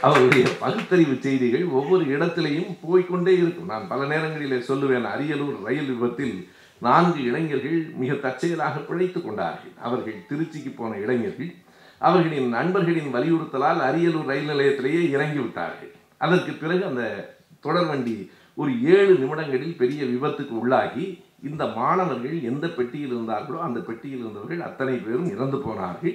அவருடைய 0.00 0.48
பகுத்தறிவு 0.60 1.16
செய்திகள் 1.20 1.64
ஒவ்வொரு 1.64 2.04
இடத்திலையும் 2.04 2.76
போய்கொண்டே 2.80 3.32
இருக்கும். 3.36 3.66
நான் 3.66 3.88
பல 3.88 4.06
நேரங்களிலே 4.06 4.56
சொல்லுவேன் 4.56 5.06
அரியலூர் 5.14 5.62
ரயில் 5.64 5.86
விபத்தில் 5.86 6.48
நான்கு 6.80 7.24
இளைஞர்கள் 7.24 7.90
மிக 7.96 8.14
தற்செயலாக 8.14 8.78
பிழைத்து 8.78 9.22
கொண்டார்கள். 9.22 9.72
அவர்கள் 9.82 10.24
திருச்சிக்கு 10.28 10.76
போன 10.76 10.96
இளைஞர்கள் 10.96 11.54
அவர்களின் 11.98 12.48
நண்பர்களின் 12.48 13.14
வலியுறுத்தலால் 13.14 13.80
அரியலூர் 13.80 14.24
ரயில் 14.24 14.48
நிலையத்திலேயே 14.48 15.10
இறங்கி 15.10 15.38
விட்டார்கள். 15.38 15.92
அதற்கு 16.18 16.52
பிறகு 16.52 16.84
அந்த 16.84 17.34
தொடர்வண்டி 17.62 18.30
ஒரு 18.54 18.82
ஏழு 18.82 19.14
நிமிடங்களில் 19.14 19.76
பெரிய 19.76 20.04
விபத்துக்கு 20.04 20.54
உள்ளாகி 20.58 21.22
இந்த 21.42 21.64
மாணவர்கள் 21.78 22.38
எந்த 22.50 22.66
பெட்டியில் 22.76 23.12
இருந்தார்களோ 23.14 23.58
அந்த 23.66 23.80
பெட்டியில் 23.80 24.22
இருந்தவர்கள் 24.22 24.62
அத்தனை 24.68 24.94
பேரும் 24.94 25.30
இறந்து 25.34 25.58
போனார்கள். 25.58 26.14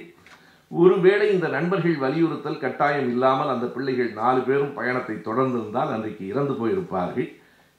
ஒருவேளை 0.70 1.26
இந்த 1.34 1.46
நண்பர்கள் 1.48 1.96
வலியுறுத்தல் 2.02 2.62
கட்டாயம் 2.64 3.08
இல்லாமல் 3.14 3.52
அந்த 3.54 3.66
பிள்ளைகள் 3.66 4.10
நாலு 4.20 4.40
பேரும் 4.40 4.76
பயணத்தை 4.78 5.16
தொடர்ந்திருந்தால் 5.28 5.92
அன்றைக்கு 5.94 6.24
இறந்து 6.32 6.54
போயிருப்பார்கள். 6.60 7.28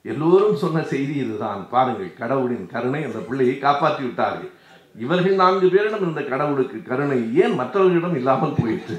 எல்லோரும் 0.06 0.62
சொன்ன 0.64 0.84
செய்தி 0.94 1.16
இதுதான். 1.24 1.62
பாருங்கள் 1.74 2.12
கடவுளின் 2.22 2.66
கருணை 2.74 3.02
அந்த 3.04 3.22
பிள்ளையை 3.28 3.56
காப்பாற்றி 3.60 4.04
விட்டார்கள். 4.06 4.52
இவர்கள் 4.96 5.40
நான்கு 5.44 5.68
பேரிடம் 5.68 6.04
இருந்த 6.06 6.22
கடவுளுக்கு 6.34 6.78
கருணை 6.90 7.20
ஏன் 7.44 7.56
மற்றவர்களிடம் 7.62 8.18
இல்லாமல் 8.20 8.58
போயிற்று? 8.60 8.98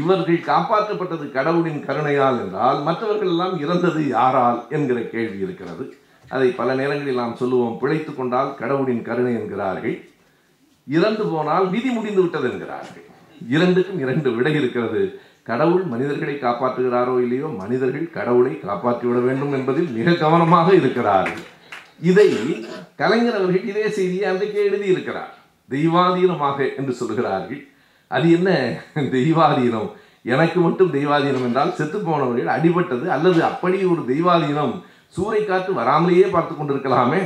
இவர்கள் 0.00 0.40
காப்பாற்றப்பட்டது 0.50 1.26
கடவுளின் 1.38 1.82
கருணையால் 1.88 2.38
என்றால் 2.44 2.78
மற்றவர்கள் 2.82 3.32
எல்லாம் 3.34 3.56
இறந்தது 3.64 4.02
யாரால் 4.08 4.60
என்கிற 4.68 5.00
கேள்வி 5.14 5.38
இருக்கிறது. 5.46 5.86
அதை 6.34 6.48
பல 6.58 6.68
நேரங்களில் 6.80 7.20
நாம் 7.22 7.38
சொல்லுவோம் 7.40 7.76
பிழைத்து 7.82 8.12
கொண்டால் 8.14 8.50
கடவுளின் 8.60 9.06
கருணை 9.08 9.32
என்கிறார்கள். 9.40 9.96
இறந்து 10.86 11.24
போனால் 11.32 11.66
விதி 11.74 11.90
முடிந்து 11.96 12.20
விட்டது 12.24 12.46
என்கிறார்கள். 12.52 13.04
இரண்டுக்கும் 13.54 14.02
இரண்டு 14.04 14.28
விடை 14.36 14.52
இருக்கிறது. 14.60 15.02
கடவுள் 15.50 15.84
மனிதர்களை 15.92 16.34
காப்பாற்றுகிறாரோ 16.40 17.14
இல்லையோ 17.24 17.48
மனிதர்கள் 17.60 18.06
கடவுளை 18.16 18.52
காப்பாற்றிவிட 18.66 19.20
வேண்டும் 19.28 19.54
என்பதில் 19.58 19.88
மிக 19.98 20.16
கவனமாக 20.24 20.68
இருக்கிறார்கள் 20.80 21.44
இதை 22.10 22.26
கலைஞர் 23.00 23.38
அவர்கள் 23.38 23.68
இதே 23.70 23.84
செய்தியை 23.98 24.26
அன்றைக்கே 24.30 24.66
எழுதியிருக்கிறார். 24.70 25.32
தெய்வாதீனமாக 25.68 26.58
என்று 26.80 26.92
சொல்கிறார்கள். 27.00 27.62
அது 28.10 28.26
என்ன? 28.36 28.50
தெய்வாதீனம். 29.16 29.88
எனக்கு 30.34 30.58
மட்டும் 30.66 30.92
தெய்வாதீனம் 30.98 31.46
என்றால் 31.48 31.74
செத்து 31.78 31.98
போனவர்கள் 31.98 32.52
அடிபட்டது 32.56 33.06
அல்லது 33.16 33.40
அப்படி 33.50 33.78
ஒரு 33.94 34.02
தெய்வாதீனம். 34.12 34.74
சூறை 35.14 35.40
காற்று 35.44 35.72
வராமலேயே 35.80 36.26
பார்த்து 36.32 36.54
கொண்டிருக்கலாமே. 36.54 37.20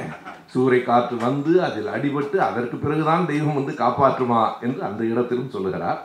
சூறை 0.52 0.78
காற்று 0.84 1.16
வந்து 1.26 1.52
அதில் 1.66 1.88
அடிபட்டு 1.94 2.36
அதற்கு 2.48 2.76
பிறகுதான் 2.76 3.28
தெய்வம் 3.30 3.58
வந்து 3.58 3.72
காப்பாற்றுமா 3.82 4.42
என்று 4.66 4.80
அந்த 4.88 5.02
இடத்திலும் 5.04 5.52
சொல்லுகிறார். 5.54 6.00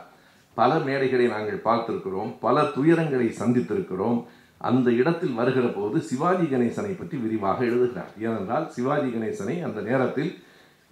பல 0.56 0.70
மேடைகளை 0.86 1.26
நாங்கள் 1.34 1.64
பார்த்திருக்கிறோம் 1.68 2.30
பல 2.46 2.62
துயரங்களை 2.76 3.28
சந்தித்திருக்கிறோம். 3.40 4.18
அந்த 4.60 4.88
இடத்தில் 5.00 5.36
வருகிற 5.40 5.66
போது 5.68 5.96
சிவாஜி 6.08 6.46
கணேசனை 6.52 6.92
பற்றி 6.96 7.16
விரிவாக 7.24 7.58
எழுதுகிறார். 7.70 8.12
ஏனென்றால் 8.26 8.66
சிவாஜி 8.76 9.10
கணேசனை 9.14 9.56
அந்த 9.68 9.80
நேரத்தில் 9.88 10.30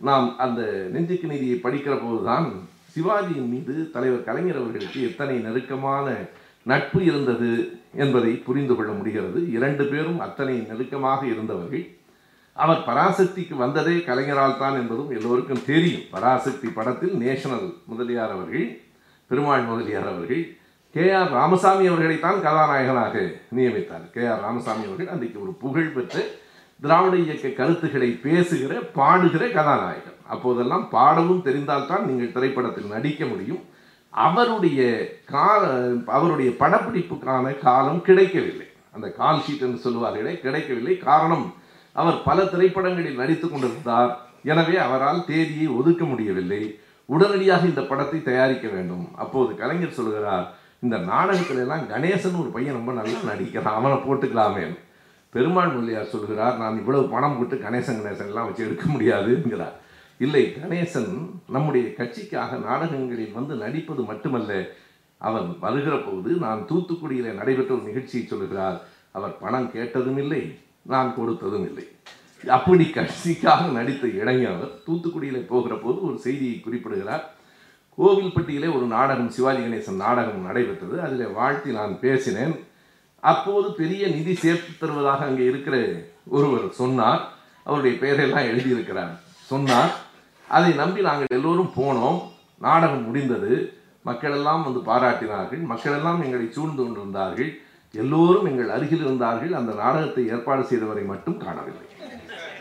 நாம் 0.01 0.29
அந்த 0.45 0.63
நெஞ்சுக்கு 0.95 1.27
நீதியை 1.33 1.59
படிக்கிற 1.61 1.95
போதுதான் 2.05 2.47
சிவாஜியின் 2.95 3.51
மீது 3.55 3.75
தலைவர் 3.95 4.27
கலைஞர் 4.29 4.61
அவர்களுக்கு 4.61 5.01
எத்தனை 5.09 5.37
நெருக்கமான 5.47 6.07
நட்பு 6.67 7.01
இருந்தது 7.05 7.51
என்பதை 8.05 8.33
புரிந்து 8.47 8.75
கொள்ள 8.77 8.91
முடிகிறது. 8.93 9.39
இரண்டு 9.57 9.85
பேரும் 9.85 10.21
அத்தனை 10.21 10.55
நெருக்கமாக 10.71 11.21
இருந்தவர்கள். 11.27 11.85
அவர் 12.57 12.85
பராசக்திக்கு 12.87 13.55
வந்ததே 13.57 13.95
கலைஞரால் 14.09 14.59
தான் 14.59 14.77
என்பதும் 14.81 15.11
எல்லோருக்கும் 15.17 15.65
தெரியும். 15.65 16.07
பராசக்தி 16.11 16.69
படத்தில் 16.69 17.15
நேஷனல் 17.25 17.67
முதலியார் 17.85 18.35
அவர்கள் 18.37 18.67
பெருமாள் 19.31 19.69
முதலியார் 19.71 20.09
அவர்கள் 20.13 20.43
கே 20.95 21.07
ஆர் 21.13 21.31
ராமசாமி 21.31 21.85
அவர்களைத்தான் 21.89 22.43
கதாநாயகனாக 22.43 23.15
நியமித்தார். 23.57 24.05
கே 24.15 24.27
ஆர் 24.27 24.41
ராமசாமி 24.41 24.85
அவர்கள் 24.85 25.13
அன்றைக்கு 25.15 25.39
ஒரு 25.43 25.53
புகழ்பெற்ற 25.63 26.23
திராவிட 26.83 27.17
இயக்க 27.17 27.49
கருத்துக்களை 27.49 28.11
பேசுகிற 28.27 28.75
பாடுகிற 28.99 29.45
கதாநாயகன். 29.53 30.19
அப்போதெல்லாம் 30.35 30.89
பாடவும் 30.89 31.45
தெரிந்தால்தான் 31.45 32.07
நீங்கள் 32.09 32.33
திரைப்படத்தில் 32.33 32.93
நடிக்க 32.95 33.25
முடியும். 33.25 33.63
அவருடைய 34.25 34.81
கால 35.33 35.63
அவருடைய 36.17 36.51
படப்பிடிப்புக்கான 36.61 37.45
காலம் 37.67 38.03
கிடைக்கவில்லை. 38.09 38.69
அந்த 38.95 39.09
கால் 39.21 39.43
ஷீட் 39.45 39.65
என்று 39.67 39.81
சொல்லுவார்களே 39.85 40.35
கிடைக்கவில்லை. 40.45 40.95
காரணம் 41.09 41.47
அவர் 42.03 42.19
பல 42.29 42.39
திரைப்படங்களில் 42.53 43.21
நடித்து 43.23 43.47
கொண்டிருந்தார். 43.49 44.13
எனவே 44.53 44.77
அவரால் 44.87 45.27
தேதியை 45.31 45.69
ஒதுக்க 45.79 46.05
முடியவில்லை. 46.05 46.63
உடனடியாக 47.15 47.67
இந்த 47.71 47.83
படத்தை 47.91 48.19
தயாரிக்க 48.23 48.67
வேண்டும். 48.69 49.05
அப்போது 49.23 49.51
கலைஞர் 49.61 49.99
சொல்கிறார் 49.99 50.47
இந்த 50.85 50.97
நாடகத்துல 51.11 51.63
எல்லாம் 51.65 51.85
கணேசன் 51.93 52.41
ஒரு 52.43 52.51
பையன் 52.57 52.79
ரொம்ப 52.79 52.93
நல்லா 52.99 53.19
நடிக்கிறான். 53.31 53.79
அவனை 53.79 53.97
போட்டுக்கலாமே. 54.07 54.65
பெருமாள் 55.35 55.75
முதலியார் 55.75 56.13
சொல்கிறார் 56.15 56.61
நான் 56.63 56.79
இவ்வளவு 56.81 57.05
பணம் 57.15 57.37
போட்டு 57.39 57.57
கணேசன் 57.57 58.01
கணேசன் 58.01 58.31
எல்லாம் 58.33 58.49
வச்சு 58.49 58.67
எடுக்க 58.67 58.85
முடியாது. 58.95 59.31
என்கிறார். 59.39 59.77
இல்லை 60.19 60.43
கணேசன் 60.45 61.31
நம்முடைய 61.49 61.89
கட்சிக்காக 61.89 62.59
நாடகங்களில் 62.65 63.33
வந்து 63.33 63.55
நடிப்பது 63.55 64.03
மட்டுமல்ல 64.03 64.69
அவன் 65.19 65.57
வருகிற 65.61 65.97
போது 65.97 66.31
நான் 66.31 66.67
தூத்துக்குடியில் 66.69 67.35
நடைபெற்ற 67.35 67.75
ஒரு 67.75 67.83
நிகழ்ச்சியை 67.83 68.27
சொல்லுகிறார். 68.27 68.83
அவர் 69.13 69.39
பணம் 69.39 69.73
கேட்டதும் 69.73 70.17
இல்லை 70.17 70.59
நான் 70.83 71.15
கொடுத்ததும் 71.17 71.67
இல்லை. 71.67 71.89
அப்படி 72.47 72.85
கட்சிக்காக 72.85 73.73
நடித்த 73.73 74.07
இளைஞர் 74.07 74.71
தூத்துக்குடியில் 74.87 75.47
போகிற 75.47 75.75
போது 75.77 76.03
ஒரு 76.03 76.19
செய்தியை 76.19 76.61
குறிப்பிடுகிறார். 76.61 77.35
கோவில்பட்டியிலே 77.99 78.77
ஒரு 78.77 78.87
நாடகம் 78.87 79.31
சிவாஜி 79.31 79.63
கணேசன் 79.63 80.03
நாடகம் 80.07 80.45
நடைபெற்றது. 80.45 81.01
அதில் 81.01 81.33
வாழ்த்தி 81.33 81.71
நான் 81.71 82.01
பேசினேன். 82.01 82.55
அப்போது 83.21 83.73
பெரிய 83.73 84.07
நிதி 84.07 84.35
சேர்த்து 84.35 84.73
தருவதாக 84.79 85.25
அங்கே 85.25 85.45
இருக்கிற 85.45 85.93
ஒருவர் 86.27 86.71
சொன்னார். 86.71 87.33
அவருடைய 87.65 87.97
பெயரெல்லாம் 88.03 88.51
எழுதியிருக்கிறார். 88.51 89.15
சொன்னார் 89.53 89.93
அதை 90.49 90.73
நம்பி 90.73 91.01
நாங்கள் 91.01 91.27
எல்லோரும் 91.31 91.73
போனோம். 91.77 92.21
நாடகம் 92.59 93.05
முடிந்தது. 93.05 93.73
மக்களெல்லாம் 94.03 94.63
வந்து 94.63 94.81
பாராட்டினார்கள். 94.81 95.63
மக்களெல்லாம் 95.63 96.23
எங்களை 96.23 96.47
சூழ்ந்து 96.51 96.83
கொண்டிருந்தார்கள். 96.83 97.59
எல்லோரும் 97.93 98.45
எங்கள் 98.45 98.71
அருகில் 98.71 99.05
இருந்தார்கள். 99.05 99.53
அந்த 99.53 99.73
நாடகத்தை 99.73 100.29
ஏற்பாடு 100.29 100.63
செய்தவரை 100.63 101.07
மட்டும் 101.07 101.39
காணவில்லை. 101.39 101.87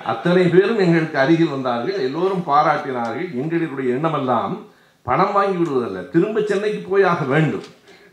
அத்தனை 0.06 0.48
பேரும் 0.48 0.80
எங்களுக்கு 0.80 1.20
அருகில் 1.20 1.50
வந்தார்கள். 1.50 1.94
எல்லோரும் 1.94 2.44
பாராட்டினார்கள். 2.48 3.36
எங்களுடைய 3.36 3.94
எண்ணமெல்லாம் 3.94 4.58
பணம் 5.02 5.34
வாங்கி 5.34 5.58
விடுவதல்ல. 5.58 6.10
திரும்ப 6.10 6.42
சென்னைக்கு 6.42 6.90
போய் 6.90 7.04
ஆக 7.04 7.26
வேண்டும். 7.26 7.64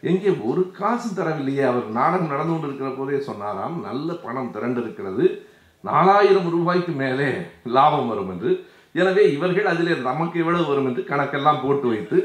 எங்கே 0.00 0.28
ஒரு 0.28 0.70
காசு 0.70 1.22
தரவில்லையே. 1.22 1.66
அவர் 1.66 1.88
நாடகம் 1.88 2.28
நடந்து 2.28 2.52
கொண்டிருக்கிற 2.52 2.90
போதே 2.90 3.20
சொன்னாராம் 3.20 3.82
நல்ல 3.82 4.12
பணம் 4.12 4.52
திரண்டிருக்கிறது. 4.52 5.38
நாலாயிரம் 5.80 6.50
ரூபாய்க்கு 6.50 6.92
மேலே 6.92 7.32
லாபம் 7.64 8.08
வரும் 8.08 8.30
என்று. 8.30 8.66
எனவே 8.94 9.24
இவர்கள் 9.34 9.68
அதிலே 9.72 9.94
நமக்கு 10.08 10.36
எவ்வளவு 10.42 10.66
வரும் 10.70 10.88
என்று 10.90 11.02
கணக்கெல்லாம் 11.10 11.62
போட்டு 11.64 11.86
வைத்து 11.92 12.18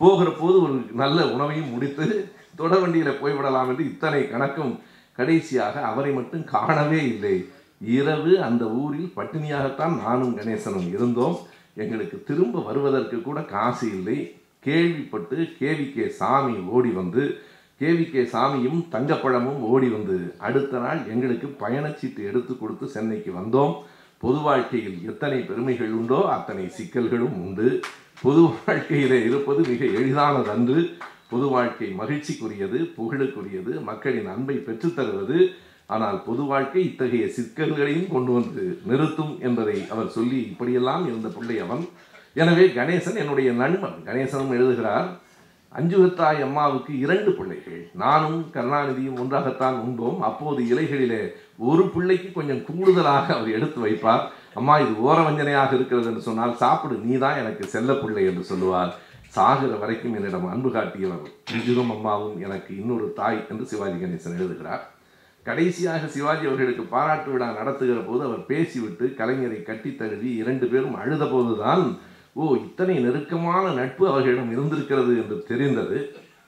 போகிற 0.00 0.28
போது 0.40 0.56
ஒரு 0.62 0.76
நல்ல 1.02 1.18
உணவையும் 1.34 1.72
முடித்து 1.74 2.06
தொடர்வண்டியில் 2.60 3.20
போய்விடலாம் 3.20 3.68
என்று 3.72 3.84
இத்தனை 3.92 4.22
கணக்கும் 4.32 4.72
கடைசியாக 5.18 5.82
அவரை 5.90 6.12
மட்டும் 6.16 6.44
காணவே 6.54 7.00
இல்லை. 7.12 7.36
இரவு 7.80 8.32
அந்த 8.46 8.64
ஊரில் 8.80 9.14
பட்டினியாகத்தான் 9.16 9.94
நானும் 10.04 10.34
கணேசனும் 10.38 10.88
இருந்தோம். 10.94 11.36
எங்களுக்கு 11.82 12.16
திரும்ப 12.28 12.62
வருவதற்கு 12.68 13.18
கூட 13.22 13.40
காசு 13.54 13.86
இல்லை. 13.96 14.18
கேள்விப்பட்டு 14.66 15.36
கேவி 15.60 15.86
கே 15.92 16.06
சாமி 16.20 16.56
ஓடி 16.76 16.90
வந்து 17.00 17.22
கேவி 17.80 18.04
கே 18.10 18.22
சாமியும் 18.32 18.80
தங்கப்பழமும் 18.94 19.60
ஓடி 19.72 19.88
வந்து 19.96 20.16
அடுத்த 20.46 20.80
நாள் 20.84 21.00
எங்களுக்கு 21.12 21.48
பயணச்சீட்டு 21.62 22.22
எடுத்து 22.30 22.52
கொடுத்து 22.56 22.86
சென்னைக்கு 22.96 23.32
வந்தோம். 23.40 23.74
பொது 24.22 24.38
வாழ்க்கையில் 24.46 24.96
எத்தனை 25.10 25.38
பெருமைகள் 25.40 25.92
உண்டோ 25.98 26.18
அத்தனை 26.32 26.64
சிக்கல்களும் 26.78 27.36
உண்டு. 27.44 27.68
பொது 28.22 28.42
வாழ்க்கையில் 28.56 29.14
இருப்பது 29.28 29.60
மிக 29.68 29.84
எளிதானதன்று. 30.00 30.80
பொது 31.30 31.46
வாழ்க்கை 31.46 31.88
மகிழ்ச்சிக்குரியது 32.00 32.78
புகழுக்குரியது 32.96 33.72
மக்களின் 33.88 34.28
அன்பை 34.34 34.56
பெற்றுத்தருவது 34.66 35.38
ஆனால் 35.86 36.18
பொது 36.22 36.42
வாழ்க்கை 36.42 36.82
இத்தகைய 36.84 37.26
சிக்கல்களையும் 37.36 38.12
கொண்டு 38.12 38.32
வந்து 38.32 38.64
நிறுத்தும் 38.90 39.32
என்பதை 39.40 39.78
அவர் 39.90 40.14
சொல்லி 40.16 40.40
இப்படியெல்லாம் 40.50 41.06
இருந்த 41.06 41.28
பிள்ளை 41.28 41.58
அவன். 41.58 41.84
எனவே 42.34 42.66
கணேசன் 42.78 43.20
என்னுடைய 43.22 43.50
நண்பன். 43.52 43.98
கணேசனும் 44.04 44.54
எழுதுகிறார் 44.58 45.08
அஞ்சுகத்தாய் 45.78 46.40
அம்மாவுக்கு 46.42 46.92
இரண்டு 46.98 47.30
பிள்ளைகள். 47.32 47.80
நானும் 47.94 48.38
கருணாநிதியும் 48.54 49.18
ஒன்றாகத்தான் 49.22 49.76
உண்போம் 49.86 50.20
அப்போது 50.28 50.60
இலைகளிலே 50.72 51.20
ஒரு 51.68 51.84
பிள்ளைக்கு 51.94 52.28
கொஞ்சம் 52.36 52.64
கூடுதலாக 52.68 53.26
அவர் 53.36 53.54
எடுத்து 53.56 53.78
வைப்பார். 53.86 54.22
அம்மா 54.58 54.74
இது 54.82 54.92
ஓரவஞ்சனையாக 55.06 55.74
இருக்கிறது 55.78 56.08
என்று 56.10 56.22
சொன்னால் 56.28 56.54
சாப்பிடு 56.62 56.94
நீ 57.06 57.14
தான் 57.24 57.40
எனக்கு 57.42 57.64
செல்ல 57.74 57.92
பிள்ளை 58.02 58.22
என்று 58.30 58.44
சொல்லுவார். 58.50 58.92
சாகிற 59.34 59.72
வரைக்கும் 59.82 60.14
என்னிடம் 60.18 60.46
அன்பு 60.52 60.70
காட்டியவர் 60.76 61.26
அஞ்சுகம் 61.56 61.92
அம்மாவும் 61.96 62.38
எனக்கு 62.46 62.70
இன்னொரு 62.80 63.06
தாய் 63.18 63.44
என்று 63.50 63.66
சிவாஜி 63.72 63.98
கணேசன் 64.00 64.38
எழுதுகிறார். 64.40 64.84
கடைசியாக 65.46 66.08
சிவாஜி 66.14 66.44
அவர்களுக்கு 66.48 66.84
பாராட்டு 66.94 67.28
விழா 67.32 67.46
நடத்துகிற 67.58 68.00
போது 68.08 68.22
அவர் 68.28 68.42
பேசிவிட்டு 68.50 69.04
கலைஞரை 69.20 69.60
கட்டி 69.68 69.90
தழுவி 70.00 70.30
இரண்டு 70.42 70.66
பேரும் 70.72 70.98
அழுத 71.02 71.24
போதுதான் 71.34 71.84
ஓ 72.40 72.48
இத்தனை 72.64 72.96
நெருக்கமான 73.04 73.64
நட்பு 73.78 74.04
அவர்களிடம் 74.10 74.52
இருந்திருக்கிறது 74.54 75.12
என்று 75.22 75.36
தெரிந்தது. 75.50 75.98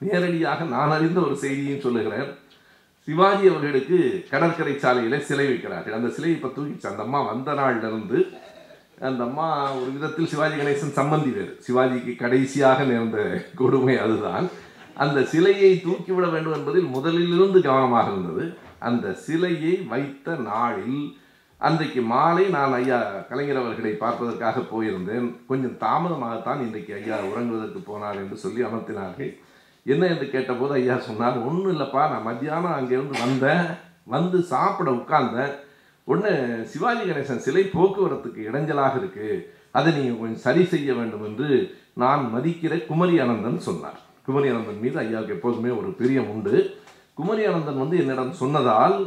நேரடியாக 0.05 0.63
நான் 0.75 0.93
அறிந்த 0.97 1.19
ஒரு 1.27 1.35
செய்தியும் 1.43 1.83
சொல்லுகிறேன். 1.85 2.29
சிவாஜி 3.07 3.45
அவர்களுக்கு 3.51 3.97
கடற்கரை 4.29 4.73
சாலையில் 4.83 5.25
சிலை 5.29 5.45
வைக்கிறார்கள். 5.47 5.95
அந்த 5.97 6.09
சிலையை 6.15 6.35
இப்போ 6.37 6.49
தூக்கிச்சு 6.57 6.91
அந்த 6.91 7.01
அம்மா 7.05 7.19
வந்த 7.31 7.53
நாளிலிருந்து 7.59 8.19
அந்த 9.07 9.21
அம்மா 9.23 9.47
ஒரு 9.79 9.89
விதத்தில் 9.95 10.29
சிவாஜி 10.33 10.55
கணேசன் 10.59 10.97
சம்பந்தி 10.99 11.31
வேறு. 11.37 11.53
சிவாஜிக்கு 11.65 12.13
கடைசியாக 12.21 12.83
நேர்ந்த 12.91 13.19
கொடுமை 13.61 13.95
அதுதான். 14.05 14.45
அந்த 15.03 15.19
சிலையை 15.33 15.71
தூக்கிவிட 15.85 16.25
வேண்டும் 16.31 16.55
என்பதில் 16.57 16.89
முதலிலிருந்து 16.95 17.61
கவனமாக 17.67 18.11
இருந்தது. 18.11 18.45
அந்த 18.89 19.13
சிலையை 19.25 19.73
வைத்த 19.91 20.35
நாளில் 20.51 21.01
அன்றைக்கு 21.67 22.01
மாலை 22.13 22.45
நான் 22.55 22.73
ஐயா 22.77 22.99
கலைஞர் 23.29 23.61
அவர்களை 23.61 23.91
பார்ப்பதற்காக 24.03 24.63
போயிருந்தேன். 24.71 25.27
கொஞ்சம் 25.51 25.77
தாமதமாகத்தான் 25.83 26.63
இன்றைக்கு 26.65 26.93
ஐயா 26.93 27.17
உறங்குவதற்கு 27.31 27.81
போனார் 27.89 28.21
என்று 28.23 28.37
சொல்லி 28.45 28.63
அமர்த்தினார்கள். 28.69 29.33
என்ன 29.85 30.03
என்று 30.13 30.27
கேட்டபோது 30.33 30.73
ஐயா 30.79 30.95
சொன்னார் 31.07 31.37
ஒன்றும் 31.47 31.73
இல்லைப்பா 31.73 32.01
நான் 32.11 32.27
மத்தியானம் 32.29 32.77
அங்கேருந்து 32.77 33.23
வந்தேன் 33.25 33.65
வந்து 34.13 34.37
சாப்பிட 34.51 34.89
உட்கார்ந்தேன். 34.99 35.53
ஒன்று 36.07 36.31
சிவாஜி 36.71 37.03
கணேசன் 37.09 37.43
சிலை 37.45 37.63
போக்குவரத்துக்கு 37.75 38.41
இடைஞ்சலாக 38.49 38.95
இருக்குது 39.01 39.41
அதை 39.77 39.89
நீங்கள் 39.97 40.19
கொஞ்சம் 40.21 40.45
சரி 40.47 40.63
செய்ய 40.73 40.93
வேண்டும் 40.99 41.25
என்று 41.29 41.49
நான் 42.01 42.23
மதிக்கிற 42.33 42.73
குமரி 42.89 43.15
அனந்தன் 43.23 43.59
சொன்னார். 43.67 43.99
குமரி 44.25 44.47
அனந்தன் 44.51 44.81
மீது 44.83 44.97
ஐயாவுக்கு 45.03 45.35
எப்போதுமே 45.37 45.71
ஒரு 45.79 45.89
பிரியம் 45.99 46.29
உண்டு. 46.33 46.55
குமரி 47.19 47.43
அனந்தன் 47.49 47.81
வந்து 47.83 47.95
என்னிடம் 48.01 48.33
சொன்னதால் 48.41 48.97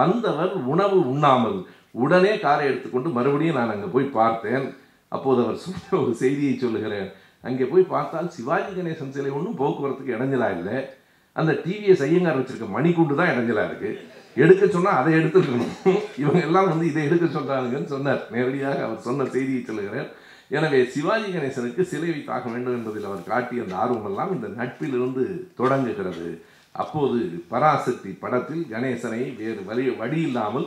வந்தவர் 0.00 0.52
உணவு 0.72 0.98
உண்ணாமல் 1.12 1.58
உடனே 2.04 2.32
காரை 2.44 2.64
எடுத்துக்கொண்டு 2.70 3.10
மறுபடியும் 3.18 3.58
நான் 3.58 3.74
அங்கே 3.74 3.90
போய் 3.94 4.14
பார்த்தேன். 4.20 4.64
அப்போது 5.12 5.40
அவர் 5.44 5.62
சொன்ன 5.64 5.98
ஒரு 6.02 6.12
செய்தியை 6.22 6.54
சொல்லுகிறேன். 6.62 7.08
அங்கே 7.48 7.64
போய் 7.72 7.92
பார்த்தால் 7.94 8.28
சிவாஜி 8.36 8.72
கணேசன் 8.76 9.14
சிலை 9.16 9.30
ஒன்றும் 9.38 9.58
போக்குவரத்துக்கு 9.60 10.16
இடைஞ்சலா 10.16 10.48
இல்லை. 10.58 10.76
அந்த 11.40 11.52
டிவிஎஸ் 11.64 12.04
ஐயங்கார் 12.06 12.38
வச்சிருக்க 12.38 12.66
மணிக்குண்டு 12.76 13.14
தான் 13.20 13.32
இடைஞ்சலா 13.32 13.64
இருக்கு. 13.70 13.90
எடுக்க 14.42 14.64
சொன்னால் 14.74 14.98
அதை 15.00 15.10
எடுத்துருக்கணும் 15.18 15.74
இவங்க 16.22 16.40
எல்லாம் 16.48 16.68
வந்து 16.72 16.86
இதை 16.90 17.02
எடுக்க 17.08 17.26
சொல்கிறாங்கன்னு 17.36 17.92
சொன்னார். 17.94 18.22
நேரடியாக 18.34 18.78
அவர் 18.86 19.04
சொன்ன 19.08 19.26
செய்தியை 19.34 19.62
சொல்லுகிறேன் 19.68 20.08
எனவே 20.56 20.78
சிவாஜி 20.94 21.28
கணேசனுக்கு 21.34 21.82
சிலை 21.90 22.08
வைத்தாக 22.14 22.48
வேண்டும் 22.54 22.76
என்பதில் 22.78 23.08
அவர் 23.10 23.28
காட்டிய 23.30 23.64
அந்த 23.64 23.76
ஆர்வமெல்லாம் 23.82 24.32
இந்த 24.36 24.48
நட்பிலிருந்து 24.60 25.24
தொடங்குகிறது. 25.60 26.28
அப்போது 26.82 27.18
பராசக்தி 27.52 28.10
படத்தில் 28.22 28.64
கணேசனை 28.72 29.20
வேறு 29.40 29.60
வழி 29.68 29.84
வழி 30.00 30.18
இல்லாமல் 30.28 30.66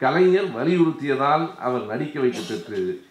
கலைஞர் 0.00 0.46
வலியுறுத்தியதால் 0.56 1.56
அவர் 1.58 1.86
நடிக்க 1.86 2.20
வைக்க 2.20 2.40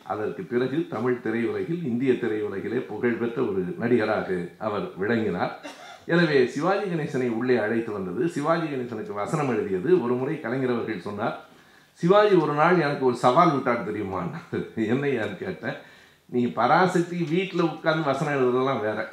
அதற்கு 0.03 0.43
பிறகு 0.43 0.87
தமிழ் 0.89 1.19
திரையுலகில் 1.23 1.83
இந்திய 1.83 2.13
திரையுலகிலே 2.13 2.79
புகழ்பெற்ற 2.79 3.41
ஒரு 3.41 3.75
நடிகராக 3.77 4.49
அவர் 4.57 4.97
விளங்கினார். 4.97 5.59
எனவே 6.05 6.47
சிவாஜி 6.47 6.89
கணேசனை 6.89 7.29
உள்ளே 7.29 7.57
அழைத்து 7.57 7.91
வந்தது 7.91 8.27
சிவாஜி 8.27 8.65
கணேசனுக்கு 8.65 9.13
வசனம் 9.13 9.49
எழுதியது. 9.49 10.01
ஒரு 10.01 10.13
முறை 10.13 10.39
கலைஞர் 10.39 10.69
அவர்கள் 10.69 10.99
சொன்னார் 10.99 11.47
சிவாஜி 11.93 12.35
ஒரு 12.35 12.53
நாள் 12.53 12.79
எனக்கு 12.79 13.05
ஒரு 13.05 13.15
சவால் 13.15 13.51
விட்டார் 13.51 13.85
தெரியுமா? 13.85 14.23
யார் 15.13 15.37
கேட்டேன் 15.37 15.77
நீ 16.25 16.45
பராசக்தி 16.45 17.25
வீட்டில் 17.29 17.61
உட்கார்ந்து 17.61 18.05
வசனம் 18.05 18.35
எழுதுறதெல்லாம் 18.35 18.81
வேற. 18.81 19.09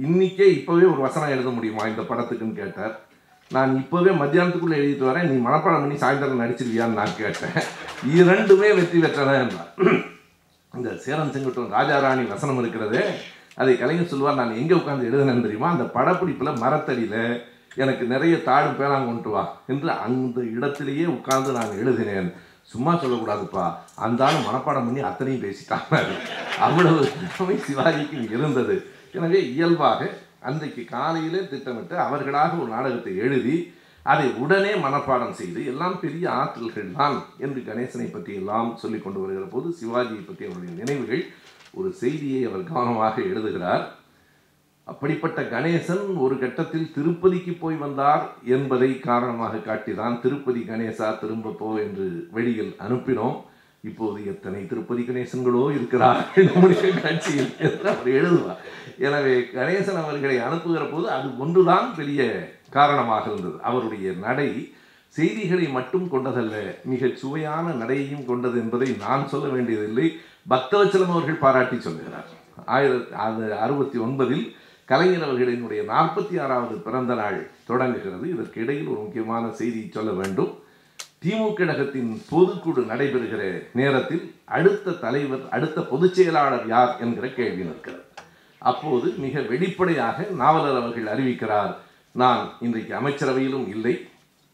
இன்றைக்கே 0.00 0.48
இப்போவே 0.58 0.66
ஒரு 0.66 0.96
வசனம் 0.96 1.28
எழுத 1.28 1.50
முடியுமா? 1.50 1.86
இந்த 1.86 2.02
படத்துக்குன்னு 2.02 2.52
கேட்டார். 2.52 3.00
நான் 3.56 3.70
இப்போவே 3.80 4.10
மத்தியானத்துக்குள்ளே 4.20 4.78
எழுதிட்டு 4.80 5.08
வரேன். 5.08 5.28
நீ 5.30 5.36
மனப்பாடம் 5.44 5.82
பண்ணி 5.84 5.96
சாயந்தரம் 6.02 6.42
நடிச்சிருக்கியான்னு 6.42 6.98
நான் 7.00 7.18
கேட்டேன். 7.20 7.54
இரண்டுமே 8.20 8.70
வெற்றி 8.78 8.98
பெற்றன 9.04 9.36
என்றார் 9.42 9.70
இந்த 10.78 10.90
சேரன் 11.04 11.32
செங்குட்டன் 11.34 11.74
ராஜாராணி 11.76 12.24
வசனம் 12.32 12.60
இருக்கிறது. 12.62 13.00
அதை 13.60 13.72
கலைஞர் 13.78 14.10
சொல்லுவார் 14.10 14.40
நான் 14.40 14.58
எங்கே 14.62 14.74
உட்காந்து 14.80 15.08
எழுதினேன் 15.10 15.46
தெரியுமா? 15.46 15.70
அந்த 15.74 15.86
படப்பிடிப்பில் 15.96 16.60
மரத்தடியில் 16.64 17.22
எனக்கு 17.82 18.04
நிறைய 18.12 18.34
தாடும் 18.48 18.78
பேனாங்க 18.78 19.08
கொண்டு 19.08 19.30
வா 19.32 19.42
என்று 19.72 19.90
அந்த 20.04 20.38
இடத்திலேயே 20.56 21.06
உட்கார்ந்து 21.16 21.50
நான் 21.58 21.80
எழுதினேன். 21.82 22.30
சும்மா 22.72 22.92
சொல்லக்கூடாதுப்பா. 23.02 23.64
அந்த 24.06 24.20
ஆள் 24.26 24.46
மனப்பாடம் 24.46 24.86
பண்ணி 24.86 25.02
அத்தனையும் 25.08 25.44
பேசிட்டாங்க 25.44 26.00
அவ்வளவு 26.66 27.02
திறமை 27.20 27.56
சிவாஜிக்கு 27.66 28.18
இருந்தது. 28.36 28.76
எனவே 29.16 29.40
இயல்பாக 29.54 30.10
அன்றைக்கு 30.42 30.82
காலையிலே 30.94 31.40
திட்டமிட்டு 31.52 31.96
அவர்களாக 32.06 32.52
ஒரு 32.62 32.70
நாடகத்தை 32.76 33.14
எழுதி 33.26 33.56
அதை 34.06 34.26
உடனே 34.42 34.72
மனப்பாடம் 34.84 35.36
செய்து 35.38 35.60
எல்லாம் 35.70 35.96
பெரிய 36.02 36.24
ஆற்றல்கள் 36.40 36.94
தான் 36.98 37.16
என்று 37.44 37.60
கணேசனை 37.68 38.06
பற்றி 38.10 38.32
எல்லாம் 38.40 38.70
சொல்லி 38.82 38.98
கொண்டு 39.00 39.22
வருகிற 39.22 39.46
போது 39.54 39.68
சிவாஜியை 39.80 40.22
பற்றி 40.24 40.46
அவருடைய 40.48 40.74
நினைவுகள் 40.80 41.24
ஒரு 41.78 41.88
செய்தியை 42.02 42.40
அவர் 42.48 42.70
கவனமாக 42.70 43.16
எழுதுகிறார். 43.30 43.84
அப்படிப்பட்ட 44.86 45.40
கணேசன் 45.54 46.04
ஒரு 46.24 46.34
கட்டத்தில் 46.42 46.92
திருப்பதிக்கு 46.94 47.52
போய் 47.62 47.76
வந்தார் 47.84 48.24
என்பதை 48.56 48.90
காரணமாக 49.08 49.62
காட்டிதான் 49.66 50.16
திருப்பதி 50.22 50.62
கணேசா 50.70 51.08
திரும்ப 51.22 51.54
போ 51.60 51.70
என்று 51.84 52.06
வெளியில் 52.36 52.72
அனுப்பினோம். 52.86 53.36
இப்போது 53.84 54.18
எத்தனை 54.32 54.60
திருப்பதி 54.70 55.02
கணேசன்களோ 55.08 55.64
இருக்கிறார் 55.74 56.22
நம்முடைய 56.48 56.88
கட்சியில் 57.04 57.52
என்று 57.66 57.86
அவர் 57.92 58.08
எழுதுவார். 58.20 58.62
எனவே 58.98 59.34
கணேசன் 59.38 60.02
அவர்களை 60.02 60.38
அனுப்புகிற 60.38 60.84
போது 60.84 61.10
அது 61.10 61.38
ஒன்றுதான் 61.38 61.94
பெரிய 61.96 62.50
காரணமாக 62.70 63.32
இருந்தது. 63.32 63.62
அவருடைய 63.62 64.12
நடை 64.12 64.72
செய்திகளை 65.08 65.68
மட்டும் 65.68 66.08
கொண்டதல்ல 66.12 66.56
மிகச் 66.84 67.16
சுவையான 67.16 67.70
நடையையும் 67.70 68.24
கொண்டது 68.24 68.58
என்பதை 68.58 68.96
நான் 68.98 69.28
சொல்ல 69.28 69.48
வேண்டியதில்லை. 69.48 70.16
பக்தவச்சலம் 70.50 71.14
அவர்கள் 71.14 71.42
பாராட்டி 71.44 71.80
சொல்லுகிறார். 71.80 72.28
ஆயிரத்தி 72.64 73.14
அது 73.14 73.54
அறுபத்தி 73.54 73.98
ஒன்பதில் 73.98 74.54
கலைஞர் 74.84 75.26
அவர்களினுடைய 75.28 75.82
நாற்பத்தி 75.92 76.40
ஆறாவது 76.40 76.74
பிறந்த 76.74 77.14
நாள் 77.14 77.50
தொடங்குகிறது. 77.66 78.30
இதற்கு 78.30 78.62
இடையில் 78.62 78.86
ஒரு 78.86 79.00
முக்கியமான 79.00 79.50
செய்தி 79.50 79.88
சொல்ல 79.92 80.10
வேண்டும். 80.10 80.52
திமுக 81.24 81.54
கழகத்தின் 81.54 82.20
பொதுக்குழு 82.30 82.82
நடைபெறுகிற 82.92 83.62
நேரத்தில் 83.72 84.34
அடுத்த 84.44 84.90
தலைவர் 84.90 85.48
அடுத்த 85.50 85.80
பொதுச் 85.80 86.14
செயலாளர் 86.14 86.66
யார் 86.66 86.96
என்கிற 87.00 87.28
கேள்வி 87.28 87.62
நிற்கிறது. 87.62 88.06
அப்போது 88.58 89.14
மிக 89.16 89.40
வெளிப்படையாக 89.40 90.26
நாவலர் 90.34 90.82
அவர்கள் 90.82 91.12
அறிவிக்கிறார் 91.14 91.74
நான் 92.12 92.48
இன்றைக்கு 92.60 92.94
அமைச்சரவையிலும் 92.94 93.68
இல்லை. 93.68 94.08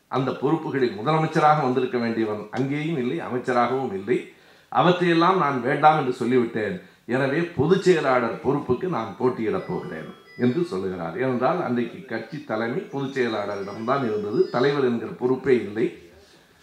அந்த 0.09 0.31
பொறுப்புகளில் 0.31 0.97
முதலமைச்சராக 0.97 1.63
வந்திருக்க 1.63 1.99
வேண்டியவன் 1.99 2.47
அங்கேயும் 2.51 2.99
இல்லை 2.99 3.21
அமைச்சராகவும் 3.21 3.95
இல்லை. 3.95 4.33
அவற்றையெல்லாம் 4.69 5.39
நான் 5.39 5.63
வேண்டாம் 5.63 6.07
என்று 6.07 6.27
சொல்லிவிட்டேன். 6.27 6.83
எனவே 7.07 7.41
பொதுச் 7.41 7.83
செயலாளர் 7.83 8.41
பொறுப்புக்கு 8.45 8.89
நான் 8.89 9.17
போட்டியிடப் 9.19 9.69
போகிறேன் 9.69 10.15
என்று 10.39 10.65
சொல்லுகிறார். 10.65 11.17
ஏனென்றால் 11.17 11.65
அன்றைக்கு 11.65 12.05
கட்சி 12.05 12.45
தலைமை 12.45 12.81
பொதுச் 12.81 13.19
செயலாளரிடம்தான் 13.19 14.05
இருந்தது. 14.05 14.51
தலைவர் 14.51 14.85
என்கிற 14.85 15.11
பொறுப்பே 15.11 15.55
இல்லை. 15.55 15.99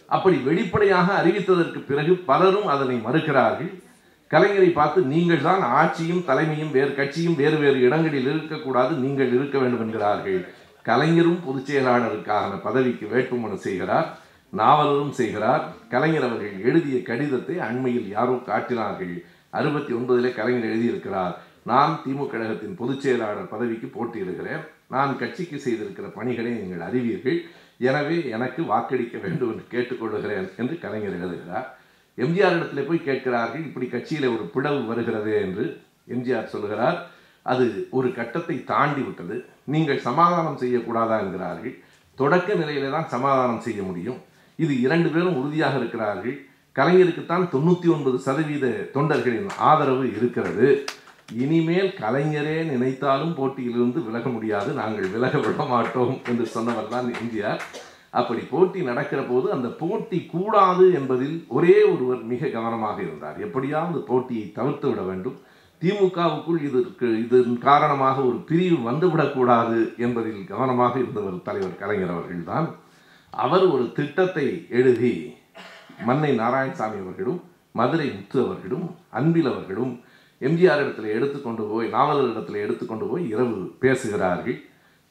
அப்படி 0.06 0.36
வெளிப்படையாக 0.36 1.22
அறிவித்ததற்கு 1.22 1.78
பிறகு 1.78 2.14
பலரும் 2.14 2.66
அதனை 2.66 2.96
மறுக்கிறார்கள். 2.96 3.81
கலைஞரை 4.32 4.68
பார்த்து 4.72 5.00
நீங்கள் 5.12 5.46
தான் 5.46 5.62
ஆட்சியும் 5.78 6.24
தலைமையும் 6.28 6.70
வேறு 6.76 6.92
கட்சியும் 6.98 7.38
வேறு 7.40 7.56
வேறு 7.62 7.78
இடங்களில் 7.86 8.28
இருக்கக்கூடாது 8.32 8.92
நீங்கள் 9.04 9.32
இருக்க 9.36 9.56
வேண்டும் 9.62 9.82
என்கிறார்கள். 9.84 10.38
கலைஞரும் 10.88 11.40
பொதுச் 11.46 11.68
செயலாளருக்கான 11.70 12.52
பதவிக்கு 12.66 13.06
வேட்புமனு 13.12 13.58
செய்கிறார் 13.66 14.08
நாவலரும் 14.60 15.12
செய்கிறார். 15.18 15.64
கலைஞர் 15.92 16.26
அவர்கள் 16.28 16.54
எழுதிய 16.68 16.96
கடிதத்தை 17.08 17.56
அண்மையில் 17.68 18.08
யாரோ 18.16 18.36
காட்டினார்கள். 18.48 19.14
அறுபத்தி 19.58 19.92
ஒன்பதிலே 19.98 20.30
கலைஞர் 20.38 20.68
எழுதியிருக்கிறார் 20.70 21.34
நான் 21.70 21.92
திமுக 22.04 22.30
கழகத்தின் 22.30 22.78
பொதுச் 22.80 23.04
செயலாளர் 23.04 23.52
பதவிக்கு 23.52 23.88
போட்டியிடுகிறேன். 23.96 24.62
நான் 24.94 25.12
கட்சிக்கு 25.18 25.58
செய்திருக்கிற 25.66 26.06
பணிகளை 26.18 26.52
நீங்கள் 26.60 26.86
அறிவீர்கள். 26.88 27.38
எனவே 27.90 28.16
எனக்கு 28.36 28.62
வாக்களிக்க 28.72 29.16
வேண்டும் 29.18 29.52
என்று 29.52 29.66
கேட்டுக்கொள்கிறேன் 29.74 30.48
என்று 30.60 30.74
கலைஞர் 30.84 31.16
எழுதுகிறார். 31.20 31.68
எம்ஜிஆர் 32.18 32.56
இடத்துல 32.58 32.82
போய் 32.88 33.06
கேட்கிறார்கள் 33.08 33.64
இப்படி 33.68 33.86
கட்சியில் 33.94 34.32
ஒரு 34.34 34.44
பிளவு 34.54 34.80
வருகிறது 34.90 35.32
என்று 35.44 35.64
எம்ஜிஆர் 36.14 36.52
சொல்கிறார் 36.54 36.98
அது 37.52 37.66
ஒரு 37.98 38.08
கட்டத்தை 38.18 38.56
தாண்டி 38.72 39.02
விட்டது. 39.06 39.36
நீங்கள் 39.74 40.04
சமாதானம் 40.08 40.60
செய்யக்கூடாதா 40.62 41.16
என்கிறார்கள். 41.24 41.74
தொடக்க 42.20 42.54
நிலையில 42.60 42.90
தான் 42.94 43.12
சமாதானம் 43.14 43.64
செய்ய 43.66 43.80
முடியும். 43.88 44.18
இது 44.58 44.72
இரண்டு 44.86 45.08
பேரும் 45.14 45.38
உறுதியாக 45.40 45.76
இருக்கிறார்கள். 45.80 46.34
கலைஞருக்குத்தான் 46.78 47.46
தொண்ணூற்றி 47.54 47.88
ஒன்பது 47.94 48.18
சதவீத 48.26 48.66
தொண்டர்களின் 48.96 49.48
ஆதரவு 49.70 50.04
இருக்கிறது. 50.18 50.68
இனிமேல் 51.42 51.90
கலைஞரே 52.02 52.56
நினைத்தாலும் 52.70 53.34
போட்டியிலிருந்து 53.38 54.00
விலக 54.06 54.26
முடியாது. 54.28 54.70
நாங்கள் 54.80 55.08
விலக 55.14 55.36
விட 55.46 55.64
மாட்டோம் 55.72 56.14
என்று 56.30 56.46
சொன்னவர் 56.54 56.92
தான் 56.94 57.08
எம்ஜிஆர். 57.20 57.62
அப்படி 58.18 58.42
போட்டி 58.52 58.80
நடக்கிற 58.88 59.20
போது 59.22 59.46
அந்த 59.56 59.68
போட்டி 59.82 60.18
கூடாது 60.32 60.84
என்பதில் 60.98 61.36
ஒரே 61.56 61.76
ஒருவர் 61.92 62.22
மிக 62.32 62.50
கவனமாக 62.56 62.98
இருந்தார். 63.06 63.38
எப்படியாவது 63.46 64.00
போட்டியை 64.10 64.46
தவிர்த்து 64.58 64.86
விட 64.88 65.02
வேண்டும். 65.10 65.36
திமுகவுக்குள் 65.82 66.58
இதற்கு 66.68 67.06
இதன் 67.22 67.54
காரணமாக 67.68 68.18
ஒரு 68.30 68.38
பிரிவு 68.48 68.78
வந்துவிடக்கூடாது 68.88 69.78
என்பதில் 70.06 70.42
கவனமாக 70.50 70.94
இருந்தவர் 71.02 71.46
தலைவர் 71.48 71.80
கலைஞர் 71.82 72.14
அவர்கள்தான். 72.16 72.68
அவர் 73.32 73.64
ஒரு 73.74 73.84
திட்டத்தை 73.98 74.46
எழுதி 74.78 75.14
மன்னை 76.08 76.30
நாராயணசாமி 76.42 76.98
அவர்களும் 77.04 77.40
மதுரை 77.80 78.08
முத்து 78.16 78.38
அவர்களும் 78.44 78.86
அன்பில் 79.18 79.50
அவர்களும் 79.52 79.92
எம்ஜிஆர் 80.46 80.82
இடத்துல 80.84 81.10
எடுத்துக்கொண்டு 81.16 81.64
போய் 81.72 81.88
நாவலர் 81.96 82.30
இடத்துல 82.32 82.62
எடுத்துக்கொண்டு 82.64 83.06
போய் 83.10 83.24
இரவு 83.34 83.58
பேசுகிறார்கள். 83.84 84.58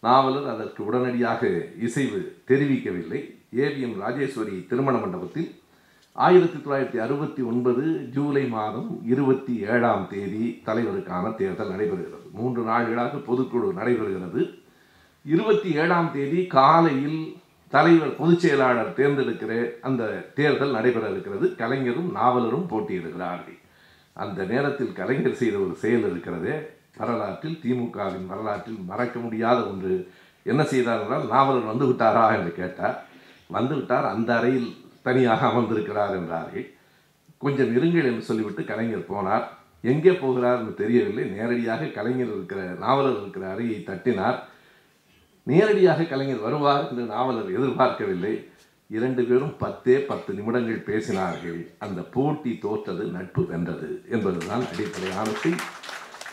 நாவலர் 0.02 0.54
அதற்கு 0.54 0.86
உடனடியாக 0.86 1.50
இசைவு 1.80 2.36
தெரிவிக்கவில்லை. 2.48 3.20
ஏவிஎம் 3.56 3.98
ராஜேஸ்வரி 4.00 4.66
திருமண 4.70 4.98
மண்டபத்தில் 4.98 5.50
ஆயிரத்தி 6.14 6.58
தொள்ளாயிரத்தி 6.58 7.02
அறுபத்தி 7.02 7.42
ஒன்பது 7.42 7.84
ஜூலை 8.10 8.48
மாதம் 8.48 9.02
இருபத்தி 9.06 9.54
ஏழாம் 9.60 10.08
தேதி 10.10 10.62
தலைவருக்கான 10.66 11.36
தேர்தல் 11.36 11.70
நடைபெறுகிறது. 11.70 12.32
மூன்று 12.32 12.64
நாள்களாக 12.64 13.18
பொதுக்குழு 13.18 13.70
நடைபெறுகிறது. 13.76 14.60
இருபத்தி 15.26 15.74
ஏழாம் 15.74 16.12
தேதி 16.14 16.48
காலையில் 16.48 17.38
தலைவர் 17.70 18.16
பொதுச் 18.16 18.40
செயலாளர் 18.40 18.94
தேர்ந்தெடுக்கிற 18.94 19.74
அந்த 19.82 20.04
தேர்தல் 20.36 20.72
நடைபெற 20.72 21.10
இருக்கிறது. 21.10 21.56
கலைஞரும் 21.56 22.16
நாவலரும் 22.16 22.70
போட்டியிடுகிறார்கள். 22.70 23.60
அந்த 24.14 24.44
நேரத்தில் 24.44 24.94
கலைஞர் 24.94 25.42
செய்த 25.42 25.58
ஒரு 25.58 25.76
செயல் 25.76 26.12
இருக்கிறதே. 26.12 26.56
வரலாற்றில் 27.00 27.60
திமுகவின் 27.64 28.28
வரலாற்றில் 28.32 28.80
மறக்க 28.90 29.20
முடியாத 29.20 29.60
ஒன்று. 29.72 29.94
என்ன 30.46 30.62
செய்தார் 30.64 31.02
என்றால் 31.04 31.26
நாவலர் 31.34 31.72
வந்து 31.72 31.86
விட்டாரா 31.90 32.26
என்று 32.38 32.52
கேட்டார். 32.52 32.98
வந்துவிட்டார் 33.56 34.08
அந்த 34.14 34.30
அறையில் 34.38 34.70
தனியாக 35.08 35.42
அமர்ந்திருக்கிறார் 35.48 36.14
என்றார்கள். 36.20 36.66
கொஞ்சம் 37.38 37.72
இருங்கள் 37.78 38.10
என்று 38.12 38.24
சொல்லிவிட்டு 38.30 38.64
கலைஞர் 38.64 39.10
போனார். 39.12 39.46
எங்கே 39.92 40.14
போகிறார் 40.14 40.60
என்று 40.60 40.74
தெரியவில்லை. 40.82 41.24
நேரடியாக 41.38 41.92
கலைஞர் 41.98 42.34
இருக்கிற 42.36 42.62
நாவலர் 42.86 43.20
இருக்கிற 43.22 43.46
அறையை 43.54 43.78
தட்டினார். 43.84 44.40
நேரடியாக 45.48 46.04
கலைஞர் 46.04 46.46
வருவார் 46.48 46.88
என்று 46.90 47.06
நாவலர் 47.16 47.56
எதிர்பார்க்கவில்லை. 47.58 48.34
இரண்டு 48.90 49.22
பேரும் 49.24 49.54
பத்தே 49.58 49.96
பத்து 50.10 50.32
நிமிடங்கள் 50.38 50.88
பேசினார்கள். 50.90 51.60
அந்த 51.86 52.02
போட்டி 52.16 52.52
தோற்றது 52.66 53.04
நட்பு 53.16 53.44
வென்றது 53.52 53.90
என்பதுதான் 54.16 54.64
அடிப்படையான 54.72 55.30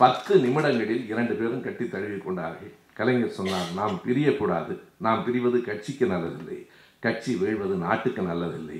பத்து 0.00 0.32
நிமிடங்களில் 0.42 1.06
இரண்டு 1.12 1.34
பேரும் 1.34 1.62
கட்டி 1.62 1.84
தழுவி 1.88 2.18
கொண்டார்கள். 2.18 2.72
கலைஞர் 2.98 3.36
சொன்னார் 3.38 3.70
நாம் 3.78 3.94
பிரியக்கூடாது. 4.04 4.74
நாம் 5.06 5.24
பிரிவது 5.26 5.58
கட்சிக்கு 5.68 6.06
நல்லதில்லை. 6.06 6.58
கட்சி 7.04 7.32
வீழ்வது 7.40 7.74
நாட்டுக்கு 7.84 8.22
நல்லதில்லை. 8.22 8.78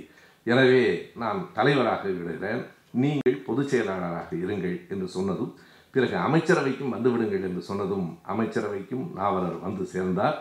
எனவே 0.53 0.83
நான் 1.23 1.41
தலைவராக 1.57 2.03
விடுகிறேன் 2.09 2.62
நீங்கள் 3.03 3.43
பொதுச் 3.49 3.69
செயலாளராக 3.69 4.31
இருங்கள் 4.37 4.77
என்று 4.89 5.09
சொன்னதும் 5.16 5.53
பிறகு 5.95 6.16
அமைச்சரவைக்கும் 6.27 6.95
வந்துவிடுங்கள் 6.95 7.47
என்று 7.49 7.62
சொன்னதும் 7.71 8.07
அமைச்சரவைக்கும் 8.35 9.05
நாவலர் 9.14 9.59
வந்து 9.66 9.85
சேர்ந்தார். 9.95 10.39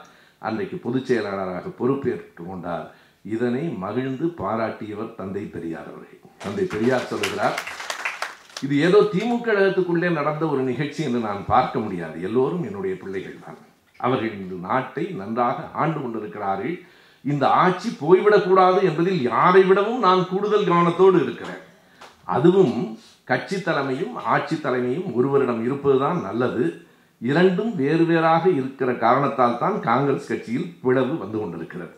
அன்றைக்கு 0.47 0.77
பொதுச் 0.77 1.05
செயலாளராக 1.05 1.73
பொறுப்பேற்று 1.81 2.45
கொண்டார். 2.49 2.87
இதனை 3.35 3.63
மகிழ்ந்து 3.85 4.25
பாராட்டியவர் 4.43 5.15
தந்தை 5.15 5.43
பெரியார் 5.55 5.91
அவர்கள். 5.93 6.21
தந்தை 6.45 6.65
பெரியார் 6.75 7.09
சொல்லுகிறார் 7.11 7.57
இது 8.65 8.75
ஏதோ 8.87 8.99
திமுக 9.13 9.43
கழகத்துக்குள்ளே 9.47 10.09
நடந்த 10.19 10.43
ஒரு 10.53 10.61
நிகழ்ச்சி 10.69 11.01
என்று 11.07 11.19
நான் 11.27 11.41
பார்க்க 11.53 11.79
முடியாது. 11.79 12.15
எல்லோரும் 12.27 12.63
என்னுடைய 12.63 12.93
பிள்ளைகள் 13.01 13.43
தான். 13.45 13.59
அவர்கள் 14.05 14.33
இந்த 14.43 14.55
நாட்டை 14.67 15.05
நன்றாக 15.19 15.67
ஆண்டு 15.81 15.99
கொண்டிருக்கிறார்கள். 16.01 16.73
இந்த 17.31 17.45
ஆட்சி 17.63 17.89
போய்விடக்கூடாது 18.01 18.79
என்பதில் 18.89 19.21
யாரை 19.31 19.63
விடவும் 19.69 20.03
நான் 20.07 20.27
கூடுதல் 20.31 20.67
கவனத்தோடு 20.71 21.17
இருக்கிறேன். 21.25 21.63
அதுவும் 22.35 22.75
கட்சி 23.31 23.57
தலைமையும் 23.61 24.15
ஆட்சி 24.33 24.55
தலைமையும் 24.55 25.07
ஒருவரிடம் 25.17 25.61
இருப்பதுதான் 25.67 26.19
நல்லது. 26.27 26.65
இரண்டும் 27.29 27.71
வேறு 27.75 28.03
வேறாக 28.05 28.43
இருக்கிற 28.59 28.89
காரணத்தால் 29.05 29.59
தான் 29.63 29.77
காங்கிரஸ் 29.87 30.29
கட்சியில் 30.31 30.67
பிளவு 30.81 31.13
வந்து 31.23 31.37
கொண்டிருக்கிறது. 31.39 31.93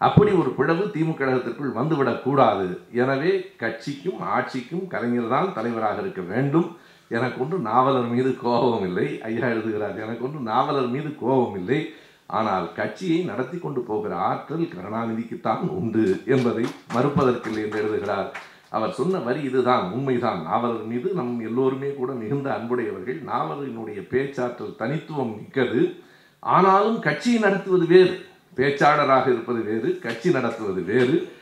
அப்படி 0.00 0.30
ஒரு 0.30 0.50
பிளவு 0.50 0.84
திமுக 0.84 1.16
கழகத்திற்குள் 1.16 1.72
வந்துவிடக் 1.72 2.22
கூடாது. 2.22 2.80
எனவே 2.92 3.50
கட்சிக்கும் 3.56 4.20
ஆட்சிக்கும் 4.20 4.86
கலைஞர் 4.86 5.28
தான் 5.28 5.54
தலைவராக 5.54 6.00
இருக்க 6.00 6.20
வேண்டும். 6.20 6.76
எனக்கு 7.08 7.42
ஒன்று 7.42 7.58
நாவலர் 7.58 8.08
மீது 8.08 8.36
கோபம் 8.36 8.86
இல்லை. 8.86 9.22
ஐயா 9.22 9.46
எழுதுகிறார் 9.46 10.02
எனக்கு 10.02 10.24
ஒன்று 10.24 10.40
நாவலர் 10.40 10.88
மீது 10.88 11.14
கோபம் 11.18 11.54
இல்லை. 11.54 11.92
ஆனால் 12.26 12.72
கட்சியை 12.72 13.24
நடத்தி 13.24 13.58
கொண்டு 13.58 13.80
போகிற 13.80 14.16
ஆற்றல் 14.16 14.68
கருணாநிதிக்குத்தான் 14.74 15.58
உண்டு 15.58 16.22
என்பதை 16.26 16.64
மறுப்பதற்கில்லை 16.94 17.64
என்று 17.64 17.78
எழுதுகிறார். 17.78 18.36
அவர் 18.70 18.92
சொன்ன 18.92 19.18
வரி 19.18 19.42
இதுதான் 19.42 19.90
உண்மைதான். 19.90 20.42
நாவலர் 20.42 20.84
மீது 20.84 21.12
நம் 21.12 21.40
எல்லோருமே 21.40 21.92
கூட 21.92 22.12
மிகுந்த 22.12 22.54
அன்புடையவர்கள். 22.54 23.22
நாவலரினுடைய 23.22 24.08
பேச்சாற்றல் 24.08 24.76
தனித்துவம் 24.76 25.34
மிக்கது. 25.36 26.00
ஆனாலும் 26.40 27.00
கட்சியை 27.00 27.40
நடத்துவது 27.40 27.86
வேறு. 27.86 28.28
பேச்சாளராக 28.56 29.26
இருப்பது 29.26 29.60
வேறு 29.62 29.98
கட்சி 30.02 30.30
நடத்துவது 30.30 30.82
வேறு. 30.82 31.32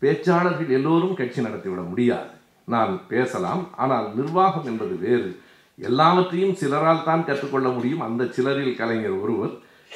பேச்சாளர்கள் 0.00 0.68
எல்லோரும் 0.68 1.14
கட்சி 1.14 1.42
நடத்திவிட 1.42 1.88
முடியாது. 1.88 2.28
நான் 2.64 3.00
பேசலாம் 3.08 3.68
ஆனால் 3.76 4.14
நிர்வாகம் 4.16 4.64
என்பது 4.64 4.96
வேறு. 4.96 5.40
எல்லாவற்றையும் 5.80 6.54
சிலரால் 6.54 7.04
தான் 7.04 7.24
கற்றுக்கொள்ள 7.24 7.68
முடியும். 7.68 8.00
அந்த 8.00 8.24
சிலரில் 8.24 8.76
கலைஞர் 8.76 9.10
ஒருவர் 9.10 9.50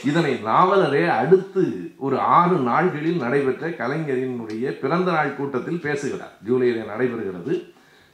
இதனை 0.04 0.34
நாவலரே 0.34 1.08
அடுத்து 1.08 1.92
ஒரு 1.98 2.18
ஆறு 2.18 2.56
நாள்களில் 2.56 3.18
நடைபெற்ற 3.18 3.68
கலைஞரினுடைய 3.68 4.70
பிறந்த 4.70 5.12
நாள் 5.12 5.36
கூட்டத்தில் 5.36 5.80
பேசுகிறார். 5.80 6.32
ஜூலையிலே 6.48 6.84
நடைபெறுகிறது. 6.96 7.72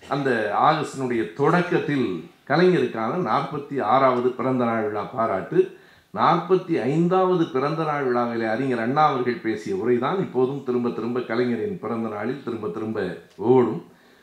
அந்த 0.08 0.56
ஆகஸ்டினுடைய 0.62 1.32
தொடக்கத்தில் 1.32 2.30
கலைஞருக்கான 2.48 3.30
நாற்பத்தி 3.30 3.82
ஆறாவது 3.82 4.28
பிறந்த 4.28 4.64
நாள் 4.64 4.84
விழா 4.84 5.02
பாராட்டு 5.02 5.78
நாற்பத்தி 6.16 6.74
ஐந்தாவது 6.82 7.44
பிறந்த 7.54 7.84
நாள் 7.84 8.04
விழாவிலே 8.04 8.46
அறிஞர் 8.46 8.82
அண்ணா 8.84 9.04
அவர்கள் 9.10 9.42
பேசிய 9.44 9.76
உரைதான் 9.76 10.18
இப்போதும் 10.24 10.62
திரும்ப 10.66 10.88
திரும்ப 10.88 11.20
கலைஞரின் 11.20 11.80
பிறந்த 11.80 12.08
நாளில் 12.08 12.42
திரும்ப 12.44 12.68
திரும்ப 12.68 12.98
ஓடும். 13.36 13.82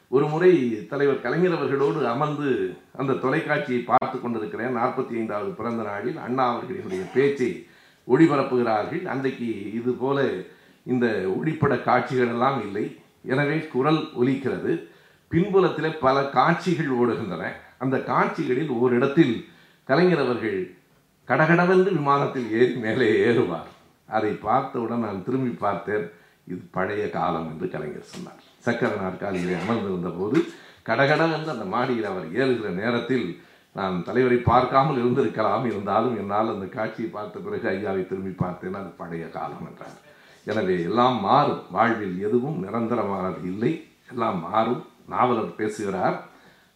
ஒரு 0.10 0.26
முறை 0.28 0.52
தலைவர் 0.92 1.22
கலைஞர் 1.22 1.56
அவர்களோடு 1.58 2.08
அமர்ந்து 2.08 2.50
அந்த 2.98 3.14
தொலைக்காட்சியை 3.14 3.82
பார்த்து 3.82 4.22
கொண்டிருக்கிறேன். 4.22 4.78
நாற்பத்தி 4.78 5.14
ஐந்தாவது 5.22 5.50
பிறந்த 5.50 5.84
நாளில் 5.84 6.18
அண்ணா 6.18 6.46
அவர்களினுடைய 6.54 7.04
பேச்சை 7.14 7.68
ஒளிபரப்புகிறார்கள். 8.08 9.04
அன்றைக்கு 9.06 9.74
இது 9.74 9.92
போல 9.92 10.28
இந்த 10.86 11.08
ஒளிப்பட 11.38 11.84
காட்சிகள் 11.84 12.28
எல்லாம் 12.28 12.60
இல்லை. 12.66 12.86
எனவே 13.24 13.58
குரல் 13.74 14.02
ஒலிக்கிறது. 14.22 14.72
பின்புலத்தில் 15.28 16.00
பல 16.06 16.18
காட்சிகள் 16.38 16.90
ஓடுகின்றன. 16.90 17.44
அந்த 17.78 17.98
காட்சிகளில் 18.04 18.70
ஓரிடத்தில் 18.70 19.36
கலைஞர் 19.84 20.24
அவர்கள் 20.26 20.60
கடகடவென்று 21.30 21.90
விமானத்தில் 21.98 22.48
ஏறி 22.60 22.76
மேலே 22.86 23.06
ஏறுவார். 23.28 23.70
அதை 24.10 24.32
பார்த்தவுடன் 24.48 25.06
நான் 25.06 25.24
திரும்பி 25.26 25.54
பார்த்தேன் 25.66 26.06
இது 26.52 26.62
பழைய 26.72 27.04
காலம் 27.10 27.48
என்று 27.52 27.68
கலைஞர் 27.70 28.12
சொன்னார். 28.14 28.42
சக்கர 28.66 28.92
நாற்காலியிலே 29.02 29.56
அமர்ந்திருந்த 29.62 30.10
போது 30.10 30.40
கடகடவென்று 30.90 31.50
அந்த 31.54 31.66
மாடியில் 31.76 32.10
அவர் 32.12 32.28
ஏறுகிற 32.40 32.70
நேரத்தில் 32.82 33.26
நான் 33.80 33.96
தலைவரை 34.08 34.40
பார்க்காமல் 34.50 35.00
இருந்திருக்கலாம். 35.04 35.64
இருந்தாலும் 35.72 36.18
என்னால் 36.22 36.54
அந்த 36.56 36.66
காட்சியை 36.66 37.10
பார்த்த 37.12 37.46
பிறகு 37.46 37.68
ஐயாவை 37.70 38.04
திரும்பி 38.08 38.34
பார்த்தேன் 38.44 38.78
அது 38.82 38.92
பழைய 39.02 39.26
காலம் 39.38 39.66
என்றார். 39.70 39.98
எனவே 40.52 40.76
எல்லாம் 40.90 41.18
மாறும். 41.30 41.64
வாழ்வில் 41.72 42.18
எதுவும் 42.28 42.60
நிரந்தரமானது 42.66 43.42
இல்லை. 43.52 43.74
எல்லாம் 44.12 44.40
மாறும். 44.50 44.84
நாவலர் 45.08 45.58
பேசுகிறார். 45.62 46.18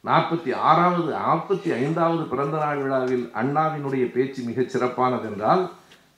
நாற்பத்தி 0.03 0.51
ஆறாவது 0.55 1.09
நாற்பத்தி 1.13 1.69
ஐந்தாவது 1.83 2.23
பிறந்த 2.23 2.57
நாள் 2.57 2.81
விழாவில் 2.81 3.31
அண்ணாவினுடைய 3.41 4.11
பேச்சு 4.11 4.43
மிகச் 4.43 4.69
சிறப்பானது 4.73 5.25
என்றால் 5.31 5.63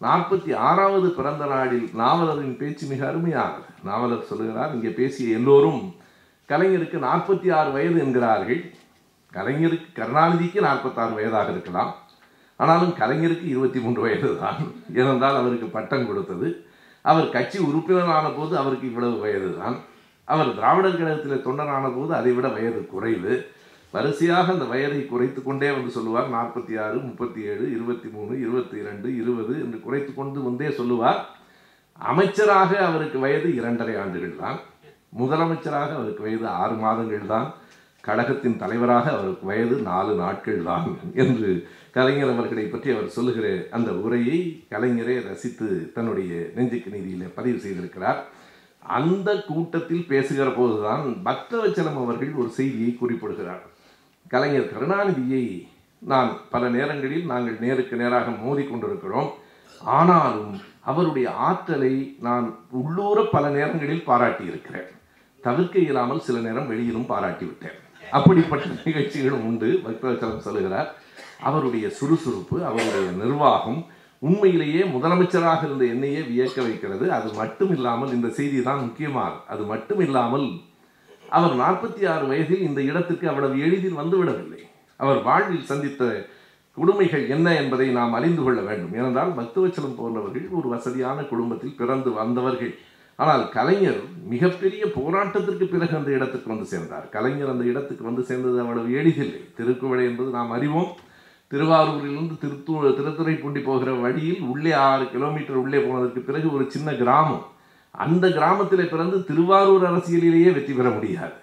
நாற்பத்தி 0.02 0.52
ஆறாவது 0.56 1.08
பிறந்த 1.10 1.46
நாளில் 1.46 1.88
நாவலரின் 2.02 2.58
பேச்சு 2.58 2.86
மிக 2.88 3.02
அருமையானது 3.12 3.72
நாவலர் 3.84 4.28
சொல்லுகிறார் 4.30 4.74
இங்கே 4.74 4.92
பேசிய 5.00 5.38
எல்லோரும் 5.38 5.82
கலைஞருக்கு 6.50 6.98
நாற்பத்தி 7.08 7.48
ஆறு 7.58 7.72
வயது 7.72 7.98
என்கிறார்கள். 8.00 8.62
கலைஞருக்கு 9.34 9.90
கருணாநிதிக்கு 10.00 10.60
நாற்பத்தாறு 10.68 11.14
வயதாக 11.18 11.52
இருக்கலாம். 11.52 11.92
ஆனாலும் 12.60 12.94
கலைஞருக்கு 13.02 13.46
இருபத்தி 13.54 13.80
மூன்று 13.80 14.02
வயது 14.02 14.38
தான் 14.38 14.62
ஏனென்றால் 15.00 15.38
அவருக்கு 15.42 15.68
பட்டம் 15.76 16.08
கொடுத்தது. 16.08 16.48
அவர் 17.02 17.30
கட்சி 17.30 17.58
உறுப்பினரான 17.68 18.26
போது 18.38 18.58
அவருக்கு 18.58 18.88
இவ்வளவு 18.88 19.20
வயது 19.20 19.58
தான் 19.60 19.78
அவர் 20.28 20.56
திராவிடர் 20.58 20.98
கழகத்தில் 20.98 21.46
தொண்டரான 21.46 21.96
போது 21.96 22.12
அதை 22.16 22.32
விட 22.32 22.48
வயது 22.48 22.82
குறைவு. 22.86 23.34
வரிசையாக 23.94 24.52
அந்த 24.56 24.66
வயதை 24.72 25.00
குறைத்து 25.12 25.40
கொண்டே 25.44 25.70
வந்து 25.76 25.92
சொல்லுவார். 25.96 26.28
நாற்பத்தி 26.36 26.74
ஆறு 26.86 26.98
முப்பத்தி 27.06 27.40
ஏழு 27.52 27.64
இருபத்தி 27.76 28.08
மூணு 28.16 28.34
இருபத்தி 28.46 28.76
இரண்டு 28.82 29.08
இருபது 29.22 29.54
என்று 29.64 29.78
குறைத்து 29.86 30.12
கொண்டு 30.18 30.40
வந்தே 30.48 30.68
சொல்லுவார். 30.80 31.22
அமைச்சராக 32.12 32.72
அவருக்கு 32.90 33.18
வயது 33.24 33.50
இரண்டரை 33.60 33.96
ஆண்டுகள் 34.02 34.36
தான் 34.44 34.60
முதலமைச்சராக 35.22 35.90
அவருக்கு 36.00 36.26
வயது 36.26 36.48
ஆறு 36.62 36.76
மாதங்கள் 36.84 37.32
தான் 37.34 37.48
கழகத்தின் 38.04 38.60
தலைவராக 38.62 39.06
அவருக்கு 39.16 39.46
வயது 39.52 39.76
நாலு 39.90 40.12
நாட்கள் 40.22 40.62
தான் 40.70 40.86
என்று 41.24 41.50
கலைஞர் 41.98 42.34
அவர்களை 42.34 42.66
பற்றி 42.66 42.90
அவர் 42.96 43.16
சொல்லுகிற 43.18 43.48
அந்த 43.78 43.90
உரையை 44.06 44.38
கலைஞரே 44.74 45.16
ரசித்து 45.30 45.68
தன்னுடைய 45.96 46.32
நெஞ்சுக்கு 46.58 46.90
நீதியில் 46.96 47.34
பதிவு 47.40 47.60
செய்திருக்கிறார். 47.66 48.22
அந்த 49.00 49.30
கூட்டத்தில் 49.50 50.08
பேசுகிற 50.12 50.48
போதுதான் 50.60 51.04
பக்தவச்சலம் 51.28 52.00
அவர்கள் 52.04 52.40
ஒரு 52.44 52.50
செய்தியை 52.60 52.94
குறிப்பிடுகிறார். 53.02 53.64
கலைஞர் 54.32 54.72
கருணாநிதியை 54.72 55.68
நான் 56.00 56.38
பல 56.50 56.70
நேரங்களில் 56.70 57.26
நாங்கள் 57.26 57.60
நேருக்கு 57.60 57.96
நேராக 57.96 58.30
மோதிக்கொண்டிருக்கிறோம். 58.30 59.30
ஆனாலும் 59.82 60.60
அவருடைய 60.82 61.32
ஆற்றலை 61.32 62.16
நான் 62.20 62.60
உள்ளூர 62.70 63.24
பல 63.24 63.50
நேரங்களில் 63.50 64.08
பாராட்டியிருக்கிறேன். 64.08 64.90
தவிர்க்க 65.42 65.80
இயலாமல் 65.80 66.20
சில 66.20 66.40
நேரம் 66.40 66.68
வெளியிலும் 66.68 67.10
பாராட்டிவிட்டேன். 67.10 67.78
அப்படிப்பட்ட 68.12 68.66
நிகழ்ச்சிகளும் 68.86 69.46
உண்டு 69.46 69.82
பக்தவச்சலம் 69.86 70.38
சொல்லுகிறார். 70.38 70.96
அவருடைய 71.40 71.90
சுறுசுறுப்பு 71.90 72.66
அவருடைய 72.66 73.12
நிர்வாகம் 73.12 73.86
உண்மையிலேயே 74.20 74.82
முதலமைச்சராக 74.82 75.64
இருந்த 75.64 75.86
என்னையே 75.86 76.22
வியக்க 76.22 76.62
வைக்கிறது. 76.62 77.12
அது 77.12 77.34
மட்டும் 77.34 77.76
இல்லாமல் 77.76 78.12
இந்த 78.12 78.30
செய்தி 78.30 78.62
தான் 78.62 78.80
முக்கியமாக 78.80 79.34
அது 79.48 79.64
மட்டும் 79.64 80.00
இல்லாமல் 80.00 80.48
அவர் 81.30 81.56
நாற்பத்தி 81.56 82.02
ஆறு 82.14 82.26
வயதில் 82.28 82.66
இந்த 82.68 82.82
இடத்துக்கு 82.82 83.30
அவ்வளவு 83.30 83.60
எளிதில் 83.60 84.00
வந்துவிடவில்லை. 84.00 84.62
அவர் 84.98 85.24
வாழ்வில் 85.24 85.70
சந்தித்த 85.72 86.28
கொடுமைகள் 86.78 87.30
என்ன 87.30 87.56
என்பதை 87.56 87.88
நாம் 87.92 88.14
அறிந்து 88.14 88.44
கொள்ள 88.44 88.62
வேண்டும். 88.62 88.94
ஏனென்றால் 88.94 89.32
பக்தவச்சலம் 89.40 89.98
போன்றவர்கள் 89.98 90.48
ஒரு 90.50 90.70
வசதியான 90.70 91.22
குடும்பத்தில் 91.22 91.76
பிறந்து 91.76 92.12
வந்தவர்கள். 92.12 92.74
ஆனால் 93.16 93.50
கலைஞர் 93.50 94.02
மிகப்பெரிய 94.34 94.86
போராட்டத்திற்கு 94.86 95.66
பிறகு 95.66 95.98
அந்த 95.98 96.12
இடத்துக்கு 96.12 96.50
வந்து 96.50 96.66
சேர்ந்தார். 96.66 97.10
கலைஞர் 97.10 97.50
அந்த 97.50 97.64
இடத்துக்கு 97.64 98.04
வந்து 98.04 98.24
சேர்ந்தது 98.24 98.60
அவ்வளவு 98.60 98.94
எளிதில்லை. 98.94 99.42
திருக்குவளை 99.58 100.04
என்பது 100.06 100.30
நாம் 100.30 100.52
அறிவோம். 100.52 100.92
திருவாரூரிலிருந்து 101.52 102.36
திருத்தூ 102.42 102.74
திருத்துறைப்பூண்டி 103.00 103.64
போகிற 103.64 103.92
வழியில் 103.92 104.42
உள்ளே 104.42 104.72
ஆறு 104.72 105.06
கிலோமீட்டர் 105.12 105.56
உள்ளே 105.56 105.78
போனதற்கு 105.78 106.20
பிறகு 106.20 106.54
ஒரு 106.56 106.66
சின்ன 106.70 106.92
கிராமம். 106.94 107.46
அந்த 108.06 108.26
கிராமத்தில் 108.38 108.91
பிறந்து 108.91 109.18
திருவாரூர் 109.30 109.86
அரசியலிலேயே 109.91 110.50
வெற்றி 110.58 110.74
பெற 110.74 110.89
முடியாது. 110.97 111.38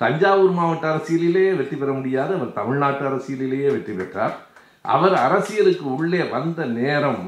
தஞ்சாவூர் 0.00 0.54
மாவட்ட 0.58 0.84
அரசியலிலேயே 0.92 1.52
வெற்றி 1.58 1.76
பெற 1.76 1.90
முடியாது. 1.98 2.32
அவர் 2.38 2.56
தமிழ்நாட்டு 2.58 3.04
அரசியலிலேயே 3.10 3.68
வெற்றி 3.76 3.94
பெற்றார். 4.00 4.34
அவர் 4.94 5.14
அரசியலுக்கு 5.26 5.84
உள்ளே 5.96 6.22
வந்த 6.34 6.60
நேரம் 6.78 7.24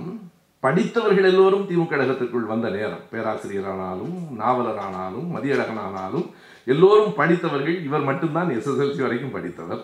படித்தவர்கள் 0.65 1.29
எல்லோரும் 1.31 1.65
திமுக 1.71 1.89
கழகத்திற்குள் 1.91 2.51
வந்த 2.53 2.67
நேரம். 2.77 3.03
பேராசிரியரானாலும் 3.13 4.15
நாவலரானாலும் 4.41 5.27
மதியழகனானாலும் 5.35 6.27
எல்லோரும் 6.73 7.13
படித்தவர்கள் 7.19 7.77
இவர் 7.89 8.09
மட்டும்தான் 8.09 8.53
எஸ்எஸ்எல்சி 8.57 9.03
வரைக்கும் 9.07 9.35
படித்தவர். 9.37 9.83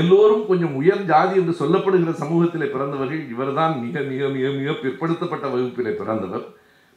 எல்லோரும் 0.00 0.44
கொஞ்சம் 0.50 0.74
உயர் 0.80 1.04
ஜாதி 1.12 1.34
என்று 1.40 1.54
சொல்லப்படுகிற 1.60 2.12
சமூகத்திலே 2.22 2.66
பிறந்தவர்கள் 2.74 3.22
இவர்தான் 3.34 3.74
மிக 3.84 4.02
மிக 4.10 4.28
மிக 4.36 4.48
மிக 4.58 4.74
பிற்படுத்தப்பட்ட 4.82 5.46
வகுப்பிலே 5.54 5.94
பிறந்தவர். 6.00 6.44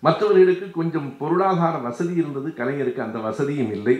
மற்றவர்களுக்கு 0.06 0.68
கொஞ்சம் 0.78 1.10
பொருளாதார 1.22 1.76
வசதி 1.88 2.14
இருந்தது 2.22 2.50
கலைஞருக்கு 2.60 3.06
அந்த 3.08 3.20
வசதியும் 3.28 3.74
இல்லை. 3.78 3.96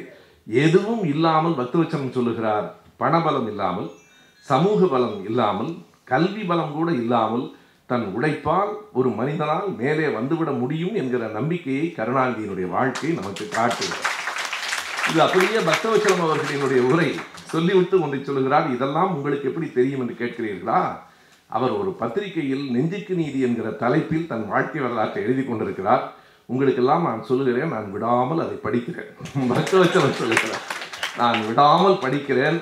எதுவும் 0.48 1.04
இல்லாமல் 1.14 1.58
பக்தவச்சனம் 1.60 2.16
சொல்லுகிறார் 2.18 2.66
பணபலம் 3.02 3.50
இல்லாமல் 3.52 3.90
சமூக 4.48 4.88
பலம் 4.94 5.20
இல்லாமல் 5.30 5.72
கல்வி 6.12 6.44
பலம் 6.50 6.74
கூட 6.78 6.90
இல்லாமல் 7.04 7.46
தன் 7.90 8.06
உழைப்பால் 8.16 8.72
ஒரு 8.94 9.10
மனிதனால் 9.20 9.70
மேலே 9.82 10.08
வந்துவிட 10.18 10.52
முடியும் 10.60 10.96
என்கிற 11.02 11.24
நம்பிக்கையை 11.38 11.86
கருணாநிதியினுடைய 11.98 12.68
வாழ்க்கை 12.76 13.12
நமக்கு 13.20 13.46
காட்டுகிறது 13.58 14.12
இது 15.10 15.20
அப்படியே 15.26 15.60
பக்தவச்சலம் 15.70 16.26
அவர்களினுடைய 16.26 16.82
உரை 16.92 17.10
சொல்லிவிட்டு 17.54 17.96
ஒன்றை 18.04 18.20
சொல்லுகிறார். 18.24 18.68
இதெல்லாம் 18.76 19.12
உங்களுக்கு 19.16 19.50
எப்படி 19.50 19.68
தெரியும் 19.72 20.02
என்று 20.04 20.16
கேட்கிறீர்களா? 20.22 20.80
அவர் 21.58 21.74
ஒரு 21.82 21.92
பத்திரிகையில் 22.02 22.64
நெஞ்சுக்கு 22.76 23.14
நீதி 23.22 23.40
என்கிற 23.48 23.70
தலைப்பில் 23.84 24.28
தன் 24.28 24.46
வாழ்க்கை 24.48 24.82
வரலாற்றை 24.82 25.24
எழுதி 25.24 25.44
கொண்டிருக்கிறார். 25.44 26.04
உங்களுக்கெல்லாம் 26.46 27.04
நான் 27.04 27.24
சொல்லுகிறேன் 27.24 27.74
நான் 27.74 27.92
விடாமல் 27.92 28.44
அதை 28.46 28.56
படிக்கிறேன். 28.64 29.12
பக்தவச்சலம் 29.52 30.20
சொல்லுகிறேன் 30.22 30.64
நான் 31.18 31.40
விடாமல் 31.48 32.02
படிக்கிறேன். 32.06 32.60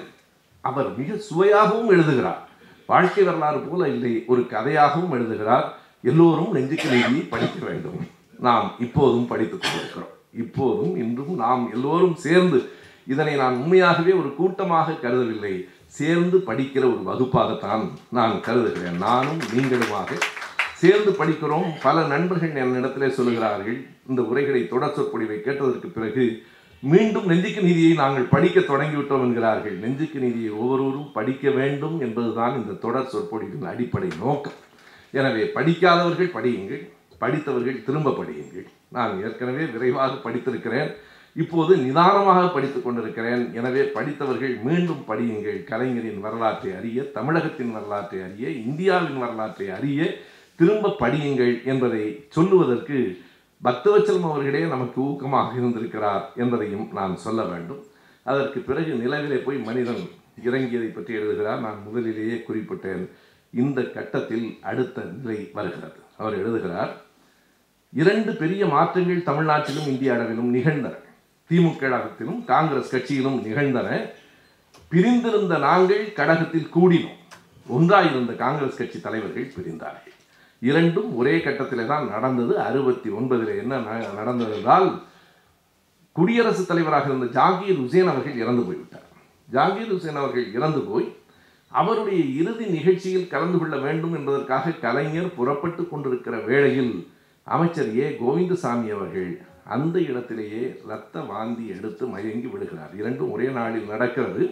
அவர் 0.61 0.97
மிக 0.97 1.17
சுவையாகவும் 1.17 1.89
எழுதுகிறார். 1.89 2.41
வாழ்க்கை 2.85 3.23
வரலாறு 3.23 3.59
போல 3.59 3.87
இல்லை 3.87 4.23
ஒரு 4.27 4.41
கதையாகவும் 4.41 5.15
எழுதுகிறார். 5.17 5.67
எல்லோரும் 6.03 6.51
நெஞ்சுக்கு 6.51 6.87
நீதியை 6.89 7.23
படிக்க 7.29 7.65
வேண்டும். 7.65 7.99
நாம் 8.39 8.71
இப்போதும் 8.79 9.27
படித்துக் 9.27 9.61
கொண்டிருக்கிறோம். 9.61 10.13
இப்போதும் 10.37 10.93
இன்றும் 10.97 11.35
நாம் 11.35 11.69
எல்லோரும் 11.73 12.15
சேர்ந்து 12.15 12.59
இதனை 13.07 13.35
நான் 13.35 13.55
உண்மையாகவே 13.55 14.11
ஒரு 14.11 14.35
கூட்டமாக 14.35 14.97
கருதவில்லை. 15.03 15.55
சேர்ந்து 15.97 16.37
படிக்கிற 16.49 16.83
ஒரு 16.91 17.01
வகுப்பாகத்தான் 17.09 17.83
நான் 18.17 18.35
கருதுகிறேன். 18.45 18.99
நானும் 19.07 19.41
நீங்களுமாக 19.53 20.09
சேர்ந்து 20.81 21.11
படிக்கிறோம். 21.19 21.67
பல 21.87 22.03
நண்பர்கள் 22.13 22.59
என்னிடத்திலே 22.63 23.09
சொல்லுகிறார்கள் 23.17 23.77
இந்த 24.09 24.21
உரைகளை 24.29 24.61
தொடர் 24.73 24.95
சொற்பொழிவை 24.95 25.37
கேட்டதற்கு 25.47 25.89
பிறகு 25.97 26.25
மீண்டும் 26.91 27.27
நெஞ்சுக்கு 27.31 27.61
நீதியை 27.67 27.91
நாங்கள் 28.03 28.31
படிக்க 28.35 28.59
தொடங்கிவிட்டோம் 28.59 29.25
என்கிறார்கள். 29.25 29.75
நெஞ்சுக்கு 29.83 30.19
நீதியை 30.25 30.51
ஒவ்வொருவரும் 30.61 31.11
படிக்க 31.17 31.49
வேண்டும் 31.59 31.97
என்பதுதான் 32.05 32.55
இந்த 32.61 32.79
தொடர் 32.85 33.11
சொற்பொழிவின் 33.13 33.69
அடிப்படை 33.73 34.09
நோக்கம். 34.23 34.57
எனவே 35.19 35.43
படிக்காதவர்கள் 35.57 36.35
படியுங்கள் 36.37 36.83
படித்தவர்கள் 37.23 37.83
திரும்ப 37.87 38.15
படியுங்கள். 38.19 38.67
நான் 38.97 39.11
ஏற்கனவே 39.23 39.63
விரைவாக 39.73 40.13
படித்திருக்கிறேன். 40.25 40.91
இப்போது 41.35 41.77
நிதானமாக 41.77 42.47
படித்துக் 42.53 42.83
கொண்டிருக்கிறேன். 42.83 43.53
எனவே 43.53 43.81
படித்தவர்கள் 43.83 44.55
மீண்டும் 44.67 45.03
படியுங்கள். 45.07 45.63
கலைஞரின் 45.63 46.19
வரலாற்றை 46.19 46.71
அறிய 46.75 47.01
தமிழகத்தின் 47.17 47.71
வரலாற்றை 47.71 48.21
அறிய 48.21 48.49
இந்தியாவின் 48.49 49.19
வரலாற்றை 49.19 49.69
அறிய 49.69 50.17
திரும்ப 50.55 50.95
படியுங்கள் 50.99 51.53
என்பதை 51.65 52.25
சொல்லுவதற்கு 52.29 53.19
பக்தவச்சலம் 53.63 54.27
அவர்களே 54.29 54.61
நமக்கு 54.65 55.01
ஊக்கமாக 55.01 55.55
இருந்திருக்கிறார் 55.57 56.31
என்பதையும் 56.35 56.87
நான் 56.93 57.15
சொல்ல 57.15 57.41
வேண்டும். 57.43 57.83
அதற்கு 58.23 58.59
பிறகு 58.59 58.91
நிலவிலே 58.93 59.37
போய் 59.45 59.57
மனிதன் 59.57 60.01
இறங்கியதை 60.43 60.89
பற்றி 60.93 61.13
எழுதுகிறார். 61.13 61.59
நான் 61.59 61.79
முதலிலேயே 61.85 62.43
குறிப்பிட்டேன். 62.47 63.05
இந்த 63.53 63.81
கட்டத்தில் 63.81 64.57
அடுத்த 64.61 65.01
நிலை 65.01 65.49
வருகிறது. 65.53 65.97
அவர் 66.17 66.37
எழுதுகிறார் 66.41 66.91
இரண்டு 67.93 68.33
பெரிய 68.35 68.65
மாற்றங்கள் 68.65 69.27
தமிழ்நாட்டிலும் 69.29 69.87
இந்திய 69.87 70.13
அளவிலும் 70.13 70.51
நிகழ்ந்தன. 70.57 70.93
திமுக 71.51 71.77
கழகத்திலும் 71.77 72.45
காங்கிரஸ் 72.45 72.95
கட்சியிலும் 72.95 73.43
நிகழ்ந்தன. 73.43 74.05
பிரிந்திருந்த 74.87 75.57
நாங்கள் 75.57 76.13
கழகத்தில் 76.13 76.69
கூடினோம். 76.75 77.19
ஒன்றாயிருந்த 77.67 78.33
காங்கிரஸ் 78.33 78.77
கட்சி 78.77 79.01
தலைவர்கள் 79.01 79.53
பிரிந்தார்கள். 79.57 80.11
இரண்டும் 80.59 81.15
ஒரே 81.15 81.41
கட்டத்தில் 81.41 81.85
தான் 81.85 82.09
நடந்தது. 82.09 82.59
அறுபத்தி 82.59 83.09
ஒன்பதில் 83.09 83.57
என்ன 83.57 83.79
ந- 83.79 84.13
நடந்தது 84.13 84.55
என்றால் 84.55 85.03
குடியரசுத் 86.11 86.67
தலைவராக 86.67 87.13
இருந்த 87.13 87.41
ஜாகீர் 87.41 87.79
ஹுசேன் 87.79 88.09
அவர்கள் 88.09 88.35
இறந்து 88.35 88.61
போய்விட்டார். 88.61 89.09
ஜாகீர் 89.51 89.93
ஹுசேன் 89.93 90.15
அவர்கள் 90.15 90.53
இறந்து 90.53 90.79
போய் 90.79 91.15
அவருடைய 91.67 92.23
இறுதி 92.23 92.65
நிகழ்ச்சியில் 92.65 93.27
கலந்து 93.27 93.57
கொள்ள 93.57 93.77
வேண்டும் 93.77 94.13
என்பதற்காக 94.13 94.71
கலைஞர் 94.71 95.35
புறப்பட்டு 95.35 95.89
கொண்டிருக்கிற 95.89 96.39
வேளையில் 96.39 97.11
அமைச்சர் 97.43 97.97
ஏ. 97.97 98.17
கோவிந்தசாமி 98.21 98.91
அவர்கள் 98.91 99.41
அந்த 99.75 99.99
இடத்திலேயே 99.99 100.63
இரத்த 100.85 101.19
வாந்தி 101.31 101.65
எடுத்து 101.77 102.05
மயங்கி 102.07 102.49
விடுகிறார் 102.53 102.93
இரண்டும் 102.99 103.31
ஒரே 103.31 103.47
நாளில் 103.57 103.91
நடக்கிறது. 103.93 104.43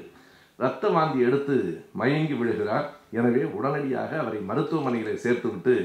இரத்த 0.59 0.89
வாந்தி 0.89 1.19
எடுத்து 1.27 1.55
மயங்கி 2.01 2.33
விழுகிறார். 2.33 2.87
எனவே 3.11 3.43
உடனடியாக 3.57 4.11
அவரை 4.19 4.39
மருத்துவமனையில் 4.39 5.21
சேர்த்துவிட்டு 5.23 5.75